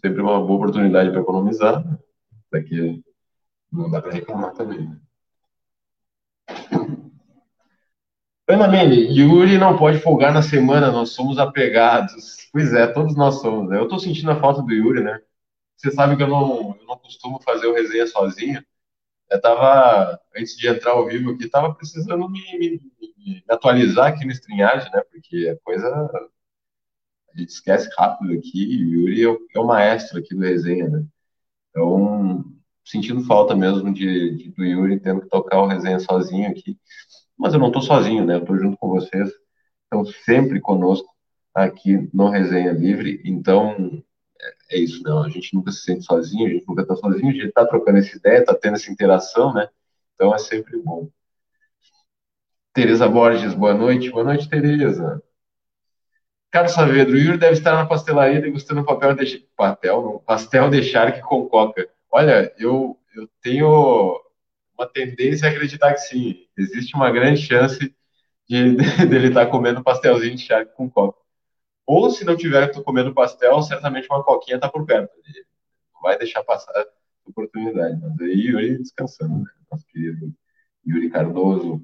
sempre 0.00 0.20
uma 0.20 0.38
boa 0.40 0.56
oportunidade 0.56 1.10
para 1.10 1.20
economizar. 1.20 1.84
Né? 1.84 1.98
Daqui 2.52 3.02
não 3.70 3.90
dá 3.90 4.00
para 4.00 4.12
reclamar 4.12 4.52
também. 4.54 4.88
Né? 4.88 5.00
Ana 8.48 8.66
Mene, 8.66 8.96
Yuri 9.12 9.58
não 9.58 9.76
pode 9.76 9.98
folgar 9.98 10.32
na 10.32 10.40
semana, 10.40 10.90
nós 10.90 11.10
somos 11.10 11.38
apegados. 11.38 12.48
Pois 12.50 12.72
é, 12.72 12.86
todos 12.86 13.14
nós 13.14 13.42
somos. 13.42 13.68
Né? 13.68 13.76
Eu 13.78 13.82
estou 13.82 13.98
sentindo 13.98 14.30
a 14.30 14.40
falta 14.40 14.62
do 14.62 14.72
Yuri, 14.72 15.02
né? 15.02 15.20
Você 15.76 15.90
sabe 15.90 16.16
que 16.16 16.22
eu 16.22 16.28
não, 16.28 16.74
eu 16.80 16.86
não 16.86 16.96
costumo 16.98 17.40
fazer 17.42 17.66
o 17.66 17.74
resenha 17.74 18.06
sozinho. 18.06 18.64
Eu 19.30 19.40
tava, 19.40 20.18
antes 20.34 20.56
de 20.56 20.66
entrar 20.66 20.92
ao 20.92 21.06
vivo 21.06 21.32
aqui, 21.32 21.46
tava 21.48 21.74
precisando 21.74 22.26
me, 22.30 22.40
me, 22.58 22.80
me 23.18 23.44
atualizar 23.50 24.06
aqui 24.06 24.24
no 24.24 24.32
StreamYard, 24.32 24.90
né? 24.92 25.02
Porque 25.10 25.48
a 25.54 25.62
coisa 25.62 26.30
a 27.38 27.40
gente 27.40 27.50
esquece 27.50 27.88
rápido 27.96 28.32
aqui. 28.32 28.64
Yuri 28.64 29.22
é 29.22 29.28
o, 29.28 29.38
é 29.54 29.60
o 29.60 29.66
maestro 29.66 30.18
aqui 30.18 30.34
do 30.34 30.40
resenha, 30.40 30.88
né? 30.88 31.04
Então, 31.70 32.44
sentindo 32.84 33.22
falta 33.24 33.54
mesmo 33.54 33.92
de, 33.92 34.36
de, 34.36 34.50
do 34.50 34.64
Yuri 34.64 34.98
tendo 35.00 35.20
que 35.22 35.28
tocar 35.28 35.60
o 35.60 35.66
resenha 35.66 36.00
sozinho 36.00 36.50
aqui. 36.50 36.78
Mas 37.36 37.54
eu 37.54 37.60
não 37.60 37.68
estou 37.68 37.82
sozinho, 37.82 38.24
né? 38.24 38.34
Eu 38.34 38.40
estou 38.40 38.58
junto 38.58 38.76
com 38.78 38.88
vocês. 38.88 39.30
Estão 39.84 40.04
sempre 40.04 40.60
conosco 40.60 41.08
aqui 41.54 42.08
no 42.12 42.28
Resenha 42.28 42.72
Livre. 42.72 43.22
Então, 43.24 44.02
é, 44.70 44.76
é 44.76 44.78
isso, 44.80 45.02
não. 45.02 45.22
A 45.22 45.28
gente 45.28 45.54
nunca 45.54 45.70
se 45.70 45.82
sente 45.82 46.04
sozinho, 46.04 46.46
a 46.46 46.50
gente 46.50 46.66
nunca 46.66 46.82
está 46.82 46.96
sozinho, 46.96 47.30
a 47.30 47.32
gente 47.32 47.46
está 47.46 47.64
trocando 47.66 47.98
essa 47.98 48.16
ideia, 48.16 48.38
está 48.38 48.54
tendo 48.54 48.74
essa 48.74 48.90
interação, 48.90 49.54
né? 49.54 49.68
Então 50.14 50.34
é 50.34 50.38
sempre 50.38 50.76
bom. 50.82 51.08
Tereza 52.72 53.08
Borges, 53.08 53.54
boa 53.54 53.74
noite. 53.74 54.10
Boa 54.10 54.24
noite, 54.24 54.48
Tereza. 54.48 55.22
Carlos 56.50 56.72
Saavedra, 56.72 57.14
o 57.14 57.18
Yuri 57.18 57.38
deve 57.38 57.54
estar 57.54 57.74
na 57.74 57.86
pastelaria 57.86 58.40
degustando 58.40 58.84
papel 58.84 59.14
de 59.14 59.46
papel, 59.56 60.02
não, 60.02 60.18
pastel 60.20 60.70
de 60.70 60.82
charque 60.82 61.20
com 61.20 61.46
coca. 61.46 61.88
Olha, 62.10 62.52
eu, 62.58 62.98
eu 63.14 63.28
tenho 63.42 64.18
uma 64.76 64.86
tendência 64.86 65.48
a 65.48 65.52
acreditar 65.52 65.92
que 65.92 66.00
sim. 66.00 66.46
Existe 66.56 66.94
uma 66.94 67.10
grande 67.10 67.42
chance 67.42 67.94
de, 68.48 68.76
de 68.76 69.06
dele 69.06 69.28
estar 69.28 69.46
comendo 69.46 69.82
pastelzinho 69.82 70.36
de 70.36 70.42
charque 70.42 70.74
com 70.74 70.88
coca. 70.88 71.18
Ou 71.86 72.10
se 72.10 72.24
não 72.24 72.36
tiver 72.36 72.72
comendo 72.82 73.14
pastel, 73.14 73.60
certamente 73.62 74.08
uma 74.10 74.22
coquinha 74.22 74.56
está 74.56 74.68
por 74.68 74.86
perto. 74.86 75.12
Ele 75.26 75.44
não 75.94 76.00
vai 76.02 76.18
deixar 76.18 76.42
passar 76.44 76.72
a 76.72 76.86
oportunidade. 77.26 78.00
Mas 78.00 78.20
aí 78.20 78.46
Yuri 78.46 78.78
descansando, 78.78 79.38
né? 79.38 79.50
Nosso 79.70 79.86
querido 79.86 80.32
Yuri 80.86 81.10
Cardoso. 81.10 81.82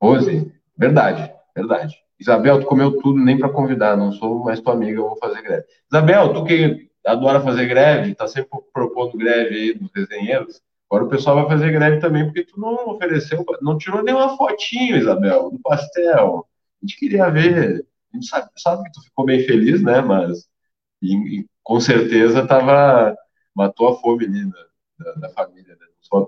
Rose, 0.00 0.50
verdade, 0.76 1.30
verdade. 1.54 1.94
Isabel, 2.20 2.60
tu 2.60 2.66
comeu 2.66 2.98
tudo 2.98 3.18
nem 3.18 3.38
para 3.38 3.48
convidar, 3.48 3.96
não 3.96 4.12
sou 4.12 4.44
mais 4.44 4.60
tua 4.60 4.74
amiga, 4.74 4.98
eu 4.98 5.08
vou 5.08 5.16
fazer 5.16 5.40
greve. 5.40 5.64
Isabel, 5.90 6.34
tu 6.34 6.44
que 6.44 6.90
adora 7.06 7.40
fazer 7.40 7.66
greve, 7.66 8.14
tá 8.14 8.28
sempre 8.28 8.50
propondo 8.72 9.16
greve 9.16 9.54
aí 9.54 9.74
dos 9.74 9.90
desenheiros, 9.90 10.60
agora 10.88 11.04
o 11.04 11.08
pessoal 11.08 11.36
vai 11.36 11.48
fazer 11.48 11.72
greve 11.72 11.98
também, 11.98 12.24
porque 12.24 12.44
tu 12.44 12.60
não 12.60 12.90
ofereceu, 12.90 13.44
não 13.62 13.78
tirou 13.78 14.02
nenhuma 14.02 14.36
fotinho, 14.36 14.96
Isabel, 14.96 15.50
do 15.50 15.58
pastel. 15.60 16.46
A 16.82 16.86
gente 16.86 16.98
queria 16.98 17.30
ver. 17.30 17.86
A 18.12 18.16
gente 18.16 18.26
sabe, 18.26 18.48
sabe 18.56 18.84
que 18.84 18.92
tu 18.92 19.02
ficou 19.02 19.24
bem 19.24 19.40
feliz, 19.44 19.82
né? 19.82 20.00
Mas 20.00 20.46
e, 21.00 21.40
e 21.40 21.46
com 21.62 21.80
certeza 21.80 22.46
tava, 22.46 23.16
matou 23.54 23.88
a 23.88 23.96
fome 23.96 24.24
ali 24.26 24.50
da, 24.50 24.66
da, 24.98 25.12
da 25.20 25.28
família, 25.30 25.74
né? 25.74 25.86
Só. 26.00 26.26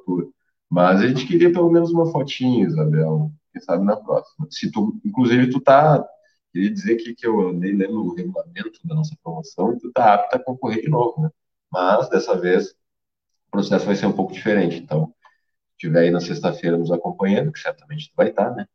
Mas 0.72 1.02
a 1.02 1.06
gente 1.06 1.26
queria 1.26 1.52
pelo 1.52 1.70
menos 1.70 1.92
uma 1.92 2.10
fotinha, 2.10 2.66
Isabel 2.66 3.30
quem 3.52 3.60
sabe 3.60 3.84
na 3.84 3.94
próxima. 3.94 4.46
Se 4.50 4.70
tu, 4.72 4.98
inclusive, 5.04 5.50
tu 5.50 5.60
tá, 5.60 6.02
queria 6.50 6.70
dizer 6.72 6.96
que, 6.96 7.14
que 7.14 7.26
eu 7.26 7.48
andei 7.50 7.72
lendo 7.72 8.02
o 8.02 8.14
regulamento 8.14 8.80
da 8.82 8.94
nossa 8.94 9.14
promoção 9.22 9.74
e 9.74 9.78
tu 9.78 9.92
tá 9.92 10.14
apto 10.14 10.36
a 10.36 10.42
concorrer 10.42 10.80
de 10.80 10.88
novo, 10.88 11.20
né? 11.20 11.30
Mas, 11.70 12.08
dessa 12.08 12.34
vez, 12.38 12.70
o 12.70 13.50
processo 13.50 13.84
vai 13.84 13.96
ser 13.96 14.06
um 14.06 14.12
pouco 14.12 14.32
diferente. 14.32 14.78
Então, 14.78 15.14
se 15.72 15.78
tiver 15.78 16.00
aí 16.04 16.10
na 16.10 16.20
sexta-feira 16.20 16.78
nos 16.78 16.90
acompanhando, 16.90 17.52
que 17.52 17.60
certamente 17.60 18.08
tu 18.10 18.14
vai 18.16 18.30
estar, 18.30 18.50
tá, 18.50 18.54
né? 18.56 18.66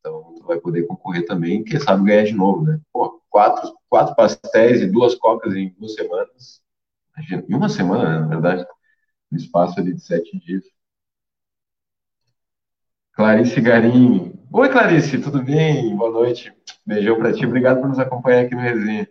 Então, 0.00 0.34
tu 0.36 0.44
vai 0.44 0.58
poder 0.60 0.86
concorrer 0.86 1.24
também, 1.26 1.62
quem 1.64 1.78
sabe 1.80 2.04
ganhar 2.04 2.24
de 2.24 2.34
novo, 2.34 2.64
né? 2.64 2.80
Pô, 2.92 3.22
quatro, 3.30 3.72
quatro 3.88 4.16
pastéis 4.16 4.82
e 4.82 4.86
duas 4.90 5.14
cocas 5.14 5.54
em 5.54 5.70
duas 5.78 5.94
semanas. 5.94 6.62
Em 7.48 7.54
uma 7.54 7.68
semana, 7.68 8.20
né, 8.20 8.20
na 8.20 8.28
verdade, 8.28 8.66
no 9.30 9.38
espaço 9.38 9.78
ali 9.78 9.94
de 9.94 10.00
sete 10.00 10.38
dias. 10.38 10.64
Clarice 13.18 13.60
Garim. 13.60 14.32
Oi, 14.52 14.68
Clarice, 14.68 15.18
tudo 15.20 15.42
bem? 15.42 15.96
Boa 15.96 16.08
noite. 16.08 16.52
Beijão 16.86 17.18
para 17.18 17.32
ti. 17.32 17.44
Obrigado 17.44 17.80
por 17.80 17.88
nos 17.88 17.98
acompanhar 17.98 18.44
aqui 18.44 18.54
no 18.54 18.60
Resenha. 18.60 19.08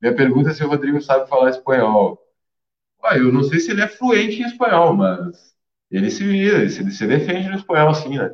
Minha 0.00 0.14
pergunta 0.14 0.48
é 0.48 0.54
se 0.54 0.64
o 0.64 0.66
Rodrigo 0.66 0.98
sabe 1.02 1.28
falar 1.28 1.50
espanhol. 1.50 2.18
Ah, 3.04 3.18
eu 3.18 3.30
não 3.30 3.42
sei 3.42 3.60
se 3.60 3.70
ele 3.70 3.82
é 3.82 3.86
fluente 3.86 4.40
em 4.40 4.46
espanhol, 4.46 4.94
mas 4.94 5.54
ele 5.90 6.10
se 6.10 6.24
vira, 6.24 6.56
ele 6.56 6.70
se, 6.70 7.06
defende 7.06 7.50
no 7.50 7.56
espanhol, 7.56 7.92
sim, 7.92 8.16
né? 8.16 8.32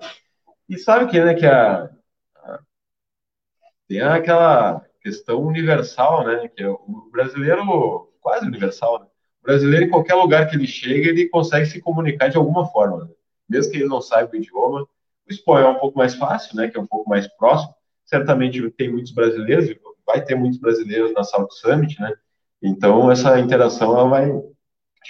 E 0.68 0.78
sabe 0.78 1.10
que, 1.10 1.20
né, 1.20 1.34
que 1.34 1.44
a, 1.44 1.90
a, 2.36 2.60
tem 3.88 4.00
aquela 4.00 4.80
questão 5.00 5.42
universal, 5.42 6.24
né, 6.24 6.46
que 6.46 6.62
é 6.62 6.68
o 6.68 7.10
brasileiro, 7.10 8.12
quase 8.20 8.46
universal, 8.46 9.00
né? 9.00 9.06
O 9.42 9.46
brasileiro, 9.46 9.86
em 9.86 9.90
qualquer 9.90 10.14
lugar 10.14 10.48
que 10.48 10.54
ele 10.54 10.68
chega, 10.68 11.08
ele 11.08 11.28
consegue 11.28 11.66
se 11.66 11.80
comunicar 11.80 12.28
de 12.28 12.36
alguma 12.36 12.64
forma, 12.68 13.06
né? 13.06 13.10
Mesmo 13.48 13.72
que 13.72 13.78
ele 13.78 13.88
não 13.88 14.00
saiba 14.00 14.30
o 14.32 14.36
idioma, 14.36 14.86
o 15.28 15.32
espanhol 15.32 15.72
é 15.72 15.76
um 15.76 15.78
pouco 15.78 15.98
mais 15.98 16.14
fácil, 16.14 16.56
né, 16.56 16.68
que 16.68 16.76
é 16.76 16.80
um 16.80 16.86
pouco 16.86 17.08
mais 17.08 17.26
próximo. 17.36 17.74
Certamente 18.04 18.70
tem 18.72 18.90
muitos 18.90 19.12
brasileiros, 19.12 19.74
vai 20.06 20.24
ter 20.24 20.36
muitos 20.36 20.58
brasileiros 20.58 21.12
na 21.12 21.24
South 21.24 21.48
Summit, 21.50 22.00
né? 22.00 22.12
Então 22.62 23.10
essa 23.10 23.38
interação 23.40 23.98
ela 23.98 24.08
vai, 24.08 24.30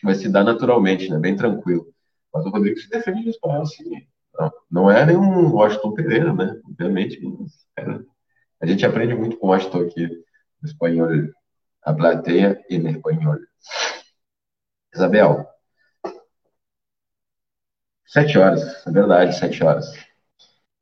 vai 0.03 0.15
se 0.15 0.29
dar 0.29 0.45
naturalmente, 0.45 1.11
né? 1.11 1.19
Bem 1.19 1.37
tranquilo. 1.37 1.87
Mas 2.33 2.47
o 2.47 2.51
Rodrigo 2.51 2.79
se 2.79 2.89
defende 2.89 3.23
no 3.23 3.31
espanhol, 3.31 3.63
assim. 3.63 4.07
Não, 4.39 4.53
não 4.71 4.91
é 4.91 5.05
nenhum 5.05 5.53
Washington 5.53 5.93
Pereira, 5.93 6.33
né? 6.33 6.59
Obviamente, 6.65 7.21
a 8.61 8.67
gente 8.67 8.85
aprende 8.87 9.15
muito 9.15 9.37
com 9.39 9.47
o 9.47 9.51
Washington 9.51 9.83
aqui 9.83 10.07
no 10.07 10.69
espanhol. 10.69 11.09
A 11.83 11.95
plateia 11.95 12.63
e 12.69 12.79
no 12.79 12.89
espanhol. 12.91 13.37
Isabel. 14.95 15.47
Sete 18.07 18.39
horas, 18.39 18.87
é 18.87 18.91
verdade, 18.91 19.37
sete 19.37 19.63
horas. 19.63 19.93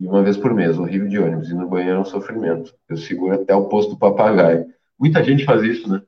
E 0.00 0.06
uma 0.06 0.22
vez 0.22 0.36
por 0.36 0.52
mês, 0.52 0.78
horrível 0.78 1.08
de 1.08 1.18
ônibus. 1.18 1.50
E 1.50 1.54
no 1.54 1.68
banheiro 1.68 1.98
é 1.98 2.00
um 2.00 2.04
sofrimento. 2.04 2.74
Eu 2.88 2.96
seguro 2.96 3.34
até 3.34 3.54
o 3.54 3.68
posto 3.68 3.90
do 3.90 3.98
papagaio. 3.98 4.66
Muita 4.98 5.22
gente 5.22 5.44
faz 5.44 5.62
isso, 5.62 5.88
né? 5.88 6.02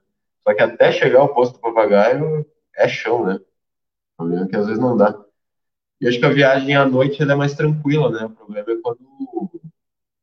Só 0.46 0.54
que 0.54 0.62
até 0.62 0.92
chegar 0.92 1.20
ao 1.20 1.34
posto 1.34 1.54
do 1.54 1.60
papagaio 1.60 2.46
é 2.76 2.88
chão, 2.88 3.24
né? 3.24 3.34
O 3.34 4.16
problema 4.16 4.46
é 4.46 4.48
que 4.48 4.56
às 4.56 4.66
vezes 4.66 4.80
não 4.80 4.96
dá. 4.96 5.18
E 6.00 6.08
acho 6.08 6.18
que 6.18 6.26
a 6.26 6.30
viagem 6.30 6.76
à 6.76 6.84
noite 6.84 7.22
é 7.22 7.34
mais 7.34 7.54
tranquila, 7.54 8.10
né? 8.10 8.26
O 8.26 8.30
problema 8.30 8.72
é 8.72 8.76
quando 8.76 9.00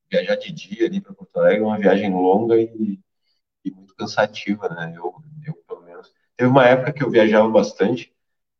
viajar 0.09 0.35
de 0.35 0.51
dia 0.51 0.85
ali 0.85 1.01
para 1.01 1.13
Porto 1.13 1.37
Alegre 1.37 1.63
é 1.63 1.65
uma 1.65 1.79
viagem 1.79 2.13
longa 2.13 2.55
e, 2.55 2.99
e 3.65 3.71
muito 3.71 3.95
cansativa, 3.95 4.69
né? 4.69 4.93
Eu, 4.95 5.15
eu, 5.45 5.55
pelo 5.67 5.81
menos. 5.81 6.13
Teve 6.37 6.49
uma 6.49 6.65
época 6.67 6.93
que 6.93 7.03
eu 7.03 7.09
viajava 7.09 7.49
bastante. 7.49 8.13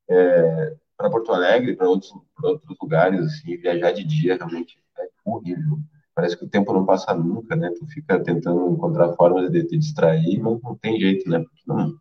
É, 0.10 0.76
para 0.98 1.10
Porto 1.10 1.32
Alegre, 1.32 1.76
para 1.76 1.88
outros, 1.88 2.12
outros 2.42 2.78
lugares, 2.82 3.20
assim, 3.22 3.58
viajar 3.58 3.92
de 3.92 4.04
dia 4.04 4.36
realmente 4.36 4.83
horrível. 5.26 5.80
Parece 6.16 6.38
que 6.38 6.46
o 6.46 6.50
tempo 6.50 6.72
não 6.74 6.86
passa 6.86 7.14
nunca, 7.14 7.56
né? 7.56 7.72
Tu 7.72 7.88
fica 7.88 8.20
tentando 8.24 8.72
encontrar 8.72 9.14
formas 9.14 9.52
de 9.52 9.64
te 9.66 9.78
distrair, 9.78 10.40
mas 10.40 10.62
não 10.62 10.76
tem 10.76 11.00
jeito, 11.00 11.30
né? 11.30 11.40
Porque 11.40 11.64
não, 11.66 11.98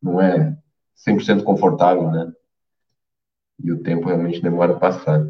não 0.00 0.20
é 0.20 0.56
100% 0.94 1.42
confortável, 1.42 2.10
né? 2.10 2.32
E 3.62 3.72
o 3.72 3.82
tempo 3.82 4.06
realmente 4.06 4.40
demora 4.40 4.74
a 4.74 4.78
passar. 4.78 5.26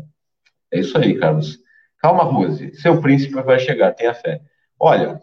É 0.71 0.81
isso 0.81 0.99
aí, 0.99 1.19
Carlos. 1.19 1.59
Calma, 1.99 2.25
Rose. 2.25 2.75
Seu 2.75 3.01
príncipe 3.01 3.35
vai 3.43 3.59
chegar, 3.59 3.95
tenha 3.95 4.15
fé. 4.15 4.41
Olha, 4.79 5.21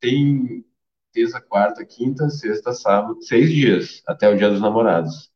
tem 0.00 0.64
terça, 1.12 1.40
quarta, 1.40 1.84
quinta, 1.84 2.28
sexta, 2.30 2.72
sábado, 2.72 3.22
seis 3.22 3.50
dias 3.50 4.02
até 4.06 4.28
o 4.28 4.36
dia 4.36 4.48
dos 4.48 4.60
namorados. 4.60 5.30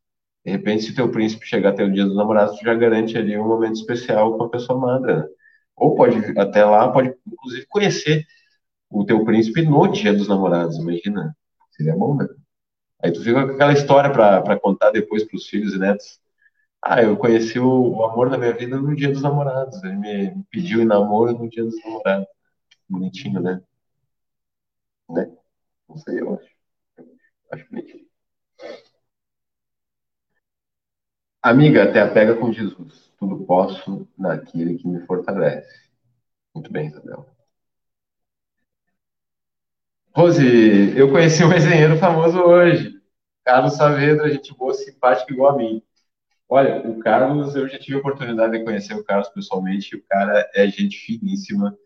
De 0.45 0.51
repente, 0.51 0.85
se 0.85 0.95
teu 0.95 1.11
príncipe 1.11 1.47
chegar 1.47 1.71
até 1.71 1.85
o 1.85 1.93
dia 1.93 2.05
dos 2.05 2.17
namorados, 2.17 2.59
tu 2.59 2.65
já 2.65 2.75
garante 2.75 3.17
ali 3.19 3.37
um 3.37 3.47
momento 3.47 3.75
especial 3.75 4.37
com 4.37 4.45
a 4.45 4.49
pessoa 4.49 4.79
amada. 4.79 5.29
Ou 5.77 5.95
pode, 5.95 6.19
até 6.39 6.65
lá, 6.65 6.91
pode 6.91 7.15
inclusive 7.27 7.67
conhecer 7.67 8.27
o 8.91 9.05
teu 9.05 9.25
príncipe 9.25 9.63
no 9.63 9.89
dia 9.89 10.15
dos 10.15 10.29
namorados, 10.29 10.79
imagina. 10.79 11.37
Seria 11.73 11.95
bom, 11.97 12.17
né? 12.17 12.27
Aí 13.03 13.13
tu 13.13 13.23
fica 13.23 13.47
com 13.47 13.53
aquela 13.55 13.73
história 13.73 14.11
para 14.11 14.61
contar 14.61 14.91
depois 14.91 15.25
para 15.25 15.37
os 15.37 15.49
filhos 15.49 15.75
e 15.75 15.79
netos. 15.79 16.21
Ah, 16.83 17.03
eu 17.03 17.17
conheci 17.17 17.59
o, 17.59 17.69
o, 17.69 18.05
amor 18.05 18.31
da 18.31 18.39
minha 18.39 18.53
vida 18.55 18.79
no 18.79 18.95
dia 18.97 19.11
dos 19.13 19.23
namorados. 19.23 19.83
Ele 19.85 19.97
me, 19.97 20.31
me 20.37 20.45
pediu 20.51 20.81
em 20.83 20.87
namoro 20.87 21.33
no 21.33 21.49
dia 21.49 21.65
dos 21.65 21.77
namorados. 21.85 22.27
Bonitinho, 22.89 23.41
né? 23.41 23.63
Né? 25.11 25.37
Não 25.89 25.97
sei, 25.99 26.21
eu 26.21 26.35
acho. 26.35 26.49
Acho 27.53 27.69
bonitinho. 27.71 28.07
Amiga, 31.43 31.85
até 31.85 32.01
apega 32.03 32.35
com 32.37 32.53
Jesus. 32.53 33.06
Tudo 33.19 33.45
posso 33.45 34.09
naquele 34.17 34.77
que 34.77 34.87
me 34.87 35.01
fortalece. 35.07 35.75
Muito 36.55 36.71
bem, 36.71 36.89
Isabel. 36.89 37.27
Rose, 40.15 40.97
eu 40.97 41.11
conheci 41.11 41.45
um 41.45 41.53
engenheiro 41.53 41.99
famoso 41.99 42.39
hoje. 42.39 42.99
Carlos 43.45 43.75
Saavedra, 43.75 44.31
gente 44.31 44.55
boa, 44.57 44.73
simpático 44.75 45.33
igual 45.33 45.53
a 45.55 45.59
mim. 45.59 45.83
Olha, 46.49 46.81
o 46.89 46.99
Carlos, 47.01 47.55
eu 47.55 47.69
já 47.69 47.79
tive 47.79 47.97
a 47.97 48.01
oportunidade 48.01 48.59
de 48.59 48.65
conhecer 48.65 48.95
o 48.95 49.05
Carlos 49.05 49.29
pessoalmente. 49.29 49.97
O 49.97 50.03
cara 50.09 50.49
é 50.55 50.67
gente 50.69 50.97
finíssima. 50.97 51.77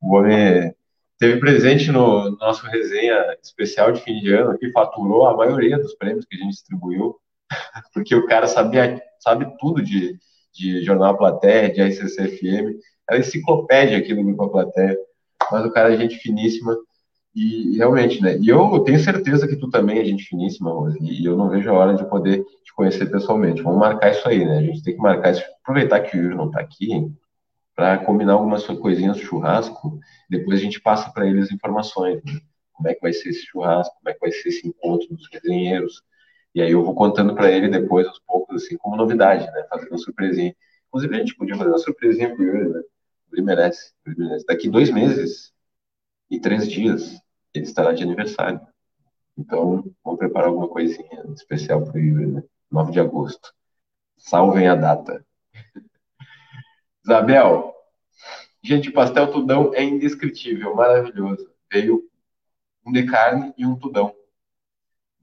O 0.00 0.14
homem 0.14 0.74
teve 1.18 1.38
presente 1.38 1.92
no 1.92 2.30
nosso 2.38 2.66
resenha 2.66 3.36
especial 3.42 3.92
de 3.92 4.00
fim 4.00 4.20
de 4.20 4.32
ano, 4.32 4.58
que 4.58 4.72
faturou 4.72 5.26
a 5.26 5.36
maioria 5.36 5.78
dos 5.78 5.94
prêmios 5.94 6.24
que 6.24 6.36
a 6.36 6.38
gente 6.38 6.52
distribuiu, 6.52 7.20
porque 7.92 8.14
o 8.14 8.26
cara 8.26 8.46
sabia 8.46 9.02
sabe 9.18 9.46
tudo 9.58 9.82
de, 9.82 10.18
de 10.52 10.82
Jornal 10.84 11.16
Platéia, 11.16 11.72
de 11.72 11.82
RCCFM. 11.82 12.76
Ela 13.08 13.18
é 13.18 13.20
enciclopédia 13.20 13.98
aqui 13.98 14.14
no 14.14 14.24
Grupo 14.24 14.48
Platéia. 14.48 14.96
Mas 15.50 15.64
o 15.64 15.70
cara 15.70 15.94
é 15.94 15.96
gente 15.96 16.16
finíssima. 16.16 16.76
E 17.34 17.76
realmente, 17.76 18.20
né? 18.20 18.36
E 18.38 18.48
eu 18.48 18.80
tenho 18.80 18.98
certeza 18.98 19.46
que 19.46 19.56
tu 19.56 19.70
também 19.70 19.98
é 19.98 20.04
gente 20.04 20.24
finíssima, 20.24 20.72
Rose. 20.72 20.98
E 21.00 21.24
eu 21.24 21.36
não 21.36 21.48
vejo 21.48 21.70
a 21.70 21.74
hora 21.74 21.94
de 21.94 22.08
poder 22.08 22.44
te 22.64 22.74
conhecer 22.74 23.06
pessoalmente. 23.10 23.62
Vamos 23.62 23.78
marcar 23.78 24.10
isso 24.10 24.28
aí, 24.28 24.44
né? 24.44 24.58
A 24.58 24.62
gente 24.62 24.82
tem 24.82 24.94
que 24.94 25.00
marcar 25.00 25.32
isso. 25.32 25.42
Aproveitar 25.62 26.00
que 26.00 26.16
o 26.16 26.20
Yuri 26.20 26.34
não 26.34 26.46
está 26.46 26.60
aqui, 26.60 27.08
para 27.80 27.96
combinar 27.98 28.34
algumas 28.34 28.66
coisinhas 28.66 29.16
do 29.16 29.22
churrasco. 29.22 29.98
Depois 30.28 30.58
a 30.58 30.62
gente 30.62 30.80
passa 30.80 31.10
para 31.10 31.26
eles 31.26 31.50
informações. 31.50 32.22
Né? 32.24 32.40
Como 32.72 32.88
é 32.88 32.94
que 32.94 33.00
vai 33.00 33.12
ser 33.12 33.30
esse 33.30 33.46
churrasco? 33.46 33.94
Como 33.96 34.10
é 34.10 34.12
que 34.12 34.20
vai 34.20 34.30
ser 34.32 34.48
esse 34.48 34.68
encontro 34.68 35.08
dos 35.08 35.26
resenheiros? 35.32 36.02
E 36.54 36.60
aí 36.60 36.72
eu 36.72 36.84
vou 36.84 36.94
contando 36.94 37.34
para 37.34 37.50
ele 37.50 37.68
depois, 37.68 38.06
aos 38.06 38.18
poucos, 38.20 38.64
assim, 38.64 38.76
como 38.76 38.96
novidade, 38.96 39.46
né? 39.52 39.64
Fazendo 39.68 39.90
uma 39.90 39.98
surpresinha. 39.98 40.54
Inclusive, 40.88 41.14
a 41.14 41.18
gente 41.18 41.36
podia 41.36 41.56
fazer 41.56 41.70
uma 41.70 41.78
surpresinha 41.78 42.34
pro 42.34 42.42
Yuri, 42.42 42.68
né? 42.70 42.82
Ele 43.32 43.42
merece, 43.42 43.92
ele 44.04 44.16
merece. 44.18 44.44
Daqui 44.46 44.68
dois 44.68 44.90
meses 44.90 45.52
e 46.28 46.40
três 46.40 46.68
dias, 46.68 47.20
ele 47.54 47.64
estará 47.64 47.92
de 47.92 48.02
aniversário. 48.02 48.60
Então, 49.38 49.84
vamos 50.04 50.18
preparar 50.18 50.48
alguma 50.48 50.68
coisinha 50.68 51.24
especial 51.34 51.84
pro 51.84 51.98
Yuri, 51.98 52.26
né? 52.26 52.42
9 52.70 52.92
de 52.92 53.00
agosto. 53.00 53.52
Salvem 54.16 54.68
a 54.68 54.74
data. 54.74 55.24
Isabel, 57.04 57.74
gente, 58.62 58.90
pastel 58.90 59.30
tudão 59.32 59.72
é 59.74 59.82
indescritível, 59.82 60.74
maravilhoso. 60.74 61.48
Veio 61.72 62.08
um 62.84 62.92
de 62.92 63.06
carne 63.06 63.54
e 63.56 63.64
um 63.64 63.76
tudão. 63.76 64.14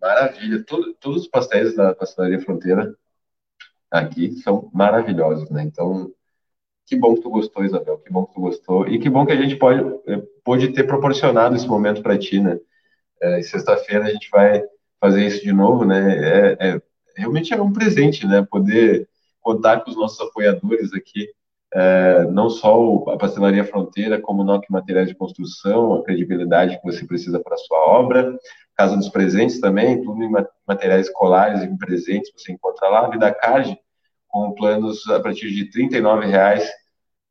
Maravilha. 0.01 0.63
Todo, 0.63 0.93
todos 0.95 1.23
os 1.23 1.27
pastéis 1.27 1.75
da 1.75 1.93
Pastelaria 1.93 2.39
Fronteira 2.39 2.95
aqui 3.89 4.35
são 4.41 4.69
maravilhosos, 4.73 5.49
né? 5.49 5.63
Então, 5.63 6.11
que 6.85 6.95
bom 6.95 7.15
que 7.15 7.21
tu 7.21 7.29
gostou, 7.29 7.65
Isabel. 7.65 7.97
Que 7.99 8.11
bom 8.11 8.25
que 8.25 8.33
tu 8.33 8.41
gostou. 8.41 8.87
E 8.87 8.99
que 8.99 9.09
bom 9.09 9.25
que 9.25 9.31
a 9.31 9.35
gente 9.35 9.55
pode, 9.55 9.81
eh, 10.07 10.23
pôde 10.43 10.69
ter 10.69 10.85
proporcionado 10.85 11.55
esse 11.55 11.67
momento 11.67 12.01
para 12.01 12.17
ti, 12.17 12.39
né? 12.39 12.59
É, 13.21 13.41
Sexta-feira 13.41 14.05
a 14.05 14.09
gente 14.09 14.29
vai 14.29 14.63
fazer 14.99 15.25
isso 15.25 15.43
de 15.43 15.51
novo, 15.51 15.85
né? 15.85 16.17
É, 16.17 16.67
é, 16.69 16.81
realmente 17.15 17.53
é 17.53 17.61
um 17.61 17.73
presente, 17.73 18.25
né? 18.25 18.45
Poder 18.49 19.07
contar 19.41 19.81
com 19.81 19.89
os 19.89 19.97
nossos 19.97 20.19
apoiadores 20.21 20.93
aqui, 20.93 21.27
é, 21.73 22.23
não 22.31 22.49
só 22.49 23.03
a 23.09 23.17
Pastelaria 23.17 23.63
Fronteira, 23.63 24.21
como 24.21 24.43
NOC 24.43 24.65
Materiais 24.69 25.09
de 25.09 25.15
Construção, 25.15 25.95
a 25.95 26.03
credibilidade 26.03 26.79
que 26.79 26.85
você 26.85 27.05
precisa 27.05 27.39
para 27.39 27.55
a 27.55 27.57
sua 27.57 27.77
obra, 27.77 28.37
Casa 28.75 28.95
dos 28.95 29.09
Presentes 29.09 29.59
também, 29.59 30.01
tudo 30.01 30.23
em 30.23 30.31
materiais 30.67 31.07
escolares 31.07 31.63
e 31.63 31.77
presentes, 31.77 32.31
você 32.35 32.51
encontra 32.51 32.87
lá, 32.89 33.09
Vida 33.09 33.33
Card, 33.33 33.77
com 34.27 34.53
planos 34.53 35.07
a 35.09 35.19
partir 35.19 35.49
de 35.49 35.63
R$ 35.63 36.25
reais 36.25 36.69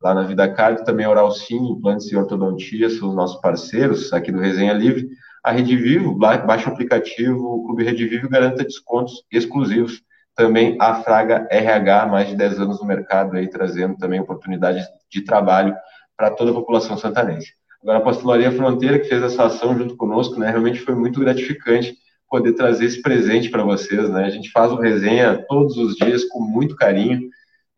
lá 0.01 0.13
na 0.13 0.23
Vida 0.23 0.47
Card, 0.53 0.85
também 0.85 1.07
Oral 1.07 1.31
Sim, 1.31 1.71
implantes 1.71 2.11
e 2.11 2.15
ortodontia, 2.15 2.89
são 2.89 3.09
os 3.09 3.15
nossos 3.15 3.41
parceiros 3.41 4.13
aqui 4.13 4.31
do 4.31 4.39
Resenha 4.39 4.73
Livre, 4.73 5.07
a 5.43 5.51
Rede 5.51 5.75
Vivo, 5.77 6.13
baixa 6.13 6.69
o 6.69 6.73
aplicativo, 6.73 7.39
o 7.39 7.65
Clube 7.65 7.83
Rede 7.83 8.05
Vivo 8.05 8.29
garanta 8.29 8.63
descontos 8.63 9.23
exclusivos. 9.31 10.01
Também 10.37 10.77
a 10.79 11.01
Fraga 11.01 11.47
RH, 11.49 12.05
mais 12.05 12.29
de 12.29 12.35
10 12.35 12.59
anos 12.59 12.79
no 12.79 12.85
mercado, 12.85 13.35
aí, 13.35 13.49
trazendo 13.49 13.97
também 13.97 14.19
oportunidades 14.19 14.85
de 15.09 15.21
trabalho 15.21 15.75
para 16.15 16.29
toda 16.29 16.51
a 16.51 16.53
população 16.53 16.95
santanense. 16.95 17.53
Agora, 17.81 17.97
a 17.97 18.01
Pastelaria 18.01 18.51
Fronteira, 18.51 18.99
que 18.99 19.09
fez 19.09 19.23
essa 19.23 19.45
ação 19.45 19.75
junto 19.75 19.97
conosco, 19.97 20.39
né, 20.39 20.49
realmente 20.49 20.79
foi 20.79 20.93
muito 20.93 21.19
gratificante 21.19 21.95
poder 22.29 22.53
trazer 22.53 22.85
esse 22.85 23.01
presente 23.01 23.49
para 23.49 23.63
vocês. 23.63 24.09
Né? 24.09 24.25
A 24.25 24.29
gente 24.29 24.51
faz 24.51 24.71
o 24.71 24.75
resenha 24.75 25.43
todos 25.47 25.75
os 25.77 25.95
dias 25.95 26.23
com 26.25 26.39
muito 26.39 26.75
carinho. 26.75 27.29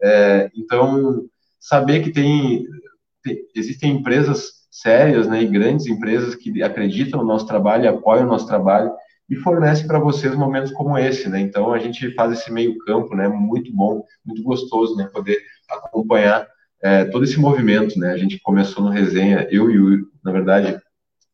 É, 0.01 0.49
então, 0.55 1.23
saber 1.59 2.01
que 2.01 2.11
tem, 2.11 2.65
tem 3.23 3.37
existem 3.55 3.91
empresas 3.91 4.59
sérias 4.69 5.27
né, 5.27 5.41
e 5.41 5.47
grandes 5.47 5.87
empresas 5.87 6.35
que 6.35 6.61
acreditam 6.61 7.21
no 7.21 7.27
nosso 7.27 7.47
trabalho, 7.47 7.89
apoiam 7.89 8.25
o 8.25 8.29
nosso 8.29 8.47
trabalho 8.47 8.91
e 9.29 9.35
fornecem 9.35 9.87
para 9.87 9.99
vocês 9.99 10.35
momentos 10.35 10.71
como 10.71 10.97
esse, 10.97 11.29
né? 11.29 11.39
Então 11.39 11.71
a 11.71 11.79
gente 11.79 12.13
faz 12.13 12.31
esse 12.31 12.51
meio 12.51 12.77
campo, 12.79 13.15
né? 13.15 13.27
Muito 13.27 13.71
bom, 13.73 14.03
muito 14.25 14.41
gostoso, 14.43 14.95
né? 14.95 15.09
Poder 15.11 15.37
acompanhar 15.69 16.47
é, 16.81 17.05
todo 17.05 17.23
esse 17.23 17.39
movimento, 17.39 17.99
né? 17.99 18.11
A 18.11 18.17
gente 18.17 18.39
começou 18.39 18.83
no 18.83 18.89
resenha, 18.89 19.47
eu 19.51 19.69
e 19.69 19.79
o, 19.79 20.07
na 20.23 20.31
verdade, 20.31 20.79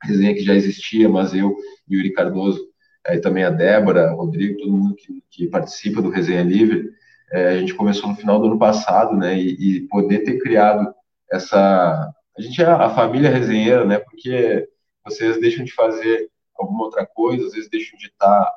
resenha 0.03 0.33
que 0.33 0.43
já 0.43 0.53
existia, 0.53 1.07
mas 1.07 1.33
eu 1.33 1.55
e 1.87 1.95
o 1.95 1.99
Yuri 1.99 2.13
Cardoso, 2.13 2.61
aí 3.07 3.19
também 3.19 3.43
a 3.43 3.49
Débora, 3.49 4.13
o 4.13 4.17
Rodrigo, 4.17 4.59
todo 4.59 4.71
mundo 4.71 4.95
que, 4.95 5.23
que 5.29 5.47
participa 5.47 6.01
do 6.01 6.09
Resenha 6.09 6.43
Livre, 6.43 6.89
é, 7.31 7.49
a 7.49 7.57
gente 7.57 7.73
começou 7.73 8.09
no 8.09 8.15
final 8.15 8.39
do 8.39 8.47
ano 8.47 8.59
passado, 8.59 9.15
né? 9.15 9.39
E, 9.39 9.77
e 9.77 9.87
poder 9.87 10.19
ter 10.19 10.39
criado 10.39 10.93
essa 11.31 12.11
a 12.37 12.41
gente 12.41 12.61
é 12.61 12.65
a 12.65 12.89
família 12.89 13.29
resenheira, 13.29 13.85
né? 13.85 13.97
Porque 13.97 14.67
vocês 15.05 15.39
deixam 15.39 15.63
de 15.63 15.73
fazer 15.73 16.29
alguma 16.58 16.86
outra 16.86 17.06
coisa, 17.06 17.45
às 17.45 17.53
vezes 17.53 17.70
deixam 17.70 17.97
de 17.97 18.08
estar 18.08 18.51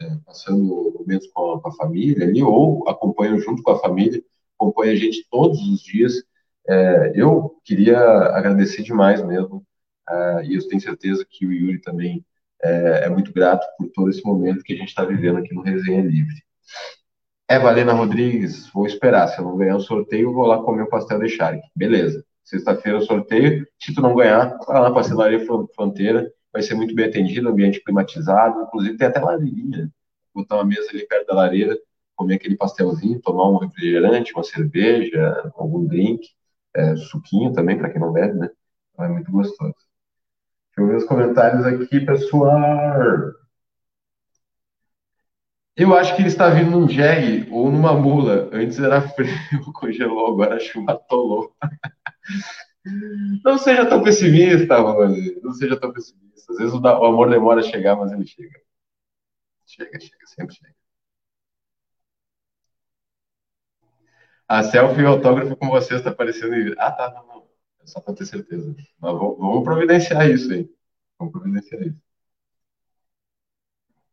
é, 0.00 0.16
passando 0.26 0.92
momentos 0.98 1.28
com 1.28 1.52
a, 1.52 1.60
com 1.60 1.68
a, 1.68 1.72
família 1.72 2.26
ali, 2.26 2.42
ou 2.42 2.88
acompanham 2.88 3.38
junto 3.38 3.62
com 3.62 3.70
a 3.70 3.80
família, 3.80 4.22
acompanham 4.58 4.92
a 4.92 4.96
gente 4.96 5.26
todos 5.30 5.60
os 5.68 5.82
dias. 5.82 6.22
É, 6.68 7.12
eu 7.14 7.60
queria 7.64 7.98
agradecer 7.98 8.82
demais 8.82 9.22
mesmo, 9.24 9.64
é, 10.08 10.44
e 10.46 10.54
eu 10.54 10.68
tenho 10.68 10.80
certeza 10.80 11.26
que 11.28 11.46
o 11.46 11.52
Yuri 11.52 11.80
também 11.80 12.24
é, 12.62 13.04
é 13.04 13.08
muito 13.08 13.32
grato 13.32 13.66
por 13.78 13.88
todo 13.90 14.10
esse 14.10 14.24
momento 14.24 14.64
que 14.64 14.72
a 14.72 14.76
gente 14.76 14.88
está 14.88 15.04
vivendo 15.04 15.38
aqui 15.38 15.54
no 15.54 15.62
Resenha 15.62 16.02
Livre. 16.02 16.42
É 17.46 17.58
Valena 17.58 17.92
Rodrigues, 17.92 18.70
vou 18.72 18.86
esperar. 18.86 19.28
Se 19.28 19.38
eu 19.38 19.44
não 19.44 19.56
ganhar 19.56 19.76
o 19.76 19.80
sorteio, 19.80 20.32
vou 20.32 20.46
lá 20.46 20.62
comer 20.62 20.82
o 20.82 20.88
pastel 20.88 21.20
de 21.20 21.28
charque. 21.28 21.68
Beleza. 21.76 22.24
Sexta-feira 22.42 22.98
o 22.98 23.02
sorteio. 23.02 23.66
Se 23.78 23.94
tu 23.94 24.00
não 24.00 24.14
ganhar, 24.14 24.56
vai 24.66 24.80
lá 24.80 24.82
para 24.82 24.88
a 24.88 24.94
Pastelaria 24.94 25.46
Fronteira. 25.74 26.32
Vai 26.54 26.62
ser 26.62 26.74
muito 26.74 26.94
bem 26.94 27.06
atendido, 27.06 27.48
ambiente 27.48 27.82
climatizado. 27.82 28.62
Inclusive 28.62 28.96
tem 28.96 29.08
até 29.08 29.20
lareirinha. 29.20 29.92
Botar 30.32 30.56
uma 30.56 30.64
mesa 30.64 30.88
ali 30.90 31.06
perto 31.06 31.26
da 31.26 31.34
lareira, 31.34 31.76
comer 32.16 32.36
aquele 32.36 32.56
pastelzinho, 32.56 33.20
tomar 33.20 33.50
um 33.50 33.58
refrigerante, 33.58 34.32
uma 34.32 34.44
cerveja, 34.44 35.52
algum 35.56 35.84
drink. 35.84 36.28
É, 36.76 36.96
suquinho 36.96 37.52
também, 37.52 37.76
para 37.76 37.90
quem 37.90 38.00
não 38.00 38.12
bebe, 38.12 38.38
né? 38.38 38.50
Então, 38.92 39.04
é 39.04 39.08
muito 39.08 39.30
gostoso. 39.32 39.74
Deixa 40.76 40.80
eu 40.80 40.86
ver 40.86 40.96
os 40.96 41.04
comentários 41.04 41.66
aqui, 41.66 42.00
pessoal. 42.00 43.34
Eu 45.76 45.92
acho 45.96 46.14
que 46.14 46.22
ele 46.22 46.28
está 46.28 46.48
vindo 46.50 46.70
num 46.70 46.88
jegue 46.88 47.50
ou 47.50 47.70
numa 47.70 47.92
mula. 47.92 48.48
Antes 48.52 48.78
era 48.78 49.00
frio, 49.00 49.28
congelou, 49.74 50.32
agora 50.32 50.54
a 50.54 50.60
chuva 50.60 50.92
atolou. 50.92 51.52
Não 53.44 53.58
seja 53.58 53.86
tão 53.86 54.02
pessimista, 54.02 54.78
Rose. 54.78 55.40
Não 55.42 55.52
seja 55.52 55.78
tão 55.78 55.92
pessimista. 55.92 56.52
Às 56.52 56.58
vezes 56.58 56.74
o, 56.74 56.86
amor 56.86 57.30
demora 57.30 57.60
a 57.60 57.62
chegar, 57.62 57.96
mas 57.96 58.12
ele 58.12 58.26
chega. 58.26 58.60
Chega, 59.66 59.98
chega, 60.00 60.26
sempre 60.26 60.54
chega. 60.54 60.74
A 64.48 64.62
selfie 64.62 65.00
e 65.00 65.04
o 65.04 65.08
autógrafo 65.08 65.56
com 65.56 65.68
você 65.68 65.94
está 65.94 66.10
aparecendo. 66.10 66.74
Ah, 66.78 66.92
tá, 66.92 67.10
não, 67.10 67.26
não. 67.26 67.48
É 67.82 67.86
só 67.86 68.00
para 68.00 68.14
ter 68.14 68.26
certeza. 68.26 68.74
Mas 69.00 69.12
vamos 69.12 69.64
providenciar 69.64 70.28
isso 70.30 70.52
aí. 70.52 70.70
Vamos 71.18 71.32
providenciar 71.32 71.82
isso. 71.82 71.98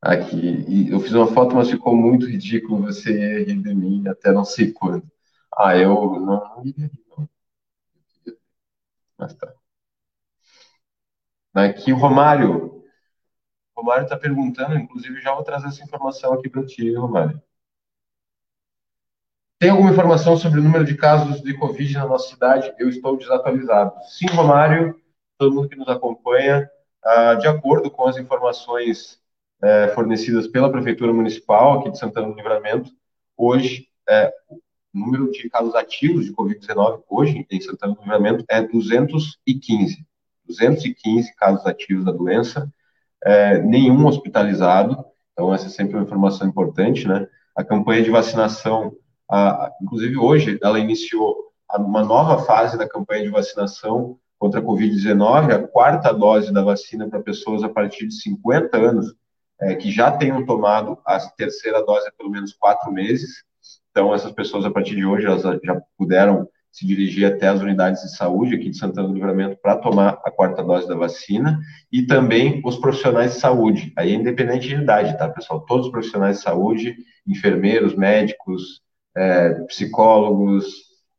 Aqui. 0.01 0.65
E 0.67 0.89
eu 0.89 0.99
fiz 0.99 1.13
uma 1.13 1.27
foto, 1.27 1.55
mas 1.55 1.69
ficou 1.69 1.95
muito 1.95 2.25
ridículo. 2.25 2.81
Você 2.83 3.43
rir 3.43 3.61
de 3.61 3.75
mim 3.75 4.07
até 4.07 4.31
não 4.31 4.45
sei 4.45 4.71
quando. 4.71 5.03
Ah, 5.57 5.77
eu 5.77 5.93
não, 6.19 6.55
não 6.55 6.65
iria. 6.65 6.89
Mas 9.21 9.35
tá. 9.35 9.53
Aqui 11.53 11.93
o 11.93 11.97
Romário. 11.97 12.83
O 13.75 13.81
Romário 13.81 14.05
está 14.05 14.17
perguntando, 14.17 14.75
inclusive 14.75 15.21
já 15.21 15.35
vou 15.35 15.43
trazer 15.43 15.67
essa 15.67 15.83
informação 15.83 16.33
aqui 16.33 16.49
para 16.49 16.65
ti, 16.65 16.91
Romário. 16.95 17.39
Tem 19.59 19.69
alguma 19.69 19.91
informação 19.91 20.35
sobre 20.35 20.59
o 20.59 20.63
número 20.63 20.83
de 20.83 20.97
casos 20.97 21.39
de 21.41 21.55
Covid 21.55 21.93
na 21.93 22.07
nossa 22.07 22.29
cidade? 22.29 22.73
Eu 22.79 22.89
estou 22.89 23.15
desatualizado. 23.15 23.93
Sim, 24.05 24.25
Romário, 24.33 24.99
todo 25.37 25.53
mundo 25.53 25.69
que 25.69 25.75
nos 25.75 25.87
acompanha, 25.87 26.67
ah, 27.03 27.35
de 27.35 27.47
acordo 27.47 27.91
com 27.91 28.07
as 28.07 28.17
informações 28.17 29.21
eh, 29.61 29.89
fornecidas 29.89 30.47
pela 30.47 30.71
Prefeitura 30.71 31.13
Municipal 31.13 31.79
aqui 31.79 31.91
de 31.91 31.99
Santana 31.99 32.27
do 32.27 32.33
Livramento, 32.33 32.91
hoje 33.37 33.87
é, 34.09 34.33
o 34.93 34.99
número 34.99 35.31
de 35.31 35.49
casos 35.49 35.73
ativos 35.75 36.25
de 36.25 36.33
Covid-19 36.33 37.03
hoje 37.09 37.45
em 37.49 37.61
Santana 37.61 37.93
do 37.93 38.01
Livramento 38.01 38.45
é 38.49 38.61
215. 38.61 40.05
215 40.45 41.35
casos 41.35 41.65
ativos 41.65 42.05
da 42.05 42.11
doença, 42.11 42.71
é, 43.23 43.59
nenhum 43.59 44.05
hospitalizado, 44.05 45.03
então 45.31 45.53
essa 45.53 45.67
é 45.67 45.69
sempre 45.69 45.95
uma 45.95 46.03
informação 46.03 46.47
importante, 46.47 47.07
né? 47.07 47.27
A 47.55 47.63
campanha 47.63 48.03
de 48.03 48.09
vacinação, 48.09 48.93
a, 49.29 49.71
inclusive 49.81 50.17
hoje, 50.17 50.59
ela 50.61 50.79
iniciou 50.79 51.51
uma 51.77 52.03
nova 52.03 52.43
fase 52.43 52.77
da 52.77 52.87
campanha 52.87 53.23
de 53.23 53.29
vacinação 53.29 54.19
contra 54.37 54.59
a 54.59 54.63
Covid-19, 54.63 55.53
a 55.53 55.67
quarta 55.67 56.11
dose 56.11 56.51
da 56.51 56.63
vacina 56.63 57.07
para 57.07 57.21
pessoas 57.21 57.63
a 57.63 57.69
partir 57.69 58.07
de 58.07 58.21
50 58.21 58.75
anos, 58.77 59.13
é, 59.61 59.75
que 59.75 59.91
já 59.91 60.11
tenham 60.11 60.45
tomado 60.45 60.97
a 61.05 61.19
terceira 61.19 61.85
dose 61.85 62.07
há 62.07 62.11
pelo 62.11 62.31
menos 62.31 62.53
quatro 62.53 62.91
meses, 62.91 63.43
então, 63.91 64.15
essas 64.15 64.31
pessoas, 64.31 64.65
a 64.65 64.71
partir 64.71 64.95
de 64.95 65.05
hoje, 65.05 65.25
elas 65.25 65.43
já 65.43 65.81
puderam 65.97 66.47
se 66.71 66.87
dirigir 66.87 67.25
até 67.25 67.47
as 67.47 67.59
unidades 67.59 68.01
de 68.01 68.15
saúde 68.15 68.55
aqui 68.55 68.69
de 68.69 68.77
Santana 68.77 69.09
do 69.09 69.13
Livramento 69.13 69.57
para 69.61 69.75
tomar 69.75 70.19
a 70.23 70.31
quarta 70.31 70.63
dose 70.63 70.87
da 70.87 70.95
vacina 70.95 71.59
e 71.91 72.03
também 72.03 72.61
os 72.63 72.77
profissionais 72.77 73.33
de 73.33 73.39
saúde, 73.41 73.91
aí 73.97 74.13
é 74.13 74.15
independente 74.15 74.69
de 74.69 74.75
idade, 74.75 75.17
tá, 75.17 75.27
pessoal? 75.27 75.65
Todos 75.65 75.87
os 75.87 75.91
profissionais 75.91 76.37
de 76.37 76.43
saúde, 76.43 76.95
enfermeiros, 77.27 77.93
médicos, 77.93 78.81
é, 79.15 79.49
psicólogos, 79.65 80.65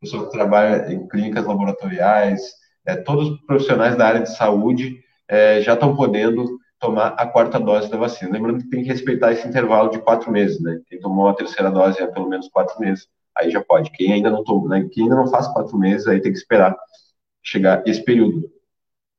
pessoas 0.01 0.25
que 0.25 0.33
trabalham 0.33 0.91
em 0.91 1.07
clínicas 1.07 1.45
laboratoriais, 1.45 2.41
é, 2.87 2.97
todos 2.97 3.29
os 3.29 3.41
profissionais 3.43 3.95
da 3.95 4.07
área 4.07 4.23
de 4.23 4.35
saúde 4.35 5.01
é, 5.29 5.61
já 5.61 5.75
estão 5.75 5.95
podendo 5.95 6.59
tomar 6.83 7.15
a 7.17 7.25
quarta 7.25 7.61
dose 7.61 7.89
da 7.89 7.97
vacina. 7.97 8.33
Lembrando 8.33 8.59
que 8.59 8.69
tem 8.69 8.83
que 8.83 8.89
respeitar 8.89 9.31
esse 9.31 9.47
intervalo 9.47 9.89
de 9.89 10.01
quatro 10.01 10.33
meses, 10.33 10.61
né? 10.61 10.81
Quem 10.89 10.99
tomou 10.99 11.29
a 11.29 11.35
terceira 11.35 11.71
dose 11.71 12.03
há 12.03 12.09
pelo 12.09 12.29
menos 12.29 12.49
quatro 12.49 12.79
meses, 12.81 13.07
aí 13.39 13.53
já 13.53 13.63
pode. 13.63 13.93
Quem 13.93 14.13
ainda 14.13 14.29
não 14.29 14.43
tomou, 14.43 14.69
né? 14.69 14.89
Quem 14.91 15.05
ainda 15.05 15.15
não 15.15 15.29
faz 15.29 15.47
quatro 15.47 15.79
meses, 15.79 16.09
aí 16.09 16.21
tem 16.21 16.33
que 16.33 16.39
esperar 16.39 16.77
chegar 17.41 17.87
esse 17.87 18.05
período. 18.05 18.51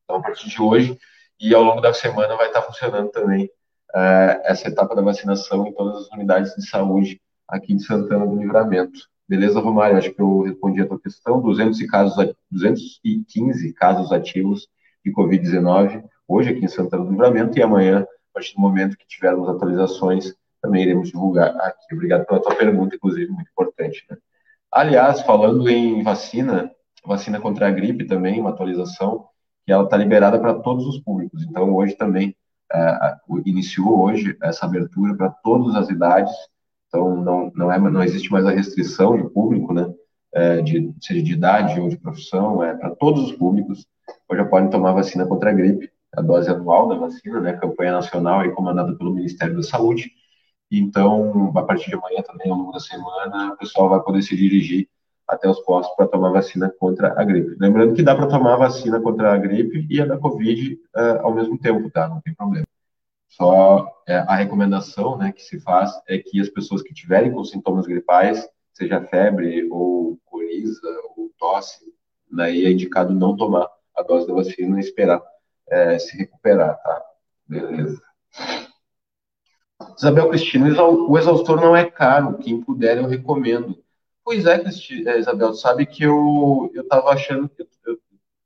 Então, 0.04 0.18
a 0.18 0.22
partir 0.22 0.50
de 0.50 0.62
hoje 0.62 1.00
e 1.40 1.56
ao 1.56 1.64
longo 1.64 1.80
da 1.80 1.94
semana 1.94 2.36
vai 2.36 2.48
estar 2.48 2.62
funcionando 2.64 3.10
também 3.12 3.46
uh, 3.46 4.42
essa 4.44 4.68
etapa 4.68 4.94
da 4.94 5.02
vacinação 5.02 5.66
em 5.66 5.74
todas 5.74 6.02
as 6.02 6.12
unidades 6.12 6.54
de 6.56 6.68
saúde 6.68 7.22
aqui 7.48 7.74
de 7.74 7.84
Santana 7.86 8.28
do 8.28 8.36
Livramento. 8.36 9.08
Beleza, 9.26 9.62
Romário? 9.62 9.98
Acho 9.98 10.12
que 10.12 10.22
eu 10.22 10.42
respondi 10.42 10.82
a 10.82 10.86
tua 10.86 11.00
questão. 11.00 11.42
200 11.42 11.82
casos, 11.84 12.36
215 12.52 13.74
casos 13.74 14.12
ativos 14.12 14.68
de 15.06 15.14
Covid-19 15.14 16.04
hoje 16.34 16.50
aqui 16.50 16.66
em 16.66 16.68
Santana 16.68 17.06
do 17.06 17.12
Livramento, 17.12 17.58
e 17.58 17.62
amanhã, 17.62 18.02
a 18.02 18.34
partir 18.34 18.56
do 18.56 18.62
momento 18.62 18.98
que 18.98 19.08
tivermos 19.08 19.48
atualizações, 19.48 20.34
também 20.62 20.82
iremos 20.82 21.10
divulgar 21.10 21.56
aqui. 21.62 21.94
Obrigado 21.94 22.26
pela 22.26 22.42
tua 22.42 22.56
pergunta, 22.56 22.96
inclusive, 22.96 23.32
muito 23.32 23.50
importante. 23.52 24.06
Né? 24.10 24.18
Aliás, 24.72 25.22
falando 25.22 25.70
em 25.70 26.02
vacina, 26.02 26.72
vacina 27.06 27.40
contra 27.40 27.68
a 27.68 27.72
gripe 27.72 28.06
também, 28.06 28.40
uma 28.40 28.50
atualização, 28.50 29.28
que 29.66 29.72
ela 29.72 29.84
está 29.84 29.96
liberada 29.96 30.40
para 30.40 30.56
todos 30.56 30.88
os 30.88 31.00
públicos. 31.00 31.44
Então, 31.44 31.74
hoje 31.74 31.96
também, 31.96 32.36
é, 32.74 33.16
iniciou 33.46 34.00
hoje 34.00 34.36
essa 34.42 34.66
abertura 34.66 35.16
para 35.16 35.30
todas 35.30 35.76
as 35.76 35.90
idades, 35.90 36.34
então 36.88 37.16
não, 37.22 37.52
não, 37.56 37.72
é, 37.72 37.78
não 37.78 38.04
existe 38.04 38.32
mais 38.32 38.46
a 38.46 38.52
restrição 38.52 39.16
de 39.16 39.30
público, 39.30 39.74
né, 39.74 39.94
é, 40.34 40.62
de, 40.62 40.92
seja 41.00 41.22
de 41.22 41.34
idade 41.34 41.80
ou 41.80 41.88
de 41.88 41.98
profissão, 41.98 42.64
é 42.64 42.74
para 42.74 42.90
todos 42.96 43.24
os 43.24 43.32
públicos, 43.34 43.86
hoje 44.28 44.42
já 44.42 44.48
podem 44.48 44.70
tomar 44.70 44.94
vacina 44.94 45.26
contra 45.28 45.52
a 45.52 45.54
gripe, 45.54 45.92
a 46.16 46.22
dose 46.22 46.50
anual 46.50 46.88
da 46.88 46.96
vacina, 46.96 47.40
né, 47.40 47.54
campanha 47.54 47.94
nacional 47.94 48.42
aí 48.42 48.52
comandada 48.52 48.96
pelo 48.96 49.14
Ministério 49.14 49.56
da 49.56 49.64
Saúde, 49.64 50.12
então, 50.76 51.52
a 51.56 51.62
partir 51.62 51.92
de 51.92 51.96
amanhã 51.96 52.24
também, 52.24 52.50
ao 52.50 52.58
longo 52.58 52.72
da 52.72 52.80
semana, 52.80 53.54
o 53.54 53.58
pessoal 53.58 53.90
vai 53.90 54.02
poder 54.02 54.24
se 54.24 54.36
dirigir 54.36 54.90
até 55.28 55.48
os 55.48 55.60
postos 55.60 55.96
para 55.96 56.08
tomar 56.08 56.32
vacina 56.32 56.74
contra 56.80 57.14
a 57.20 57.24
gripe. 57.24 57.56
Lembrando 57.60 57.94
que 57.94 58.02
dá 58.02 58.16
para 58.16 58.28
tomar 58.28 58.56
vacina 58.56 59.00
contra 59.00 59.34
a 59.34 59.38
gripe 59.38 59.86
e 59.88 60.02
a 60.02 60.06
da 60.06 60.18
Covid 60.18 60.74
uh, 60.74 61.22
ao 61.22 61.34
mesmo 61.34 61.60
tempo, 61.60 61.92
tá? 61.92 62.10
Não 62.10 62.20
tem 62.22 62.34
problema. 62.34 62.66
Só 63.30 63.88
é, 64.08 64.18
a 64.18 64.36
recomendação 64.36 65.18
né, 65.18 65.32
que 65.32 65.44
se 65.44 65.60
faz 65.60 65.92
é 66.08 66.18
que 66.18 66.40
as 66.40 66.50
pessoas 66.50 66.82
que 66.82 66.94
tiverem 66.94 67.32
com 67.32 67.44
sintomas 67.44 67.86
gripais, 67.86 68.48
seja 68.74 69.02
febre 69.02 69.68
ou 69.72 70.20
coriza 70.26 70.88
ou 71.16 71.32
tosse, 71.38 71.84
daí 72.32 72.66
é 72.66 72.72
indicado 72.72 73.14
não 73.14 73.38
tomar 73.38 73.68
a 73.96 74.02
dose 74.02 74.28
da 74.28 74.34
vacina 74.34 74.78
e 74.78 74.80
esperar 74.80 75.22
é, 75.70 75.98
se 76.00 76.18
recuperar, 76.18 76.82
tá? 76.82 77.02
Beleza. 77.48 78.02
Isabel 79.98 80.30
Cristina, 80.30 80.84
o 80.84 81.18
exaustor 81.18 81.60
não 81.60 81.76
é 81.76 81.90
caro, 81.90 82.38
quem 82.38 82.62
puder 82.62 82.98
eu 82.98 83.08
recomendo. 83.08 83.78
Pois 84.24 84.46
é, 84.46 84.58
Cristi, 84.60 85.08
é, 85.08 85.20
Isabel, 85.20 85.54
sabe 85.54 85.86
que 85.86 86.04
eu, 86.04 86.72
eu 86.74 86.88
tava 86.88 87.10
achando, 87.10 87.50
que 87.50 87.62
eu, 87.86 88.00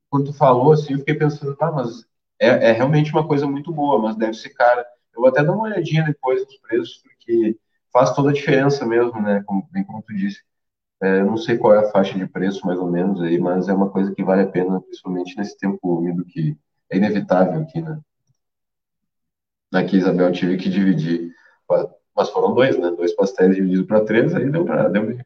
quando 0.10 0.32
tu 0.32 0.34
falou 0.34 0.74
assim, 0.74 0.94
eu 0.94 1.00
fiquei 1.00 1.16
pensando, 1.16 1.56
ah, 1.60 1.72
mas 1.72 2.06
é, 2.40 2.70
é, 2.70 2.72
realmente 2.72 3.12
uma 3.12 3.28
coisa 3.28 3.46
muito 3.48 3.72
boa, 3.72 4.02
mas 4.02 4.16
deve 4.16 4.34
ser 4.34 4.50
cara. 4.50 4.86
Eu 5.14 5.22
vou 5.22 5.30
até 5.30 5.44
dar 5.44 5.54
uma 5.54 5.66
olhadinha 5.66 6.04
depois 6.04 6.44
nos 6.46 6.58
preços, 6.58 6.98
porque 7.04 7.58
faz 7.92 8.14
toda 8.14 8.30
a 8.30 8.34
diferença 8.34 8.86
mesmo, 8.86 9.22
né, 9.22 9.44
como, 9.46 9.68
bem 9.72 9.84
como 9.84 10.02
tu 10.02 10.16
disse. 10.16 10.42
É, 11.02 11.24
não 11.24 11.38
sei 11.38 11.58
qual 11.58 11.76
é 11.76 11.80
a 11.80 11.92
faixa 11.92 12.18
de 12.18 12.26
preço, 12.28 12.66
mais 12.66 12.80
ou 12.80 12.90
menos, 12.90 13.22
aí, 13.22 13.40
mas 13.40 13.70
é 13.70 13.74
uma 13.74 13.90
coisa 13.90 14.14
que 14.14 14.24
vale 14.24 14.42
a 14.44 14.48
pena, 14.48 14.82
principalmente 14.82 15.38
nesse 15.38 15.58
tempo 15.58 15.80
úmido 15.84 16.26
que 16.26 16.58
é 16.90 16.98
inevitável 16.98 17.62
aqui, 17.62 17.82
né? 17.82 18.00
Aqui, 19.74 19.98
Isabel, 19.98 20.32
tive 20.32 20.58
que 20.58 20.70
dividir, 20.70 21.32
mas 22.16 22.30
foram 22.30 22.54
dois, 22.54 22.78
né? 22.80 22.90
Dois 22.92 23.14
pastéis 23.14 23.56
divididos 23.56 23.86
para 23.86 24.04
três, 24.06 24.34
aí 24.34 24.50
deu 24.50 24.66
para 24.66 24.90
deu 24.90 25.18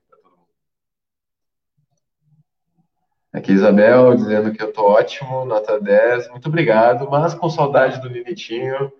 Aqui, 3.33 3.53
Isabel, 3.53 4.13
dizendo 4.15 4.51
que 4.51 4.61
eu 4.61 4.73
tô 4.73 4.83
ótimo, 4.83 5.45
nota 5.45 5.79
10, 5.79 6.29
muito 6.31 6.49
obrigado, 6.49 7.09
mas 7.09 7.33
com 7.33 7.49
saudade 7.49 8.01
do 8.01 8.09
Limitinho. 8.09 8.91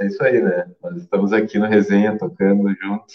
É 0.00 0.06
isso 0.06 0.22
aí, 0.24 0.42
né? 0.42 0.74
Nós 0.82 0.96
estamos 0.96 1.32
aqui 1.32 1.56
no 1.56 1.66
resenha, 1.66 2.18
tocando 2.18 2.68
junto. 2.74 3.14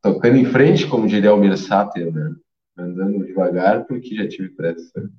Tocando 0.00 0.36
em 0.36 0.44
frente, 0.44 0.86
como 0.86 1.08
diria 1.08 1.34
o 1.34 1.56
Sater, 1.56 2.12
né? 2.12 2.36
Andando 2.76 3.26
devagar, 3.26 3.84
porque 3.84 4.14
já 4.14 4.28
tive 4.28 4.50
pressa. 4.50 5.10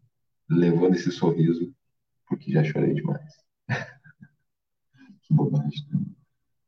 Levando 0.49 0.95
esse 0.95 1.11
sorriso, 1.11 1.73
porque 2.29 2.51
já 2.51 2.63
chorei 2.63 2.93
demais. 2.93 3.33
que 5.23 5.33
bobagem. 5.33 5.85
Né? 5.91 5.99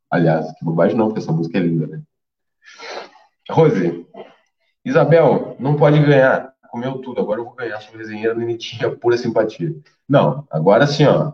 Aliás, 0.10 0.52
que 0.58 0.66
bobagem 0.66 0.98
não, 0.98 1.08
porque 1.08 1.22
essa 1.22 1.32
música 1.32 1.58
é 1.58 1.62
linda, 1.62 1.88
né? 1.88 2.04
Rose, 3.50 4.06
Isabel, 4.84 5.56
não 5.60 5.78
pode 5.78 6.00
ganhar 6.04 6.52
comeu 6.72 7.00
tudo, 7.00 7.20
agora 7.20 7.42
eu 7.42 7.46
vou 7.46 7.54
ganhar 7.54 7.80
sua 7.82 7.98
resenha 7.98 8.34
bonitinha, 8.34 8.96
pura 8.96 9.18
simpatia. 9.18 9.76
Não, 10.08 10.48
agora 10.50 10.88
sim, 10.88 11.06
ó, 11.06 11.34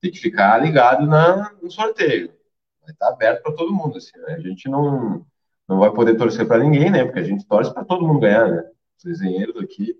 tem 0.00 0.10
que 0.10 0.18
ficar 0.18 0.58
ligado 0.58 1.06
na, 1.06 1.50
no 1.62 1.70
sorteio. 1.70 2.30
Vai 2.82 2.92
estar 2.92 3.08
aberto 3.08 3.42
para 3.42 3.54
todo 3.54 3.72
mundo, 3.72 3.96
assim, 3.96 4.16
né? 4.18 4.34
A 4.34 4.40
gente 4.40 4.68
não, 4.68 5.24
não 5.66 5.78
vai 5.78 5.90
poder 5.90 6.14
torcer 6.16 6.46
para 6.46 6.62
ninguém, 6.62 6.90
né? 6.90 7.04
Porque 7.04 7.20
a 7.20 7.24
gente 7.24 7.46
torce 7.46 7.72
para 7.72 7.84
todo 7.84 8.06
mundo 8.06 8.20
ganhar, 8.20 8.48
né? 8.50 8.70
Os 8.98 9.04
desenheiros 9.04 9.56
aqui, 9.56 9.98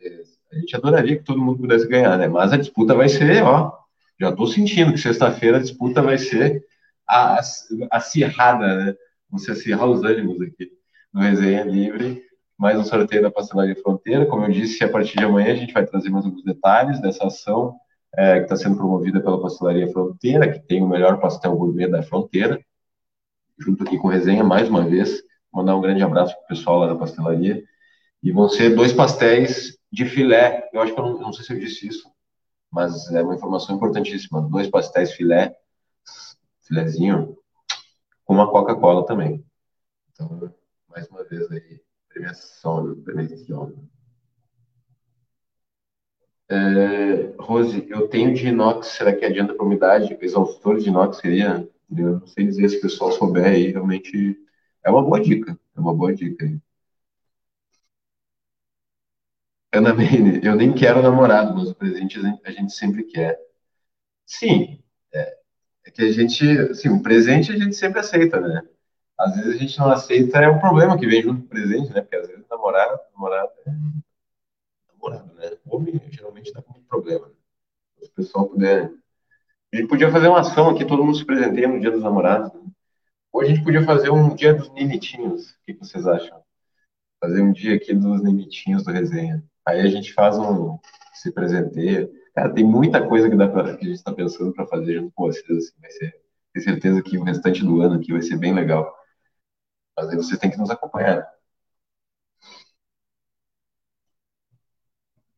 é, 0.00 0.22
a 0.54 0.58
gente 0.60 0.76
adoraria 0.76 1.16
que 1.16 1.24
todo 1.24 1.40
mundo 1.40 1.60
pudesse 1.60 1.86
ganhar, 1.88 2.16
né? 2.18 2.28
Mas 2.28 2.52
a 2.52 2.56
disputa 2.56 2.94
vai 2.94 3.08
ser, 3.08 3.42
ó, 3.42 3.72
já 4.20 4.30
estou 4.30 4.46
sentindo 4.46 4.92
que 4.92 4.98
sexta-feira 4.98 5.58
a 5.58 5.60
disputa 5.60 6.02
vai 6.02 6.18
ser 6.18 6.64
acirrada, 7.90 8.76
né? 8.76 8.94
Vamos 9.30 9.48
acirrar 9.48 9.88
os 9.88 10.02
ânimos 10.04 10.40
aqui 10.40 10.70
no 11.12 11.20
Resenha 11.20 11.64
Livre 11.64 12.24
mais 12.58 12.78
um 12.78 12.84
sorteio 12.84 13.22
da 13.22 13.30
Pastelaria 13.30 13.76
Fronteira. 13.76 14.26
Como 14.26 14.44
eu 14.44 14.50
disse, 14.50 14.82
a 14.84 14.88
partir 14.88 15.16
de 15.18 15.24
amanhã 15.24 15.52
a 15.52 15.56
gente 15.56 15.72
vai 15.72 15.84
trazer 15.84 16.08
mais 16.08 16.24
alguns 16.24 16.44
detalhes 16.44 17.00
dessa 17.00 17.26
ação 17.26 17.76
é, 18.16 18.38
que 18.38 18.44
está 18.44 18.56
sendo 18.56 18.76
promovida 18.76 19.20
pela 19.20 19.40
Pastelaria 19.40 19.90
Fronteira, 19.90 20.50
que 20.50 20.60
tem 20.60 20.82
o 20.82 20.88
melhor 20.88 21.18
pastel 21.18 21.56
gourmet 21.56 21.88
da 21.88 22.02
fronteira. 22.02 22.60
Junto 23.58 23.84
aqui 23.84 23.98
com 23.98 24.08
resenha, 24.08 24.44
mais 24.44 24.68
uma 24.68 24.84
vez, 24.84 25.22
mandar 25.52 25.76
um 25.76 25.80
grande 25.80 26.02
abraço 26.02 26.34
para 26.34 26.44
o 26.44 26.46
pessoal 26.48 26.78
lá 26.80 26.86
da 26.88 26.96
pastelaria. 26.96 27.62
E 28.22 28.32
vão 28.32 28.48
ser 28.48 28.74
dois 28.74 28.92
pastéis 28.92 29.78
de 29.94 30.04
filé. 30.06 30.68
Eu 30.72 30.80
acho 30.82 30.92
que 30.92 31.00
eu 31.00 31.04
não, 31.04 31.18
não 31.20 31.32
sei 31.32 31.44
se 31.44 31.52
eu 31.52 31.58
disse 31.58 31.86
isso, 31.86 32.10
mas 32.70 33.10
é 33.12 33.22
uma 33.22 33.36
informação 33.36 33.76
importantíssima. 33.76 34.42
Dois 34.42 34.68
pastéis 34.68 35.12
filé, 35.12 35.56
filézinho, 36.62 37.38
com 38.24 38.34
uma 38.34 38.50
Coca-Cola 38.50 39.06
também. 39.06 39.44
Então, 40.12 40.52
mais 40.88 41.06
uma 41.08 41.22
vez 41.22 41.50
aí, 41.52 41.80
premiação, 42.08 43.00
premiação. 43.02 43.72
É, 46.48 47.34
Rose, 47.38 47.86
eu 47.88 48.08
tenho 48.08 48.34
de 48.34 48.48
inox, 48.48 48.88
será 48.88 49.14
que 49.14 49.24
adianta 49.24 49.54
para 49.54 49.64
umidade? 49.64 50.18
Exaustor 50.20 50.78
de 50.78 50.88
inox 50.88 51.18
seria? 51.18 51.68
Eu 51.96 52.18
não 52.18 52.26
sei 52.26 52.44
dizer 52.46 52.68
se 52.68 52.78
o 52.78 52.80
pessoal 52.80 53.12
souber 53.12 53.46
aí, 53.46 53.70
realmente 53.70 54.36
é 54.84 54.90
uma 54.90 55.02
boa 55.02 55.20
dica, 55.20 55.56
é 55.76 55.80
uma 55.80 55.94
boa 55.94 56.12
dica 56.12 56.44
aí. 56.44 56.58
Ana 59.74 59.94
eu 60.42 60.54
nem 60.56 60.72
quero 60.72 61.02
namorado, 61.02 61.54
mas 61.54 61.70
o 61.70 61.74
presente 61.74 62.18
a 62.44 62.50
gente 62.50 62.72
sempre 62.72 63.04
quer. 63.04 63.38
Sim, 64.26 64.82
é, 65.12 65.36
é 65.86 65.90
que 65.90 66.02
a 66.02 66.12
gente, 66.12 66.46
assim, 66.70 66.88
o 66.88 67.02
presente 67.02 67.52
a 67.52 67.56
gente 67.56 67.74
sempre 67.74 68.00
aceita, 68.00 68.40
né? 68.40 68.62
às 69.18 69.36
vezes 69.36 69.54
a 69.54 69.58
gente 69.58 69.78
não 69.78 69.90
aceita, 69.90 70.38
é 70.38 70.48
um 70.48 70.58
problema 70.58 70.98
que 70.98 71.06
vem 71.06 71.22
junto 71.22 71.40
com 71.40 71.46
o 71.46 71.48
presente, 71.48 71.92
né? 71.92 72.00
Porque 72.00 72.16
às 72.16 72.26
vezes 72.26 72.44
namorado, 72.48 73.00
namorado 73.14 73.52
é 73.66 73.70
namorado, 74.92 75.34
né? 75.34 75.56
Homem 75.66 76.00
geralmente 76.10 76.52
dá 76.52 76.62
muito 76.68 76.86
problema. 76.86 77.30
Se 78.00 78.08
o 78.08 78.12
pessoal 78.12 78.48
puder. 78.48 78.90
A 79.72 79.76
gente 79.76 79.88
podia 79.88 80.10
fazer 80.10 80.28
uma 80.28 80.40
ação 80.40 80.70
aqui, 80.70 80.84
todo 80.84 81.04
mundo 81.04 81.16
se 81.16 81.24
presenteia 81.24 81.66
no 81.68 81.80
dia 81.80 81.90
dos 81.90 82.02
namorados. 82.02 82.52
Né? 82.52 82.60
Ou 83.32 83.42
a 83.42 83.44
gente 83.44 83.62
podia 83.62 83.82
fazer 83.84 84.10
um 84.10 84.34
dia 84.34 84.54
dos 84.54 84.72
ninitinhos. 84.72 85.50
O 85.50 85.56
que 85.66 85.72
vocês 85.74 86.06
acham? 86.06 86.42
Fazer 87.20 87.42
um 87.42 87.52
dia 87.52 87.74
aqui 87.74 87.92
dos 87.92 88.22
ninitinhos 88.22 88.84
do 88.84 88.92
resenha. 88.92 89.42
Aí 89.66 89.80
a 89.80 89.86
gente 89.88 90.12
faz 90.12 90.38
um. 90.38 90.78
se 91.14 91.32
presenteia. 91.32 92.10
Cara, 92.34 92.52
tem 92.52 92.64
muita 92.64 93.06
coisa 93.06 93.30
que, 93.30 93.36
dá 93.36 93.48
pra, 93.48 93.76
que 93.76 93.84
a 93.84 93.88
gente 93.88 93.98
está 93.98 94.12
pensando 94.12 94.52
para 94.52 94.66
fazer 94.66 94.94
junto 94.94 95.12
com 95.14 95.24
vocês. 95.26 95.48
Assim, 95.50 95.80
vai 95.80 95.90
ser. 95.90 96.20
Tenho 96.52 96.64
certeza 96.64 97.02
que 97.02 97.18
o 97.18 97.22
restante 97.24 97.64
do 97.64 97.80
ano 97.80 97.96
aqui 97.96 98.12
vai 98.12 98.22
ser 98.22 98.36
bem 98.36 98.54
legal. 98.54 98.92
Mas 99.96 100.08
aí 100.08 100.16
você 100.16 100.36
tem 100.38 100.50
que 100.50 100.58
nos 100.58 100.70
acompanhar. 100.70 101.26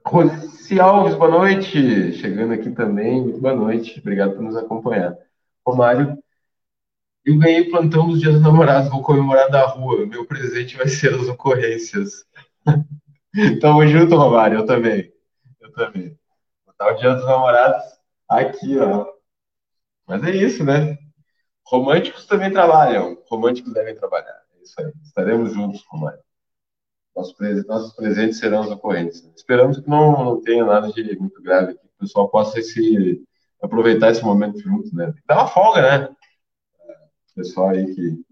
Rossi 0.06 0.78
Alves, 0.80 1.14
boa 1.16 1.30
noite. 1.30 2.12
Chegando 2.14 2.52
aqui 2.54 2.70
também, 2.70 3.22
muito 3.22 3.40
boa 3.40 3.54
noite. 3.54 3.98
Obrigado 4.00 4.34
por 4.34 4.42
nos 4.42 4.56
acompanhar. 4.56 5.16
Romário, 5.66 6.16
eu 7.24 7.36
ganhei 7.38 7.68
plantão 7.68 8.08
dos 8.08 8.20
dias 8.20 8.34
dos 8.34 8.42
namorados, 8.42 8.88
vou 8.88 9.02
comemorar 9.02 9.50
da 9.50 9.66
rua. 9.66 10.06
Meu 10.06 10.24
presente 10.24 10.76
vai 10.76 10.88
ser 10.88 11.12
as 11.12 11.28
ocorrências. 11.28 12.24
Tamo 13.60 13.86
junto, 13.86 14.16
Romário, 14.16 14.60
eu 14.60 14.66
também. 14.66 15.12
Eu 15.60 15.72
também. 15.72 16.18
Botar 16.66 16.92
o 16.92 16.96
dia 16.96 17.14
dos 17.14 17.24
namorados 17.24 17.84
aqui, 18.28 18.78
ó. 18.78 19.06
Mas 20.06 20.24
é 20.24 20.30
isso, 20.30 20.64
né? 20.64 20.96
Românticos 21.66 22.26
também 22.26 22.50
trabalham. 22.50 23.22
Românticos 23.28 23.72
devem 23.74 23.94
trabalhar 23.94 24.46
isso 24.62 24.74
aí. 24.78 24.90
Estaremos 25.04 25.52
juntos, 25.52 25.84
Romário. 25.88 26.20
Nossos, 27.14 27.34
nossos 27.66 27.92
presentes 27.94 28.38
serão 28.38 28.62
os 28.62 28.70
ocorrentes. 28.70 29.22
Esperamos 29.36 29.80
que 29.80 29.88
não, 29.88 30.24
não 30.24 30.40
tenha 30.42 30.64
nada 30.64 30.90
de 30.92 31.18
muito 31.18 31.42
grave, 31.42 31.74
que 31.74 31.86
o 31.86 31.98
pessoal 32.00 32.28
possa 32.28 32.60
se 32.62 33.22
aproveitar 33.60 34.10
esse 34.10 34.22
momento 34.22 34.60
junto, 34.60 34.94
né? 34.94 35.12
Dá 35.26 35.36
uma 35.36 35.48
folga, 35.48 35.82
né? 35.82 36.16
O 37.32 37.34
pessoal 37.34 37.70
aí 37.70 37.94
que 37.94 38.25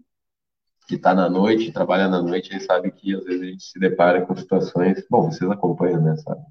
que 0.87 0.95
está 0.95 1.13
na 1.13 1.29
noite, 1.29 1.71
trabalha 1.71 2.07
na 2.07 2.21
noite, 2.21 2.53
aí 2.53 2.59
sabe 2.61 2.91
que 2.91 3.15
às 3.15 3.23
vezes 3.23 3.41
a 3.41 3.45
gente 3.45 3.63
se 3.63 3.79
depara 3.79 4.25
com 4.25 4.35
situações. 4.35 5.05
Bom, 5.09 5.31
vocês 5.31 5.49
acompanham, 5.49 6.01
né? 6.01 6.15
Sabe, 6.17 6.41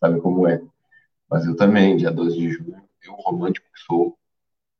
sabe 0.00 0.20
como 0.20 0.46
é. 0.46 0.60
Mas 1.30 1.46
eu 1.46 1.56
também, 1.56 1.96
dia 1.96 2.10
12 2.10 2.36
de 2.36 2.50
junho, 2.50 2.82
eu, 3.02 3.14
romântico 3.14 3.66
que 3.72 3.80
sou, 3.80 4.18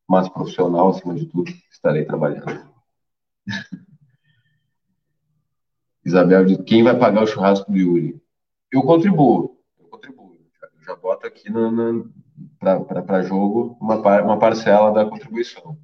mas 0.08 0.28
profissional 0.28 0.90
acima 0.90 1.14
de 1.14 1.26
tudo, 1.26 1.50
estarei 1.70 2.04
trabalhando. 2.04 2.68
Isabel 6.04 6.44
diz, 6.44 6.58
quem 6.66 6.82
vai 6.82 6.98
pagar 6.98 7.22
o 7.22 7.26
churrasco 7.26 7.70
do 7.70 7.76
Yuri? 7.76 8.20
Eu 8.72 8.82
contribuo, 8.82 9.58
eu 9.78 9.88
contribuo. 9.88 10.38
já 10.86 10.96
boto 10.96 11.26
aqui 11.26 11.50
para 12.58 13.22
jogo 13.22 13.76
uma, 13.80 13.96
uma 14.22 14.38
parcela 14.38 14.90
da 14.92 15.04
contribuição. 15.04 15.78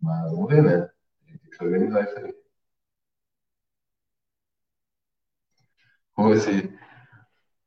Mas 0.00 0.30
vamos 0.30 0.48
ver, 0.48 0.62
né? 0.62 0.88
Que 1.56 1.64
organizar 1.64 2.04
isso 2.04 2.18
aí. 6.50 6.76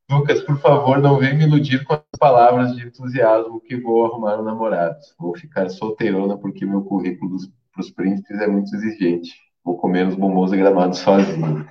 Lucas, 0.09 0.41
por 0.43 0.59
favor, 0.59 0.99
não 0.99 1.19
venha 1.19 1.35
me 1.35 1.43
iludir 1.43 1.83
com 1.85 1.93
as 1.93 2.01
palavras 2.19 2.75
de 2.75 2.85
entusiasmo 2.85 3.61
que 3.61 3.77
vou 3.79 4.05
arrumar 4.05 4.39
um 4.39 4.43
namorado. 4.43 4.97
Vou 5.19 5.35
ficar 5.37 5.69
solteirona 5.69 6.37
porque 6.37 6.65
meu 6.65 6.83
currículo 6.83 7.37
para 7.71 7.81
os 7.81 7.91
príncipes 7.91 8.39
é 8.41 8.47
muito 8.47 8.75
exigente. 8.75 9.35
Vou 9.63 9.77
comer 9.77 10.07
os 10.07 10.15
bombons 10.15 10.51
e 10.51 10.57
gramados 10.57 10.97
sozinho. 10.99 11.67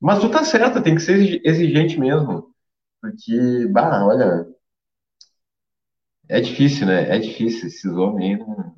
Mas 0.00 0.20
tu 0.20 0.30
tá 0.30 0.44
certo, 0.44 0.82
tem 0.82 0.94
que 0.96 1.02
ser 1.02 1.40
exigente 1.44 1.98
mesmo. 2.00 2.54
Porque, 3.00 3.66
bah, 3.72 4.06
olha, 4.06 4.46
é 6.28 6.40
difícil, 6.40 6.86
né? 6.86 7.14
É 7.14 7.18
difícil. 7.18 7.66
Esses 7.68 7.84
homens 7.92 8.38
não 8.38 8.74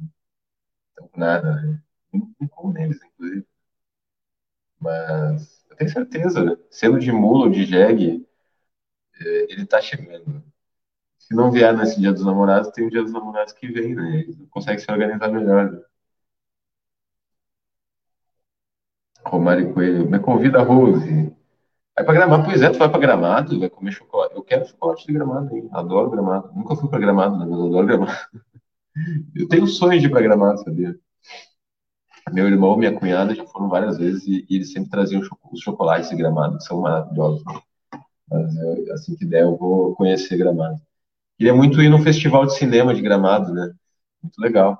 estão 0.90 1.08
com 1.08 1.20
nada, 1.20 1.56
né? 1.62 1.82
Com 2.50 2.76
eles, 2.76 3.02
inclusive. 3.02 3.46
Mas 4.80 5.64
eu 5.70 5.76
tenho 5.76 5.90
certeza, 5.90 6.42
né? 6.44 6.56
sendo 6.70 6.98
de 6.98 7.12
mula 7.12 7.44
ou 7.44 7.50
de 7.50 7.64
jegue, 7.64 8.26
é, 9.20 9.52
ele 9.52 9.66
tá 9.66 9.80
chegando. 9.80 10.42
Se 11.18 11.34
não 11.34 11.52
vier 11.52 11.76
nesse 11.76 12.00
dia 12.00 12.12
dos 12.12 12.24
namorados, 12.24 12.70
tem 12.72 12.86
o 12.86 12.90
dia 12.90 13.02
dos 13.02 13.12
namorados 13.12 13.52
que 13.54 13.68
vem, 13.68 13.94
né? 13.94 14.20
Ele 14.20 14.46
consegue 14.50 14.80
se 14.80 14.90
organizar 14.92 15.28
melhor. 15.30 15.72
Né? 15.72 15.82
Romário 19.24 19.72
Coelho, 19.72 20.08
me 20.10 20.18
convida, 20.18 20.62
Rose. 20.62 21.32
Vai 21.96 22.04
pra 22.04 22.14
Gramado, 22.14 22.44
pois 22.44 22.62
é, 22.62 22.70
tu 22.70 22.78
vai 22.78 22.90
pra 22.90 23.00
Gramado, 23.00 23.60
vai 23.60 23.70
comer 23.70 23.92
chocolate. 23.92 24.34
Eu 24.34 24.42
quero 24.42 24.66
chocolate 24.66 25.06
de 25.06 25.12
Gramado, 25.12 25.54
hein? 25.56 25.68
Adoro 25.72 26.10
Gramado. 26.10 26.52
Nunca 26.54 26.76
fui 26.76 26.88
pra 26.88 26.98
Gramado, 26.98 27.38
né? 27.38 27.46
mas 27.48 27.60
adoro 27.60 27.86
Gramado. 27.86 28.12
Eu 29.34 29.48
tenho 29.48 29.66
sonho 29.66 30.00
de 30.00 30.06
ir 30.06 30.10
pra 30.10 30.22
Gramado, 30.22 30.62
sabia? 30.64 30.98
Meu 32.32 32.46
irmão 32.46 32.76
minha 32.76 32.92
cunhada 32.92 33.34
já 33.34 33.44
foram 33.46 33.68
várias 33.68 33.98
vezes 33.98 34.26
e, 34.26 34.46
e 34.48 34.56
eles 34.56 34.72
sempre 34.72 34.90
traziam 34.90 35.22
os 35.52 35.60
chocolates 35.60 36.10
de 36.10 36.16
Gramado, 36.16 36.58
que 36.58 36.64
são 36.64 36.80
maravilhosos. 36.80 37.42
Mas 38.30 38.56
eu, 38.56 38.94
assim 38.94 39.16
que 39.16 39.24
der, 39.24 39.42
eu 39.42 39.56
vou 39.56 39.94
conhecer 39.94 40.36
Gramado. 40.36 40.80
Queria 41.38 41.54
muito 41.54 41.82
ir 41.82 41.88
no 41.88 42.02
festival 42.02 42.46
de 42.46 42.56
cinema 42.56 42.94
de 42.94 43.02
Gramado, 43.02 43.52
né? 43.52 43.72
Muito 44.22 44.38
legal. 44.40 44.78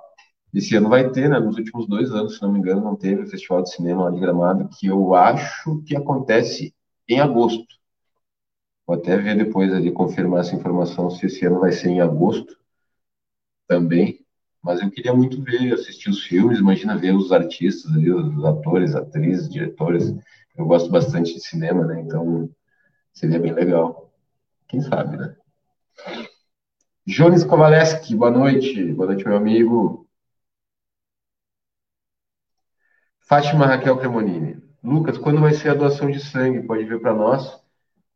Esse 0.53 0.77
ano 0.77 0.89
vai 0.89 1.11
ter, 1.11 1.29
né? 1.29 1.39
Nos 1.39 1.57
últimos 1.57 1.87
dois 1.87 2.11
anos, 2.13 2.37
se 2.37 2.43
não 2.43 2.53
me 2.53 2.59
engano, 2.59 2.83
não 2.83 2.97
teve 2.97 3.23
o 3.23 3.27
Festival 3.27 3.63
de 3.63 3.73
Cinema 3.73 4.05
lá 4.05 4.11
de 4.11 4.21
Gramado, 4.21 4.69
que 4.69 4.87
eu 4.87 5.15
acho 5.15 5.83
que 5.83 5.97
acontece 5.97 6.75
em 7.09 7.21
agosto. 7.21 7.67
Vou 8.87 8.97
até 8.97 9.17
ver 9.17 9.37
depois 9.37 9.73
ali, 9.73 9.93
confirmar 9.93 10.41
essa 10.41 10.55
informação, 10.55 11.11
se 11.11 11.27
esse 11.27 11.47
ano 11.47 11.61
vai 11.61 11.73
ser 11.73 11.89
em 11.89 12.01
agosto 12.01 12.59
também. 13.67 14.25
Mas 14.63 14.81
eu 14.81 14.91
queria 14.91 15.15
muito 15.15 15.43
ver, 15.43 15.73
assistir 15.73 16.11
os 16.11 16.23
filmes, 16.23 16.59
imagina 16.59 16.97
ver 16.97 17.15
os 17.15 17.33
artistas 17.33 17.91
ali, 17.93 18.13
os 18.13 18.45
atores, 18.45 18.95
atrizes, 18.95 19.49
diretores. 19.49 20.15
Eu 20.57 20.67
gosto 20.67 20.91
bastante 20.91 21.35
de 21.35 21.41
cinema, 21.41 21.87
né? 21.87 22.01
Então, 22.01 22.51
seria 23.13 23.41
bem 23.41 23.53
legal. 23.53 24.13
Quem 24.69 24.81
sabe, 24.81 25.17
né? 25.17 25.35
Jones 27.07 27.43
Kovaleski, 27.43 28.15
boa 28.15 28.31
noite. 28.31 28.93
Boa 28.93 29.07
noite, 29.09 29.25
meu 29.25 29.37
amigo. 29.37 30.07
Fátima 33.21 33.67
Raquel 33.67 33.97
Cremonini. 33.97 34.61
Lucas, 34.83 35.17
quando 35.17 35.41
vai 35.41 35.55
ser 35.55 35.71
a 35.71 35.75
doação 35.75 36.11
de 36.11 36.21
sangue? 36.21 36.67
Pode 36.67 36.85
vir 36.85 37.01
para 37.01 37.15
nós? 37.15 37.61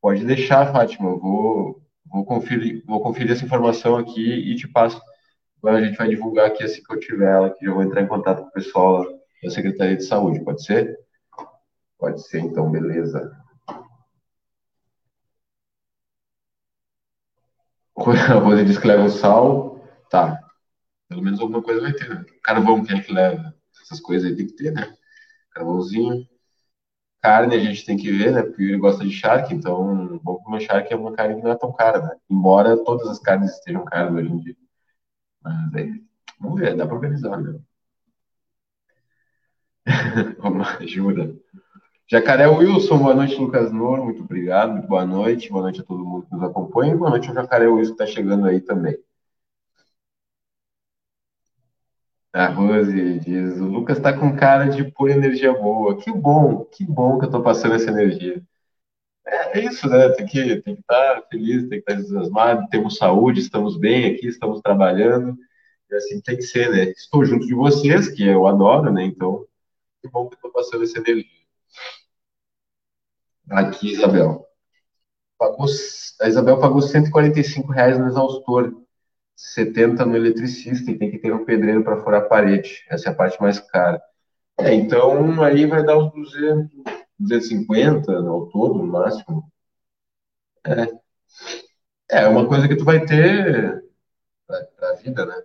Pode 0.01 0.25
deixar, 0.25 0.73
Fátima. 0.73 1.17
Vou, 1.17 1.83
vou, 2.05 2.25
conferir, 2.25 2.85
vou 2.87 3.01
conferir 3.01 3.33
essa 3.33 3.45
informação 3.45 3.97
aqui 3.97 4.21
e 4.21 4.55
te 4.57 4.69
passo. 4.69 5.01
Agora 5.65 5.79
a 5.79 5.83
gente 5.83 5.97
vai 5.97 6.09
divulgar 6.09 6.49
aqui 6.49 6.63
assim 6.63 6.83
que 6.85 6.95
eu 6.95 7.01
tiver 7.01 7.33
ela, 7.33 7.49
que 7.49 7.65
eu 7.65 7.73
vou 7.73 7.83
entrar 7.83 8.03
em 8.03 8.07
contato 8.07 8.43
com 8.43 8.49
o 8.49 8.53
pessoal 8.53 9.03
da 9.43 9.49
Secretaria 9.49 9.97
de 9.97 10.05
Saúde. 10.05 10.45
Pode 10.45 10.63
ser? 10.63 10.95
Pode 11.99 12.23
ser, 12.29 12.41
então, 12.41 12.71
beleza. 12.71 13.35
A 17.97 18.35
Rose 18.41 18.63
diz 18.67 18.77
que 18.77 18.87
leva 18.87 19.05
o 19.05 19.09
sal. 19.09 19.83
Tá. 20.11 20.39
Pelo 21.09 21.23
menos 21.23 21.41
alguma 21.41 21.63
coisa 21.63 21.81
vai 21.81 21.95
ter, 21.95 22.11
né? 22.11 22.27
Carvão, 22.43 22.85
quem 22.85 22.99
é 22.99 23.03
que 23.03 23.11
leva? 23.11 23.55
Essas 23.83 24.01
coisas 24.01 24.29
aí 24.31 24.37
tem 24.37 24.47
que 24.47 24.53
ter, 24.53 24.71
né? 24.71 24.95
carvãozinho. 25.53 26.29
Carne 27.23 27.57
a 27.57 27.59
gente 27.59 27.87
tem 27.87 27.97
que 27.97 28.13
ver, 28.13 28.33
né? 28.33 28.43
Porque 28.43 28.65
ele 28.65 28.77
gosta 28.77 29.03
de 29.03 29.13
charque, 29.13 29.55
então 29.55 30.21
vamos 30.23 30.43
comer 30.45 30.61
charque 30.61 30.93
é 30.93 30.97
uma 30.97 31.15
carne 31.15 31.37
que 31.37 31.43
não 31.43 31.53
é 31.53 31.57
tão 31.57 31.73
cara, 31.73 32.03
né? 32.03 32.17
Embora 32.29 32.77
todas 32.85 33.09
as 33.09 33.19
carnes 33.19 33.53
estejam 33.53 33.83
caras 33.87 34.13
hoje 34.13 34.31
em 34.31 34.39
dia. 34.41 34.64
Vamos 36.41 36.61
ver, 36.61 36.77
dá 36.77 36.87
para 36.87 36.95
organizar, 36.97 37.41
né? 37.41 37.61
lá, 40.39 40.79
ajuda. 40.81 41.35
Jacaré 42.07 42.47
Wilson, 42.47 42.99
boa 42.99 43.15
noite, 43.15 43.37
Lucas 43.37 43.73
Noro, 43.73 44.05
muito 44.05 44.23
obrigado, 44.23 44.73
muito 44.73 44.89
boa 44.89 45.05
noite, 45.07 45.51
boa 45.51 45.63
noite 45.63 45.81
a 45.81 45.85
todo 45.85 46.05
mundo 46.05 46.27
que 46.27 46.35
nos 46.35 46.43
acompanha, 46.43 46.97
boa 46.97 47.11
noite 47.11 47.29
ao 47.29 47.35
Jacaré 47.35 47.67
Wilson 47.67 47.95
que 47.95 48.03
está 48.03 48.07
chegando 48.15 48.47
aí 48.47 48.61
também. 48.61 48.97
A 52.33 52.49
Rose 52.49 53.21
diz: 53.21 53.61
o 53.61 53.67
Lucas 53.67 54.01
tá 54.01 54.13
com 54.13 54.37
cara 54.37 54.69
de 54.69 54.85
pôr 54.91 55.11
energia 55.11 55.53
boa. 55.53 55.97
Que 55.97 56.13
bom, 56.13 56.65
que 56.65 56.85
bom 56.85 57.19
que 57.19 57.27
eu 57.27 57.31
tô 57.31 57.43
passando 57.43 57.75
essa 57.75 57.91
energia. 57.91 58.43
É, 59.27 59.59
é 59.59 59.65
isso, 59.65 59.89
né? 59.89 60.09
Tem 60.11 60.27
que 60.27 60.61
tem 60.63 60.75
que 60.75 60.81
estar 60.81 61.21
tá 61.21 61.27
feliz, 61.31 61.63
tem 61.63 61.71
que 61.71 61.77
estar 61.77 61.95
tá 61.95 62.01
entusiasmado. 62.01 62.69
Temos 62.71 62.97
saúde, 62.97 63.41
estamos 63.41 63.77
bem 63.79 64.07
aqui, 64.07 64.27
estamos 64.27 64.61
trabalhando. 64.61 65.37
E 65.91 65.95
assim 65.95 66.21
tem 66.21 66.37
que 66.37 66.43
ser, 66.43 66.71
né? 66.71 66.85
Estou 66.91 67.25
junto 67.25 67.47
de 67.47 67.55
vocês, 67.55 68.09
que 68.09 68.27
eu 68.27 68.47
adoro, 68.47 68.93
né? 68.93 69.05
Então, 69.05 69.47
que 70.03 70.09
bom 70.09 70.29
que 70.29 70.41
tô 70.41 70.51
passando 70.51 70.85
essa 70.85 70.99
energia. 70.99 71.31
Aqui, 73.51 73.93
Isabel. 73.93 74.47
Pagou, 75.39 75.67
a 76.21 76.29
Isabel 76.29 76.59
pagou 76.59 76.81
145 76.81 77.73
reais 77.73 77.99
no 77.99 78.07
exaustor 78.07 78.73
70 79.37 80.05
no 80.07 80.17
eletricista 80.17 80.91
e 80.91 80.99
tem 80.99 81.11
que 81.11 81.19
ter 81.19 81.33
um 81.33 81.45
pedreiro 81.45 81.83
para 81.83 82.01
furar 82.03 82.23
a 82.23 82.25
parede. 82.25 82.85
Essa 82.89 83.09
é 83.09 83.13
a 83.13 83.15
parte 83.15 83.41
mais 83.41 83.59
cara. 83.59 84.01
É, 84.59 84.73
então 84.73 85.43
aí 85.43 85.67
vai 85.67 85.85
dar 85.85 85.99
uns 85.99 86.13
200, 86.13 86.71
250 87.19 88.13
ao 88.13 88.47
todo, 88.49 88.79
no 88.79 88.87
máximo. 88.87 89.51
É. 90.67 91.05
É 92.11 92.29
uma 92.29 92.47
coisa 92.47 92.69
que 92.69 92.77
tu 92.77 92.85
vai 92.85 93.05
ter 93.05 93.83
para 94.47 94.91
a 94.91 94.95
vida, 94.97 95.25
né? 95.27 95.43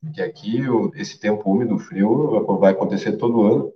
Porque 0.00 0.22
aqui 0.22 0.60
esse 0.94 1.18
tempo 1.18 1.50
úmido, 1.50 1.78
frio, 1.78 2.58
vai 2.58 2.72
acontecer 2.72 3.16
todo 3.16 3.42
ano. 3.42 3.72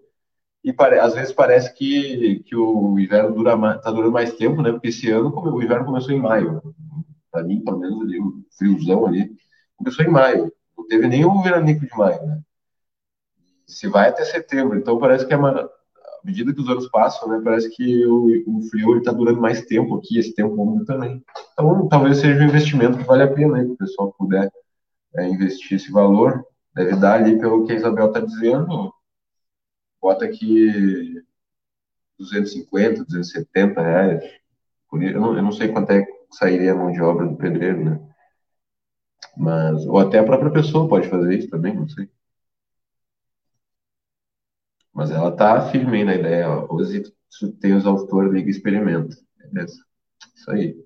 E 0.63 0.75
às 1.01 1.15
vezes 1.15 1.33
parece 1.33 1.75
que, 1.75 2.41
que 2.45 2.55
o 2.55 2.99
inverno 2.99 3.35
dura 3.35 3.57
mais, 3.57 3.81
tá 3.83 3.91
durando 3.91 4.13
mais 4.13 4.35
tempo, 4.35 4.63
né? 4.63 4.71
Porque 4.73 4.89
esse 4.89 5.11
ano 5.11 5.35
o 5.35 5.63
inverno 5.63 5.87
começou 5.87 6.13
em 6.13 6.21
maio. 6.21 6.63
Para 7.31 7.43
mim, 7.43 7.63
pelo 7.65 7.79
menos 7.79 8.01
ali, 8.03 8.21
o 8.21 8.45
friozão 8.57 9.07
ali 9.07 9.35
começou 9.77 10.05
em 10.05 10.11
maio, 10.11 10.53
não 10.77 10.87
teve 10.87 11.09
nem 11.09 11.25
o 11.25 11.43
veranico 11.43 11.87
de 11.87 11.97
maio, 11.97 12.27
né? 12.27 12.43
Se 13.67 13.89
vai 13.89 14.09
até 14.09 14.25
setembro, 14.25 14.77
então 14.79 14.99
parece 14.99 15.27
que 15.27 15.33
é 15.33 15.37
à 16.23 16.27
medida 16.27 16.53
que 16.53 16.61
os 16.61 16.69
anos 16.69 16.89
passam, 16.89 17.29
né, 17.29 17.41
parece 17.43 17.71
que 17.71 18.07
o, 18.07 18.27
o 18.47 18.63
frio 18.65 18.99
está 18.99 19.11
durando 19.11 19.41
mais 19.41 19.63
tempo 19.63 19.97
aqui, 19.97 20.19
esse 20.19 20.35
tempo 20.35 20.55
úmido 20.55 20.85
também. 20.85 21.23
Então, 21.53 21.89
talvez 21.89 22.19
seja 22.19 22.41
um 22.41 22.49
investimento 22.49 22.99
que 22.99 23.05
vale 23.05 23.23
a 23.23 23.33
pena, 23.33 23.59
né, 23.59 23.65
que 23.65 23.73
o 23.73 23.77
pessoal 23.77 24.13
puder 24.19 24.51
é, 25.17 25.27
investir 25.29 25.77
esse 25.77 25.91
valor, 25.91 26.45
deve 26.75 26.97
dar 26.97 27.15
ali 27.15 27.39
pelo 27.39 27.65
que 27.65 27.73
a 27.73 27.77
Isabel 27.77 28.09
está 28.09 28.21
dizendo, 28.21 28.93
bota 30.01 30.25
aqui 30.25 31.23
250, 32.19 33.05
270 33.05 33.81
reais. 33.81 34.23
Eu 34.93 35.21
não, 35.21 35.37
eu 35.37 35.43
não 35.43 35.53
sei 35.53 35.69
quanto 35.69 35.91
é 35.91 36.03
que 36.03 36.13
sairia 36.31 36.73
a 36.73 36.77
mão 36.77 36.93
de 36.93 37.01
obra 37.01 37.27
do 37.27 37.37
pedreiro, 37.37 37.85
né? 37.85 38.01
Mas, 39.37 39.87
ou 39.87 39.99
até 39.99 40.19
a 40.19 40.25
própria 40.25 40.51
pessoa 40.51 40.89
pode 40.89 41.09
fazer 41.09 41.39
isso 41.39 41.49
também, 41.49 41.75
não 41.75 41.89
sei. 41.89 42.09
Mas 45.01 45.11
ela 45.11 45.35
tá 45.35 45.71
firme 45.71 46.05
na 46.05 46.15
ideia. 46.15 46.47
Hoje 46.69 47.11
tem 47.59 47.73
os 47.73 47.87
autores, 47.87 48.31
liga 48.31 48.51
experimenta. 48.51 49.17
Beleza? 49.39 49.83
Isso 50.37 50.51
aí. 50.51 50.77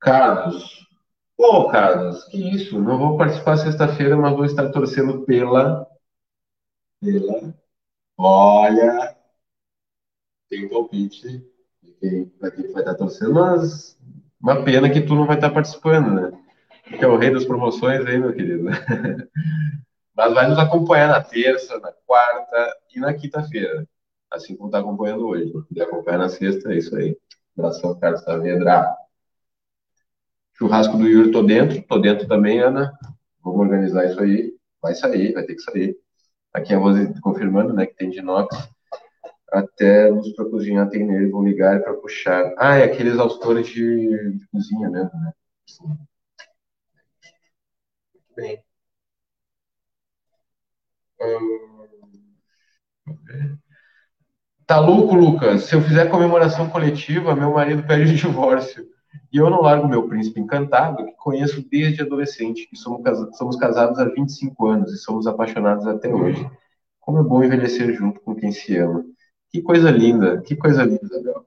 Carlos. 0.00 0.88
Ô, 1.36 1.68
Carlos, 1.68 2.24
que 2.24 2.38
isso? 2.38 2.80
Não 2.80 2.96
vou 2.96 3.18
participar 3.18 3.58
sexta-feira, 3.58 4.16
mas 4.16 4.34
vou 4.34 4.46
estar 4.46 4.70
torcendo 4.70 5.26
pela. 5.26 5.86
Pela. 6.98 7.54
Olha. 8.16 9.14
Tem 10.48 10.64
um 10.64 10.70
palpite 10.70 11.44
de 11.82 11.92
quem, 12.00 12.32
quem 12.56 12.72
vai 12.72 12.80
estar 12.80 12.94
torcendo, 12.94 13.34
mas 13.34 13.98
uma 14.40 14.64
pena 14.64 14.88
que 14.88 15.02
tu 15.02 15.14
não 15.14 15.26
vai 15.26 15.36
estar 15.36 15.50
participando, 15.50 16.10
né? 16.10 16.42
que 16.84 17.04
é 17.04 17.06
o 17.06 17.18
rei 17.18 17.30
das 17.30 17.44
promoções 17.44 18.06
aí, 18.06 18.18
meu 18.18 18.32
querido. 18.32 18.70
Mas 20.18 20.34
vai 20.34 20.48
nos 20.48 20.58
acompanhar 20.58 21.06
na 21.06 21.22
terça, 21.22 21.78
na 21.78 21.92
quarta 22.04 22.76
e 22.92 22.98
na 22.98 23.14
quinta-feira. 23.14 23.86
Assim 24.28 24.56
como 24.56 24.68
está 24.68 24.80
acompanhando 24.80 25.28
hoje. 25.28 25.52
Se 25.72 25.80
acompanhar 25.80 26.18
na 26.18 26.28
sexta, 26.28 26.72
é 26.72 26.78
isso 26.78 26.96
aí. 26.96 27.16
Abração, 27.56 27.96
Carlos 28.00 28.22
Saavedra. 28.22 28.96
Churrasco 30.54 30.96
do 30.96 31.06
Yuri, 31.06 31.30
tô 31.30 31.44
dentro. 31.44 31.80
Tô 31.82 32.00
dentro 32.00 32.26
também, 32.26 32.58
Ana. 32.58 32.92
Vamos 33.44 33.60
organizar 33.60 34.06
isso 34.06 34.20
aí. 34.20 34.52
Vai 34.82 34.92
sair, 34.96 35.32
vai 35.34 35.44
ter 35.44 35.54
que 35.54 35.62
sair. 35.62 35.96
Aqui 36.52 36.74
a 36.74 36.78
Rose 36.78 37.14
confirmando, 37.20 37.72
né, 37.72 37.86
que 37.86 37.94
tem 37.94 38.10
de 38.10 38.18
inox. 38.18 38.56
Até 39.52 40.10
luz 40.10 40.34
para 40.34 40.50
cozinhar 40.50 40.90
tem 40.90 41.06
nele, 41.06 41.30
vou 41.30 41.44
ligar 41.44 41.80
para 41.80 41.94
puxar. 41.94 42.52
Ah, 42.58 42.74
é 42.74 42.82
aqueles 42.82 43.12
exaustores 43.12 43.68
de, 43.68 44.32
de 44.36 44.48
cozinha 44.48 44.90
mesmo, 44.90 45.12
né? 45.20 45.32
Sim. 45.64 45.86
Muito 48.12 48.34
bem. 48.34 48.67
Tá 54.66 54.78
louco, 54.78 55.14
Lucas? 55.14 55.62
Se 55.62 55.74
eu 55.74 55.80
fizer 55.80 56.10
comemoração 56.10 56.68
coletiva, 56.68 57.34
meu 57.34 57.52
marido 57.52 57.82
pede 57.86 58.12
o 58.12 58.16
divórcio. 58.16 58.86
E 59.32 59.38
eu 59.38 59.48
não 59.48 59.62
largo 59.62 59.88
meu 59.88 60.06
príncipe 60.06 60.40
encantado, 60.40 61.06
que 61.06 61.12
conheço 61.16 61.66
desde 61.70 62.02
adolescente, 62.02 62.68
somos, 62.74 63.00
somos 63.36 63.56
casados 63.56 63.98
há 63.98 64.04
25 64.04 64.66
anos 64.66 64.92
e 64.92 64.98
somos 64.98 65.26
apaixonados 65.26 65.86
até 65.86 66.08
hoje. 66.08 66.46
Como 67.00 67.18
é 67.18 67.22
bom 67.22 67.42
envelhecer 67.42 67.94
junto 67.94 68.20
com 68.20 68.34
quem 68.34 68.52
se 68.52 68.76
ama. 68.76 69.04
Que 69.50 69.62
coisa 69.62 69.90
linda, 69.90 70.42
que 70.42 70.54
coisa 70.54 70.82
linda, 70.84 71.00
Isabel. 71.02 71.46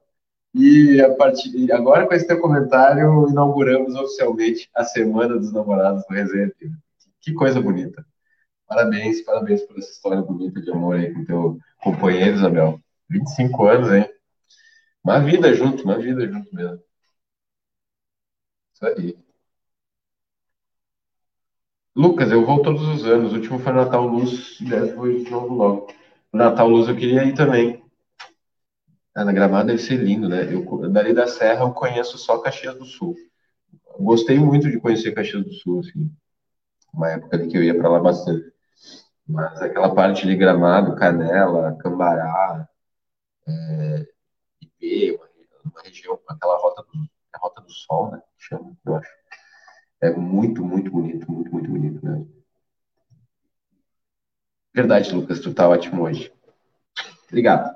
E 0.54 1.00
a 1.00 1.14
partir 1.14 1.72
agora 1.72 2.06
com 2.06 2.14
esse 2.14 2.26
teu 2.26 2.40
comentário 2.40 3.28
inauguramos 3.28 3.94
oficialmente 3.94 4.68
a 4.74 4.84
semana 4.84 5.38
dos 5.38 5.52
namorados 5.52 6.04
do 6.06 6.14
Resenha 6.14 6.52
Que 7.20 7.32
coisa 7.32 7.60
bonita. 7.60 8.04
Parabéns, 8.72 9.20
parabéns 9.20 9.62
por 9.64 9.76
essa 9.76 9.90
história 9.90 10.22
bonita 10.22 10.58
de 10.58 10.70
amor 10.70 10.96
aí 10.96 11.12
com 11.12 11.26
teu 11.26 11.58
companheiro, 11.82 12.36
Isabel. 12.36 12.80
25 13.10 13.66
anos, 13.66 13.92
hein? 13.92 14.08
Uma 15.04 15.20
vida 15.20 15.52
junto, 15.52 15.84
uma 15.84 15.98
vida 15.98 16.26
junto 16.26 16.54
mesmo. 16.54 16.82
Isso 18.72 18.86
aí. 18.86 19.18
Lucas, 21.94 22.32
eu 22.32 22.46
vou 22.46 22.62
todos 22.62 22.80
os 22.80 23.04
anos. 23.04 23.32
O 23.32 23.36
último 23.36 23.58
foi 23.58 23.74
Natal 23.74 24.06
Luz, 24.06 24.58
e 24.58 24.64
deve 24.64 24.94
foi 24.94 25.22
de 25.22 25.30
novo 25.30 25.54
logo. 25.54 25.88
Natal 26.32 26.66
Luz 26.66 26.88
eu 26.88 26.96
queria 26.96 27.24
ir 27.24 27.34
também. 27.34 27.84
Ah, 29.14 29.26
na 29.26 29.32
Gramado 29.32 29.66
deve 29.66 29.82
ser 29.82 29.96
lindo, 29.96 30.30
né? 30.30 30.50
Eu, 30.50 30.88
dali 30.88 31.12
da 31.12 31.26
Serra 31.26 31.60
eu 31.60 31.74
conheço 31.74 32.16
só 32.16 32.38
Caxias 32.38 32.74
do 32.76 32.86
Sul. 32.86 33.14
Gostei 34.00 34.38
muito 34.38 34.70
de 34.70 34.80
conhecer 34.80 35.12
Caxias 35.12 35.44
do 35.44 35.52
Sul, 35.52 35.80
assim. 35.80 36.10
Uma 36.94 37.10
época 37.10 37.36
ali 37.36 37.48
que 37.48 37.58
eu 37.58 37.62
ia 37.62 37.76
para 37.76 37.90
lá 37.90 38.00
bastante. 38.00 38.52
Mas 39.32 39.62
aquela 39.62 39.94
parte 39.94 40.26
de 40.26 40.36
Gramado, 40.36 40.94
Canela, 40.94 41.74
Cambará, 41.78 42.68
é, 43.48 44.06
IP, 44.60 45.12
uma, 45.12 45.26
uma, 45.72 45.82
região, 45.82 46.18
aquela 46.28 46.58
rota 46.58 46.82
do, 46.82 47.08
a 47.32 47.38
rota 47.38 47.62
do 47.62 47.70
sol, 47.70 48.10
né? 48.10 48.20
Que 48.36 48.44
chama, 48.44 48.76
eu 48.84 48.96
acho. 48.96 49.10
É 50.02 50.10
muito, 50.10 50.62
muito 50.62 50.90
bonito, 50.90 51.32
muito, 51.32 51.50
muito 51.50 51.70
bonito 51.70 52.04
mesmo. 52.04 52.30
Verdade, 54.74 55.14
Lucas, 55.14 55.40
tu 55.40 55.54
tá 55.54 55.66
ótimo 55.66 56.02
hoje. 56.02 56.30
Obrigado. 57.28 57.74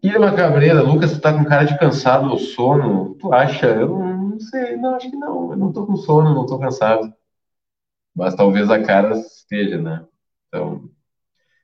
Irma 0.00 0.32
Cabreira, 0.36 0.80
Lucas, 0.80 1.12
tu 1.12 1.20
tá 1.20 1.32
com 1.32 1.44
cara 1.44 1.64
de 1.64 1.76
cansado 1.76 2.30
ou 2.30 2.38
sono? 2.38 3.16
Tu 3.16 3.32
acha? 3.32 3.66
Eu 3.66 3.88
não, 3.88 4.16
não 4.16 4.40
sei, 4.40 4.76
não, 4.76 4.94
acho 4.94 5.10
que 5.10 5.16
não. 5.16 5.50
Eu 5.50 5.56
não 5.56 5.72
tô 5.72 5.86
com 5.86 5.96
sono, 5.96 6.32
não 6.32 6.46
tô 6.46 6.56
cansado. 6.56 7.12
Mas 8.14 8.34
talvez 8.34 8.70
a 8.70 8.82
cara 8.82 9.16
esteja, 9.18 9.80
né? 9.80 10.06
Então, 10.48 10.88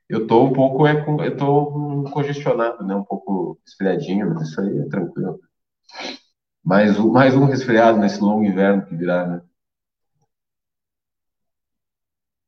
eu 0.09 0.27
tô 0.27 0.45
um 0.45 0.53
pouco, 0.53 0.87
é, 0.87 0.95
eu 1.27 1.37
tô 1.37 2.05
congestionado, 2.13 2.85
né? 2.87 2.95
Um 2.95 3.05
pouco 3.05 3.59
resfriadinho, 3.65 4.35
mas 4.35 4.49
isso 4.49 4.61
aí 4.61 4.79
é 4.79 4.89
tranquilo. 4.89 5.41
Mais 6.65 6.99
um, 6.99 7.11
mais 7.11 7.35
um 7.35 7.45
resfriado 7.45 7.99
nesse 7.99 8.21
longo 8.21 8.45
inverno 8.45 8.87
que 8.87 8.95
virá, 8.95 9.27
né? 9.27 9.43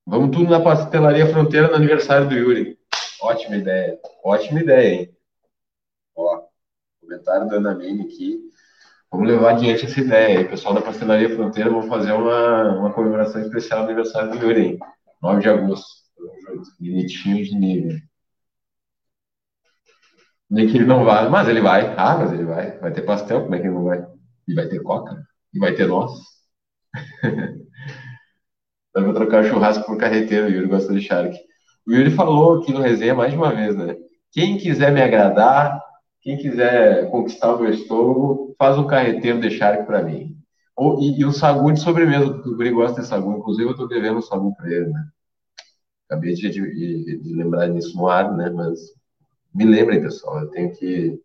Vamos 0.06 0.36
tudo 0.36 0.50
na 0.50 0.60
pastelaria 0.60 1.30
Fronteira 1.30 1.68
no 1.68 1.76
aniversário 1.76 2.28
do 2.28 2.34
Yuri. 2.34 2.78
Ótima 3.22 3.56
ideia. 3.56 3.98
Ótima 4.24 4.60
ideia, 4.60 5.02
hein? 5.02 5.16
Ó, 6.16 6.42
comentário 7.00 7.48
da 7.48 7.56
Ana 7.56 7.74
Mene 7.74 8.02
aqui. 8.02 8.49
Vamos 9.10 9.28
levar 9.28 9.50
adiante 9.50 9.86
essa 9.86 10.00
ideia. 10.00 10.38
aí, 10.38 10.48
pessoal 10.48 10.74
da 10.74 10.82
Pastelaria 10.82 11.34
Fronteira, 11.34 11.68
vamos 11.68 11.88
fazer 11.88 12.12
uma, 12.12 12.78
uma 12.78 12.92
comemoração 12.92 13.40
especial 13.42 13.80
no 13.80 13.86
aniversário 13.86 14.30
do 14.30 14.36
Yuri, 14.36 14.60
hein? 14.66 14.78
9 15.22 15.40
de 15.40 15.48
agosto. 15.48 15.86
Bonitinho 16.78 17.44
de 17.44 17.56
nível. 17.56 17.98
Nem 20.48 20.68
que 20.68 20.76
ele 20.76 20.86
não 20.86 21.04
vá, 21.04 21.28
mas 21.28 21.48
ele 21.48 21.60
vai. 21.60 21.94
Ah, 21.96 22.18
mas 22.18 22.32
ele 22.32 22.44
vai. 22.44 22.78
Vai 22.78 22.92
ter 22.92 23.02
pastel, 23.02 23.42
como 23.42 23.54
é 23.54 23.60
que 23.60 23.66
ele 23.66 23.74
não 23.74 23.84
vai? 23.84 24.04
E 24.46 24.54
vai 24.54 24.68
ter 24.68 24.80
coca. 24.82 25.16
E 25.54 25.58
vai 25.58 25.74
ter 25.74 25.86
nós. 25.86 26.12
Dá 28.94 29.02
pra 29.02 29.12
trocar 29.12 29.44
churrasco 29.44 29.86
por 29.86 29.96
carreteiro, 29.96 30.46
o 30.46 30.50
Yuri 30.50 30.66
gosta 30.68 30.92
de 30.92 31.00
Shark. 31.00 31.36
O 31.86 31.92
Yuri 31.92 32.10
falou 32.10 32.60
aqui 32.60 32.72
no 32.72 32.80
resenha 32.80 33.14
mais 33.14 33.32
de 33.32 33.38
uma 33.38 33.54
vez, 33.54 33.76
né? 33.76 33.96
Quem 34.32 34.58
quiser 34.58 34.92
me 34.92 35.02
agradar, 35.02 35.80
quem 36.20 36.36
quiser 36.36 37.08
conquistar 37.10 37.54
o 37.54 37.60
meu 37.60 37.70
estômago, 37.70 38.49
faz 38.60 38.76
um 38.76 38.86
carreteiro 38.86 39.40
de 39.40 39.50
Shark 39.50 39.86
para 39.86 40.02
mim. 40.02 40.36
Ou, 40.76 41.00
e, 41.00 41.20
e 41.20 41.24
um 41.24 41.32
sagu 41.32 41.72
de 41.72 41.80
sobremesa, 41.80 42.30
porque 42.30 42.50
o 42.50 42.56
Guri 42.56 42.70
gosta 42.70 43.00
de 43.00 43.06
sagu. 43.06 43.32
Inclusive, 43.32 43.70
eu 43.70 43.74
tô 43.74 43.86
devendo 43.86 44.18
um 44.18 44.22
sagu 44.22 44.54
para 44.54 44.70
ele, 44.70 44.88
né? 44.88 45.08
Acabei 46.06 46.34
de, 46.34 46.50
de, 46.50 47.18
de, 47.22 47.34
lembrar 47.34 47.68
disso 47.68 47.96
no 47.96 48.06
ar, 48.06 48.36
né? 48.36 48.50
Mas 48.50 48.78
me 49.54 49.64
lembrem, 49.64 50.02
pessoal, 50.02 50.40
eu 50.40 50.50
tenho 50.50 50.76
que, 50.76 51.22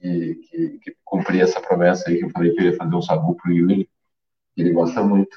que, 0.00 0.34
que, 0.34 0.78
que 0.78 0.96
cumprir 1.04 1.42
essa 1.42 1.60
promessa 1.60 2.10
aí 2.10 2.18
que 2.18 2.24
eu 2.24 2.30
falei 2.30 2.52
que 2.52 2.60
eu 2.60 2.72
ia 2.72 2.76
fazer 2.76 2.96
um 2.96 3.02
sagu 3.02 3.36
pro 3.36 3.52
Yuri. 3.52 3.88
Ele 4.56 4.72
gosta 4.72 5.04
muito. 5.04 5.36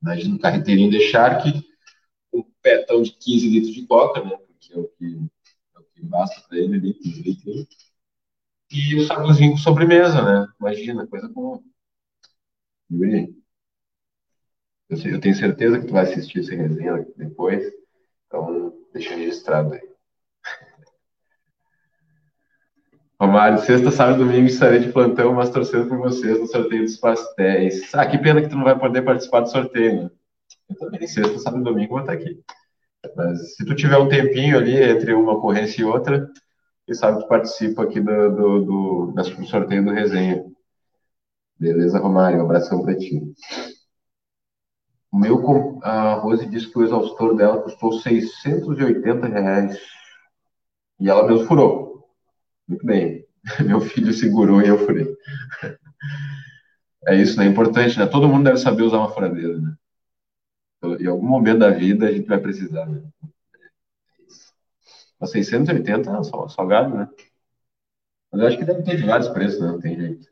Imagina 0.00 0.36
um 0.36 0.38
carreteirinho 0.38 0.90
de 0.90 1.00
Shark, 1.00 1.62
um 2.32 2.42
petão 2.62 3.02
de 3.02 3.12
15 3.12 3.46
litros 3.46 3.74
de 3.74 3.86
coca, 3.86 4.24
né? 4.24 4.38
Porque 4.38 4.72
é 4.72 4.78
o 4.78 4.88
que 4.88 6.02
basta 6.02 6.40
para 6.48 6.56
ele 6.56 6.76
ali, 6.76 6.94
com 6.94 7.66
E 8.72 8.96
o 8.96 9.06
saguzinho 9.06 9.52
com 9.52 9.58
sobremesa, 9.58 10.22
né? 10.22 10.48
Imagina, 10.58 11.06
coisa 11.06 11.28
boa. 11.28 11.60
Yuri, 12.90 13.34
eu 14.88 15.20
tenho 15.20 15.34
certeza 15.34 15.78
que 15.78 15.86
tu 15.86 15.92
vai 15.92 16.04
assistir 16.04 16.40
essa 16.40 16.54
resenha 16.54 17.06
depois, 17.16 17.70
então 18.26 18.74
deixa 18.92 19.14
registrado 19.14 19.74
aí. 19.74 19.80
Romário, 23.20 23.58
sexta, 23.58 23.90
sábado 23.90 24.22
e 24.22 24.26
domingo 24.26 24.46
estarei 24.46 24.80
de 24.80 24.90
plantão, 24.92 25.34
mas 25.34 25.50
torcendo 25.50 25.88
por 25.88 25.98
vocês 25.98 26.40
no 26.40 26.46
sorteio 26.46 26.82
dos 26.82 26.96
pastéis. 26.96 27.94
Ah, 27.94 28.06
que 28.06 28.18
pena 28.18 28.40
que 28.40 28.48
tu 28.48 28.56
não 28.56 28.64
vai 28.64 28.78
poder 28.78 29.02
participar 29.02 29.40
do 29.40 29.50
sorteio, 29.50 30.04
né? 30.04 30.10
Eu 30.68 30.76
também, 30.76 31.06
sexta, 31.06 31.38
sábado 31.38 31.60
e 31.60 31.64
domingo 31.64 31.90
vou 31.90 32.00
estar 32.00 32.14
aqui. 32.14 32.42
Mas 33.16 33.54
se 33.56 33.64
tu 33.64 33.74
tiver 33.74 33.98
um 33.98 34.08
tempinho 34.08 34.56
ali 34.56 34.76
entre 34.82 35.12
uma 35.12 35.32
ocorrência 35.32 35.82
e 35.82 35.84
outra, 35.84 36.30
quem 36.86 36.94
sabe 36.94 37.20
tu 37.20 37.28
participa 37.28 37.82
aqui 37.82 38.00
do, 38.00 38.30
do, 38.30 38.64
do, 38.64 39.12
do 39.12 39.46
sorteio 39.46 39.84
do 39.84 39.92
resenha. 39.92 40.44
Beleza, 41.58 41.98
Romário? 41.98 42.40
Um 42.40 42.44
abração 42.44 42.82
pra 42.82 42.96
ti. 42.96 43.22
O 45.12 45.18
meu, 45.18 45.78
a 45.82 46.14
Rose 46.14 46.46
disse 46.46 46.68
que 46.70 46.78
o 46.78 46.82
exaustor 46.82 47.36
dela 47.36 47.62
custou 47.62 47.92
680 47.92 49.26
reais. 49.26 49.78
E 50.98 51.08
ela 51.08 51.26
mesmo 51.26 51.46
furou. 51.46 52.08
Muito 52.66 52.84
bem. 52.84 53.26
Meu 53.66 53.80
filho 53.80 54.12
segurou 54.12 54.62
e 54.62 54.68
eu 54.68 54.78
furei. 54.78 55.06
É 57.04 57.16
isso, 57.16 57.36
né? 57.36 57.46
É 57.46 57.48
importante, 57.48 57.98
né? 57.98 58.06
Todo 58.06 58.28
mundo 58.28 58.44
deve 58.44 58.58
saber 58.58 58.84
usar 58.84 58.98
uma 58.98 59.10
furadeira, 59.10 59.58
né? 59.58 59.74
Em 61.00 61.06
algum 61.06 61.26
momento 61.26 61.58
da 61.58 61.70
vida 61.70 62.06
a 62.06 62.12
gente 62.12 62.28
vai 62.28 62.38
precisar, 62.38 62.86
né? 62.86 63.02
Mas 65.22 65.30
680 65.30 66.10
é 66.10 66.22
só, 66.24 66.48
salgado, 66.48 66.96
né? 66.96 67.08
Mas 68.32 68.40
eu 68.40 68.48
acho 68.48 68.58
que 68.58 68.64
deve 68.64 68.82
ter 68.82 68.96
de 68.96 69.06
vários 69.06 69.28
preços, 69.28 69.60
né? 69.60 69.68
Não 69.68 69.78
tem 69.78 69.94
jeito. 69.94 70.26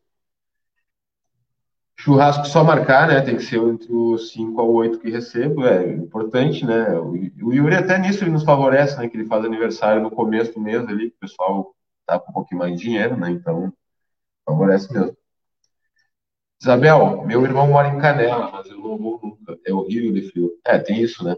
Churrasco 1.96 2.44
só 2.44 2.64
marcar, 2.64 3.06
né? 3.06 3.20
Tem 3.20 3.36
que 3.36 3.44
ser 3.44 3.60
entre 3.60 3.92
os 3.92 4.32
5 4.32 4.60
ao 4.60 4.72
8 4.72 4.98
que 4.98 5.08
recebo. 5.08 5.64
É 5.64 5.92
importante, 5.92 6.66
né? 6.66 6.98
O 6.98 7.14
Yuri 7.52 7.76
até 7.76 7.98
nisso 7.98 8.24
ele 8.24 8.32
nos 8.32 8.42
favorece, 8.42 8.98
né? 8.98 9.08
Que 9.08 9.16
ele 9.16 9.28
faz 9.28 9.44
aniversário 9.44 10.02
no 10.02 10.10
começo 10.10 10.54
do 10.54 10.60
mês 10.60 10.82
ali, 10.88 11.10
que 11.10 11.16
o 11.18 11.20
pessoal 11.20 11.72
tá 12.04 12.18
com 12.18 12.32
um 12.32 12.34
pouquinho 12.34 12.58
mais 12.58 12.74
de 12.76 12.82
dinheiro, 12.82 13.16
né? 13.16 13.30
Então, 13.30 13.72
favorece 14.44 14.92
mesmo. 14.92 15.16
Isabel, 16.60 17.24
meu 17.24 17.44
irmão 17.44 17.68
mora 17.68 17.86
em 17.86 17.98
Canela, 18.00 18.50
mas 18.50 18.68
eu 18.68 18.78
não 18.78 18.98
vou 18.98 19.20
nunca. 19.22 19.56
É 19.64 19.72
horrível 19.72 20.12
de 20.12 20.22
frio. 20.32 20.50
É, 20.66 20.80
tem 20.80 21.00
isso, 21.00 21.22
né? 21.22 21.36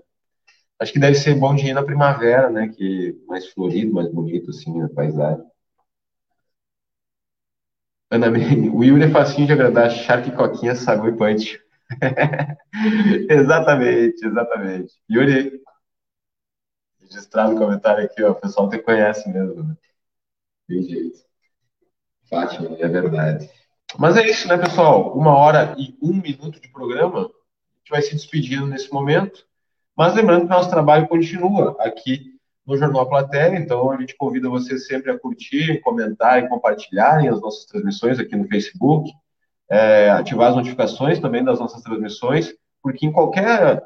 Acho 0.82 0.92
que 0.92 0.98
deve 0.98 1.14
ser 1.14 1.36
bom 1.36 1.54
de 1.54 1.68
ir 1.68 1.74
na 1.74 1.84
primavera, 1.84 2.50
né? 2.50 2.66
Que 2.66 3.16
mais 3.28 3.48
florido, 3.50 3.94
mais 3.94 4.12
bonito, 4.12 4.50
assim, 4.50 4.82
a 4.82 4.88
paisagem. 4.88 5.46
Ana 8.10 8.26
o 8.28 8.82
Yuri 8.82 9.04
é 9.04 9.08
facinho 9.08 9.46
de 9.46 9.52
agradar. 9.52 9.92
Shark, 9.92 10.32
Coquinha, 10.32 10.74
Sagu 10.74 11.06
e 11.06 11.16
Punch. 11.16 11.62
exatamente, 13.30 14.26
exatamente. 14.26 14.92
Yuri, 15.08 15.62
registrado 17.00 17.52
no 17.52 17.58
comentário 17.60 18.04
aqui, 18.04 18.20
ó. 18.24 18.32
O 18.32 18.34
pessoal 18.34 18.68
te 18.68 18.78
conhece 18.78 19.28
mesmo, 19.28 19.62
né? 19.62 19.76
Tem 20.66 20.82
jeito. 20.82 21.20
Fátima, 22.28 22.76
é 22.76 22.88
verdade. 22.88 23.48
Mas 23.96 24.16
é 24.16 24.28
isso, 24.28 24.48
né, 24.48 24.58
pessoal? 24.58 25.16
Uma 25.16 25.36
hora 25.36 25.76
e 25.78 25.96
um 26.02 26.12
minuto 26.12 26.60
de 26.60 26.68
programa. 26.72 27.20
A 27.20 27.78
gente 27.78 27.90
vai 27.90 28.02
se 28.02 28.16
despedindo 28.16 28.66
nesse 28.66 28.92
momento. 28.92 29.46
Mas 29.96 30.14
lembrando 30.14 30.44
que 30.44 30.50
nosso 30.50 30.70
trabalho 30.70 31.08
continua 31.08 31.76
aqui 31.80 32.32
no 32.66 32.76
Jornal 32.76 33.08
Platéia, 33.08 33.58
então 33.58 33.90
a 33.90 33.96
gente 34.00 34.16
convida 34.16 34.48
vocês 34.48 34.86
sempre 34.86 35.10
a 35.10 35.18
curtir, 35.18 35.80
comentar 35.80 36.42
e 36.42 36.48
compartilharem 36.48 37.28
as 37.28 37.40
nossas 37.40 37.66
transmissões 37.66 38.18
aqui 38.18 38.36
no 38.36 38.46
Facebook, 38.46 39.10
é, 39.68 40.10
ativar 40.10 40.50
as 40.50 40.56
notificações 40.56 41.18
também 41.18 41.44
das 41.44 41.58
nossas 41.58 41.82
transmissões, 41.82 42.54
porque 42.82 43.06
em 43.06 43.12
qualquer, 43.12 43.82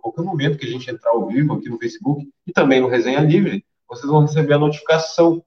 qualquer 0.00 0.22
momento 0.22 0.58
que 0.58 0.66
a 0.66 0.70
gente 0.70 0.90
entrar 0.90 1.10
ao 1.10 1.26
vivo 1.26 1.54
aqui 1.54 1.68
no 1.68 1.78
Facebook 1.78 2.28
e 2.46 2.52
também 2.52 2.80
no 2.80 2.88
Resenha 2.88 3.20
Livre, 3.20 3.64
vocês 3.88 4.10
vão 4.10 4.22
receber 4.22 4.54
a 4.54 4.58
notificação 4.58 5.42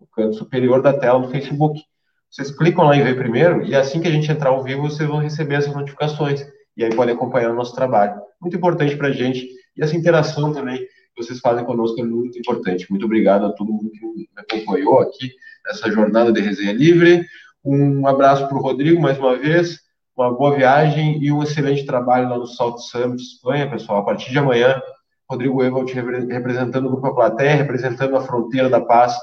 no 0.00 0.06
canto 0.08 0.34
superior 0.34 0.82
da 0.82 0.92
tela 0.92 1.20
do 1.20 1.28
Facebook. 1.28 1.82
Vocês 2.30 2.50
clicam 2.50 2.84
lá 2.84 2.96
em 2.96 3.02
ver 3.02 3.16
primeiro 3.16 3.64
e 3.64 3.74
assim 3.74 4.00
que 4.00 4.08
a 4.08 4.10
gente 4.10 4.30
entrar 4.30 4.50
ao 4.50 4.62
vivo, 4.62 4.82
vocês 4.82 5.08
vão 5.08 5.18
receber 5.18 5.56
essas 5.56 5.74
notificações 5.74 6.46
e 6.76 6.84
aí 6.84 6.94
podem 6.94 7.14
acompanhar 7.14 7.50
o 7.50 7.54
nosso 7.54 7.74
trabalho. 7.74 8.20
Muito 8.40 8.56
importante 8.56 8.96
para 8.96 9.08
a 9.08 9.12
gente 9.12 9.48
e 9.76 9.82
essa 9.82 9.96
interação 9.96 10.52
também 10.52 10.78
que 10.78 11.22
vocês 11.22 11.40
fazem 11.40 11.64
conosco 11.64 12.00
é 12.00 12.04
muito 12.04 12.38
importante. 12.38 12.86
Muito 12.90 13.06
obrigado 13.06 13.46
a 13.46 13.52
todo 13.52 13.72
mundo 13.72 13.90
que 13.90 14.06
me 14.06 14.28
acompanhou 14.36 15.00
aqui 15.00 15.30
nessa 15.66 15.90
jornada 15.90 16.32
de 16.32 16.40
resenha 16.40 16.72
livre. 16.72 17.24
Um 17.64 18.06
abraço 18.06 18.46
para 18.46 18.56
o 18.56 18.60
Rodrigo 18.60 19.00
mais 19.00 19.18
uma 19.18 19.36
vez, 19.36 19.80
uma 20.16 20.32
boa 20.32 20.54
viagem 20.54 21.22
e 21.22 21.32
um 21.32 21.42
excelente 21.42 21.84
trabalho 21.84 22.28
lá 22.28 22.38
no 22.38 22.46
Salt 22.46 22.78
Summit 22.78 23.22
Espanha, 23.22 23.68
pessoal. 23.68 23.98
A 23.98 24.04
partir 24.04 24.30
de 24.30 24.38
amanhã, 24.38 24.80
Rodrigo 25.28 25.62
Evald 25.62 25.92
representando 25.92 26.86
o 26.86 26.90
Grupo 26.90 27.14
Platéia, 27.14 27.56
representando 27.56 28.16
a 28.16 28.20
Fronteira 28.20 28.68
da 28.68 28.80
Paz 28.80 29.16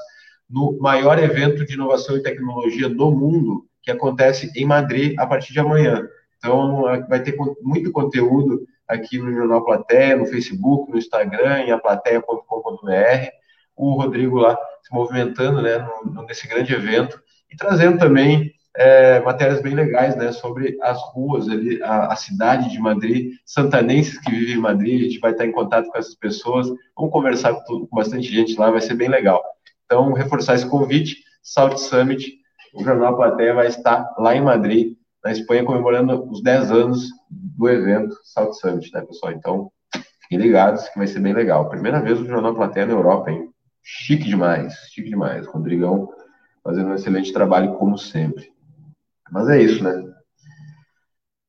no 0.48 0.76
maior 0.78 1.18
evento 1.18 1.64
de 1.64 1.74
inovação 1.74 2.16
e 2.16 2.22
tecnologia 2.22 2.88
do 2.88 3.10
mundo, 3.10 3.64
que 3.82 3.90
acontece 3.90 4.50
em 4.54 4.66
Madrid 4.66 5.14
a 5.18 5.26
partir 5.26 5.52
de 5.52 5.60
amanhã. 5.60 6.06
Então, 6.44 6.82
vai 7.08 7.22
ter 7.22 7.34
muito 7.62 7.90
conteúdo 7.90 8.66
aqui 8.86 9.18
no 9.18 9.32
Jornal 9.32 9.64
Platéia, 9.64 10.14
no 10.14 10.26
Facebook, 10.26 10.92
no 10.92 10.98
Instagram, 10.98 11.60
em 11.60 11.70
aplateia.com.br. 11.70 13.28
O 13.74 13.94
Rodrigo 13.94 14.36
lá 14.36 14.54
se 14.82 14.92
movimentando 14.92 15.62
né, 15.62 15.88
nesse 16.28 16.46
grande 16.46 16.74
evento 16.74 17.18
e 17.50 17.56
trazendo 17.56 17.98
também 17.98 18.52
é, 18.76 19.20
matérias 19.20 19.62
bem 19.62 19.74
legais 19.74 20.16
né, 20.16 20.32
sobre 20.32 20.76
as 20.82 21.00
ruas 21.14 21.48
ali, 21.48 21.82
a, 21.82 22.12
a, 22.12 22.16
cidade 22.16 22.70
de 22.70 22.78
Madrid, 22.78 23.32
santanenses 23.46 24.18
que 24.18 24.30
vivem 24.30 24.56
em 24.56 24.60
Madrid, 24.60 25.00
a 25.00 25.04
gente 25.04 25.20
vai 25.20 25.30
estar 25.30 25.46
em 25.46 25.52
contato 25.52 25.88
com 25.88 25.96
essas 25.96 26.14
pessoas, 26.14 26.68
vamos 26.94 27.10
conversar 27.10 27.54
com, 27.54 27.86
com 27.86 27.96
bastante 27.96 28.30
gente 28.30 28.58
lá, 28.58 28.70
vai 28.70 28.82
ser 28.82 28.94
bem 28.94 29.08
legal. 29.08 29.42
Então, 29.86 30.12
reforçar 30.12 30.56
esse 30.56 30.68
convite, 30.68 31.22
South 31.42 31.78
Summit, 31.78 32.38
o 32.74 32.84
Jornal 32.84 33.16
Platéia 33.16 33.54
vai 33.54 33.68
estar 33.68 34.12
lá 34.18 34.36
em 34.36 34.42
Madrid, 34.42 34.94
na 35.24 35.32
Espanha, 35.32 35.64
comemorando 35.64 36.30
os 36.30 36.42
10 36.42 36.70
anos 36.70 37.08
do 37.30 37.68
evento 37.68 38.14
South 38.24 38.52
Summit, 38.52 38.92
né, 38.92 39.00
pessoal? 39.00 39.32
Então, 39.32 39.72
fiquem 40.20 40.38
ligados 40.38 40.86
que 40.90 40.98
vai 40.98 41.06
ser 41.06 41.20
bem 41.20 41.32
legal. 41.32 41.68
Primeira 41.70 42.00
vez 42.00 42.20
o 42.20 42.26
Jornal 42.26 42.54
Platéia 42.54 42.86
na 42.86 42.92
Europa, 42.92 43.30
hein? 43.30 43.48
Chique 43.82 44.24
demais, 44.24 44.74
chique 44.92 45.08
demais. 45.08 45.46
Rodrigão 45.46 46.10
fazendo 46.62 46.90
um 46.90 46.94
excelente 46.94 47.32
trabalho, 47.32 47.74
como 47.74 47.96
sempre. 47.96 48.52
Mas 49.30 49.48
é 49.48 49.60
isso, 49.60 49.82
né? 49.82 50.14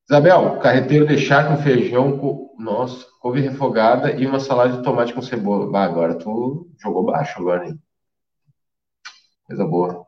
Isabel, 0.10 0.60
carreteiro 0.60 1.06
de 1.06 1.18
chá 1.18 1.44
com 1.46 1.62
feijão, 1.62 2.18
com... 2.18 2.56
nossa, 2.58 3.06
couve 3.20 3.42
refogada 3.42 4.12
e 4.12 4.26
uma 4.26 4.40
salada 4.40 4.78
de 4.78 4.84
tomate 4.84 5.14
com 5.14 5.22
cebola. 5.22 5.70
Bah, 5.70 5.84
agora 5.84 6.16
tu 6.16 6.70
jogou 6.80 7.06
baixo 7.06 7.40
agora, 7.40 7.68
hein? 7.68 7.80
Coisa 9.46 9.66
boa. 9.66 10.05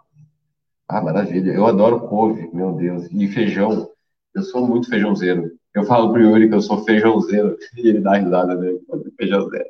Ah, 0.88 1.02
maravilha. 1.02 1.52
Eu 1.52 1.66
adoro 1.68 2.08
couve, 2.08 2.50
meu 2.54 2.74
Deus. 2.74 3.06
E 3.12 3.28
feijão. 3.28 3.90
Eu 4.34 4.44
sou 4.44 4.66
muito 4.66 4.90
feijãozeiro. 4.90 5.52
Eu 5.74 5.84
falo 5.86 6.12
pro 6.12 6.22
Yuri 6.22 6.48
que 6.50 6.56
eu 6.56 6.62
sou 6.62 6.84
feijãozeiro. 6.84 7.58
E 7.78 7.88
ele 7.88 8.00
dá 8.02 8.18
risada, 8.18 8.56
né? 8.56 8.70
Feijãozeiro. 9.18 9.66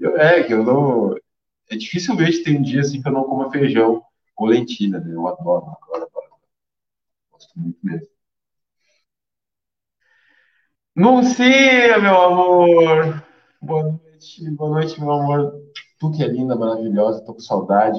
Eu, 0.00 0.18
é, 0.18 0.44
que 0.44 0.54
eu 0.54 0.64
não. 0.64 1.16
É 1.70 1.76
dificilmente 1.76 2.44
tem 2.44 2.58
um 2.58 2.62
dia 2.62 2.80
assim 2.82 3.02
que 3.02 3.08
eu 3.08 3.12
não 3.12 3.24
como 3.24 3.50
feijão 3.50 4.02
ou 4.36 4.46
lentilha, 4.48 5.00
né? 5.00 5.14
Eu 5.14 5.26
adoro, 5.28 5.66
adoro, 5.82 6.04
adoro. 6.04 6.30
Gosto 7.32 7.58
muito 7.58 7.78
mesmo. 7.82 8.06
Lucia, 10.96 11.98
meu 11.98 12.20
amor! 12.22 13.24
Boa 13.60 13.82
noite, 13.82 14.50
boa 14.52 14.70
noite, 14.70 15.00
meu 15.00 15.10
amor. 15.10 15.52
Tu 15.98 16.12
que 16.12 16.22
é 16.22 16.28
linda, 16.28 16.54
maravilhosa, 16.56 17.24
tô 17.24 17.34
com 17.34 17.40
saudade. 17.40 17.98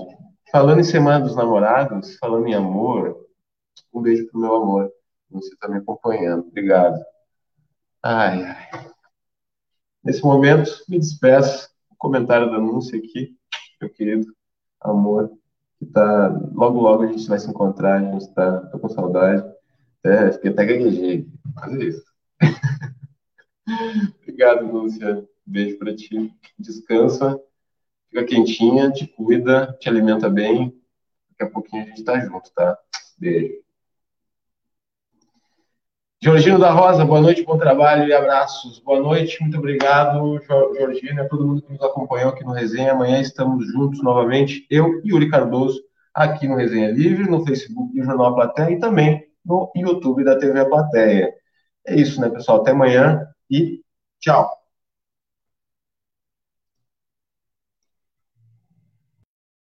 Falando 0.52 0.82
em 0.82 0.84
Semana 0.84 1.24
dos 1.24 1.34
Namorados, 1.34 2.18
falando 2.18 2.46
em 2.46 2.54
amor, 2.54 3.26
um 3.94 4.02
beijo 4.02 4.28
pro 4.28 4.42
meu 4.42 4.54
amor. 4.54 4.92
Você 5.30 5.54
está 5.54 5.66
me 5.70 5.78
acompanhando. 5.78 6.46
Obrigado. 6.46 7.02
Ai, 8.04 8.44
ai. 8.44 8.70
Nesse 10.04 10.22
momento, 10.22 10.70
me 10.90 11.00
despeço. 11.00 11.70
O 11.90 11.96
comentário 11.96 12.52
da 12.52 12.58
anúncio 12.58 12.98
aqui, 12.98 13.34
meu 13.80 13.90
querido 13.90 14.28
amor, 14.82 15.32
que 15.80 15.86
tá. 15.86 16.28
Logo, 16.54 16.82
logo 16.82 17.04
a 17.04 17.08
gente 17.08 17.30
vai 17.30 17.40
se 17.40 17.50
encontrar. 17.50 18.02
A 18.02 18.12
gente 18.12 18.24
está. 18.24 18.60
Tô 18.68 18.78
com 18.78 18.90
saudade. 18.90 19.50
É, 20.04 20.34
fiquei 20.34 20.52
até 20.52 20.66
gaguejei. 20.66 21.28
Mas 21.56 21.74
é 21.76 21.84
isso. 21.86 22.04
Obrigado, 24.22 24.70
Lúcia. 24.70 25.26
Beijo 25.46 25.78
para 25.78 25.96
ti. 25.96 26.34
Descansa 26.60 27.40
fica 28.12 28.26
quentinha, 28.26 28.92
te 28.92 29.08
cuida, 29.08 29.76
te 29.80 29.88
alimenta 29.88 30.30
bem. 30.30 30.76
Daqui 31.32 31.44
a 31.44 31.50
pouquinho 31.50 31.84
a 31.84 31.86
gente 31.88 32.04
tá 32.04 32.20
junto, 32.20 32.52
tá? 32.54 32.78
Beijo. 33.18 33.62
Georgino 36.24 36.60
da 36.60 36.70
Rosa, 36.70 37.04
boa 37.04 37.20
noite, 37.20 37.44
bom 37.44 37.58
trabalho 37.58 38.08
e 38.08 38.14
abraços. 38.14 38.78
Boa 38.80 39.00
noite, 39.00 39.42
muito 39.42 39.58
obrigado, 39.58 40.40
Georgino, 40.76 41.20
e 41.20 41.22
a 41.22 41.28
todo 41.28 41.48
mundo 41.48 41.64
que 41.64 41.72
nos 41.72 41.82
acompanhou 41.82 42.30
aqui 42.30 42.44
no 42.44 42.52
Resenha. 42.52 42.92
Amanhã 42.92 43.20
estamos 43.20 43.66
juntos 43.72 44.04
novamente, 44.04 44.68
eu 44.70 45.02
e 45.04 45.10
Yuri 45.10 45.32
Cardoso, 45.32 45.82
aqui 46.14 46.48
no 46.48 46.56
Resenha 46.56 46.92
Livre, 46.92 47.28
no 47.28 47.44
Facebook 47.44 47.92
do 47.92 48.04
Jornal 48.04 48.36
Platéia 48.36 48.76
e 48.76 48.80
também 48.80 49.26
no 49.44 49.72
YouTube 49.76 50.24
da 50.24 50.38
TV 50.38 50.64
Platéia. 50.66 51.34
É 51.88 51.96
isso, 51.96 52.22
né, 52.22 52.30
pessoal? 52.30 52.62
Até 52.62 52.70
amanhã 52.70 53.28
e 53.50 53.82
tchau. 54.20 54.61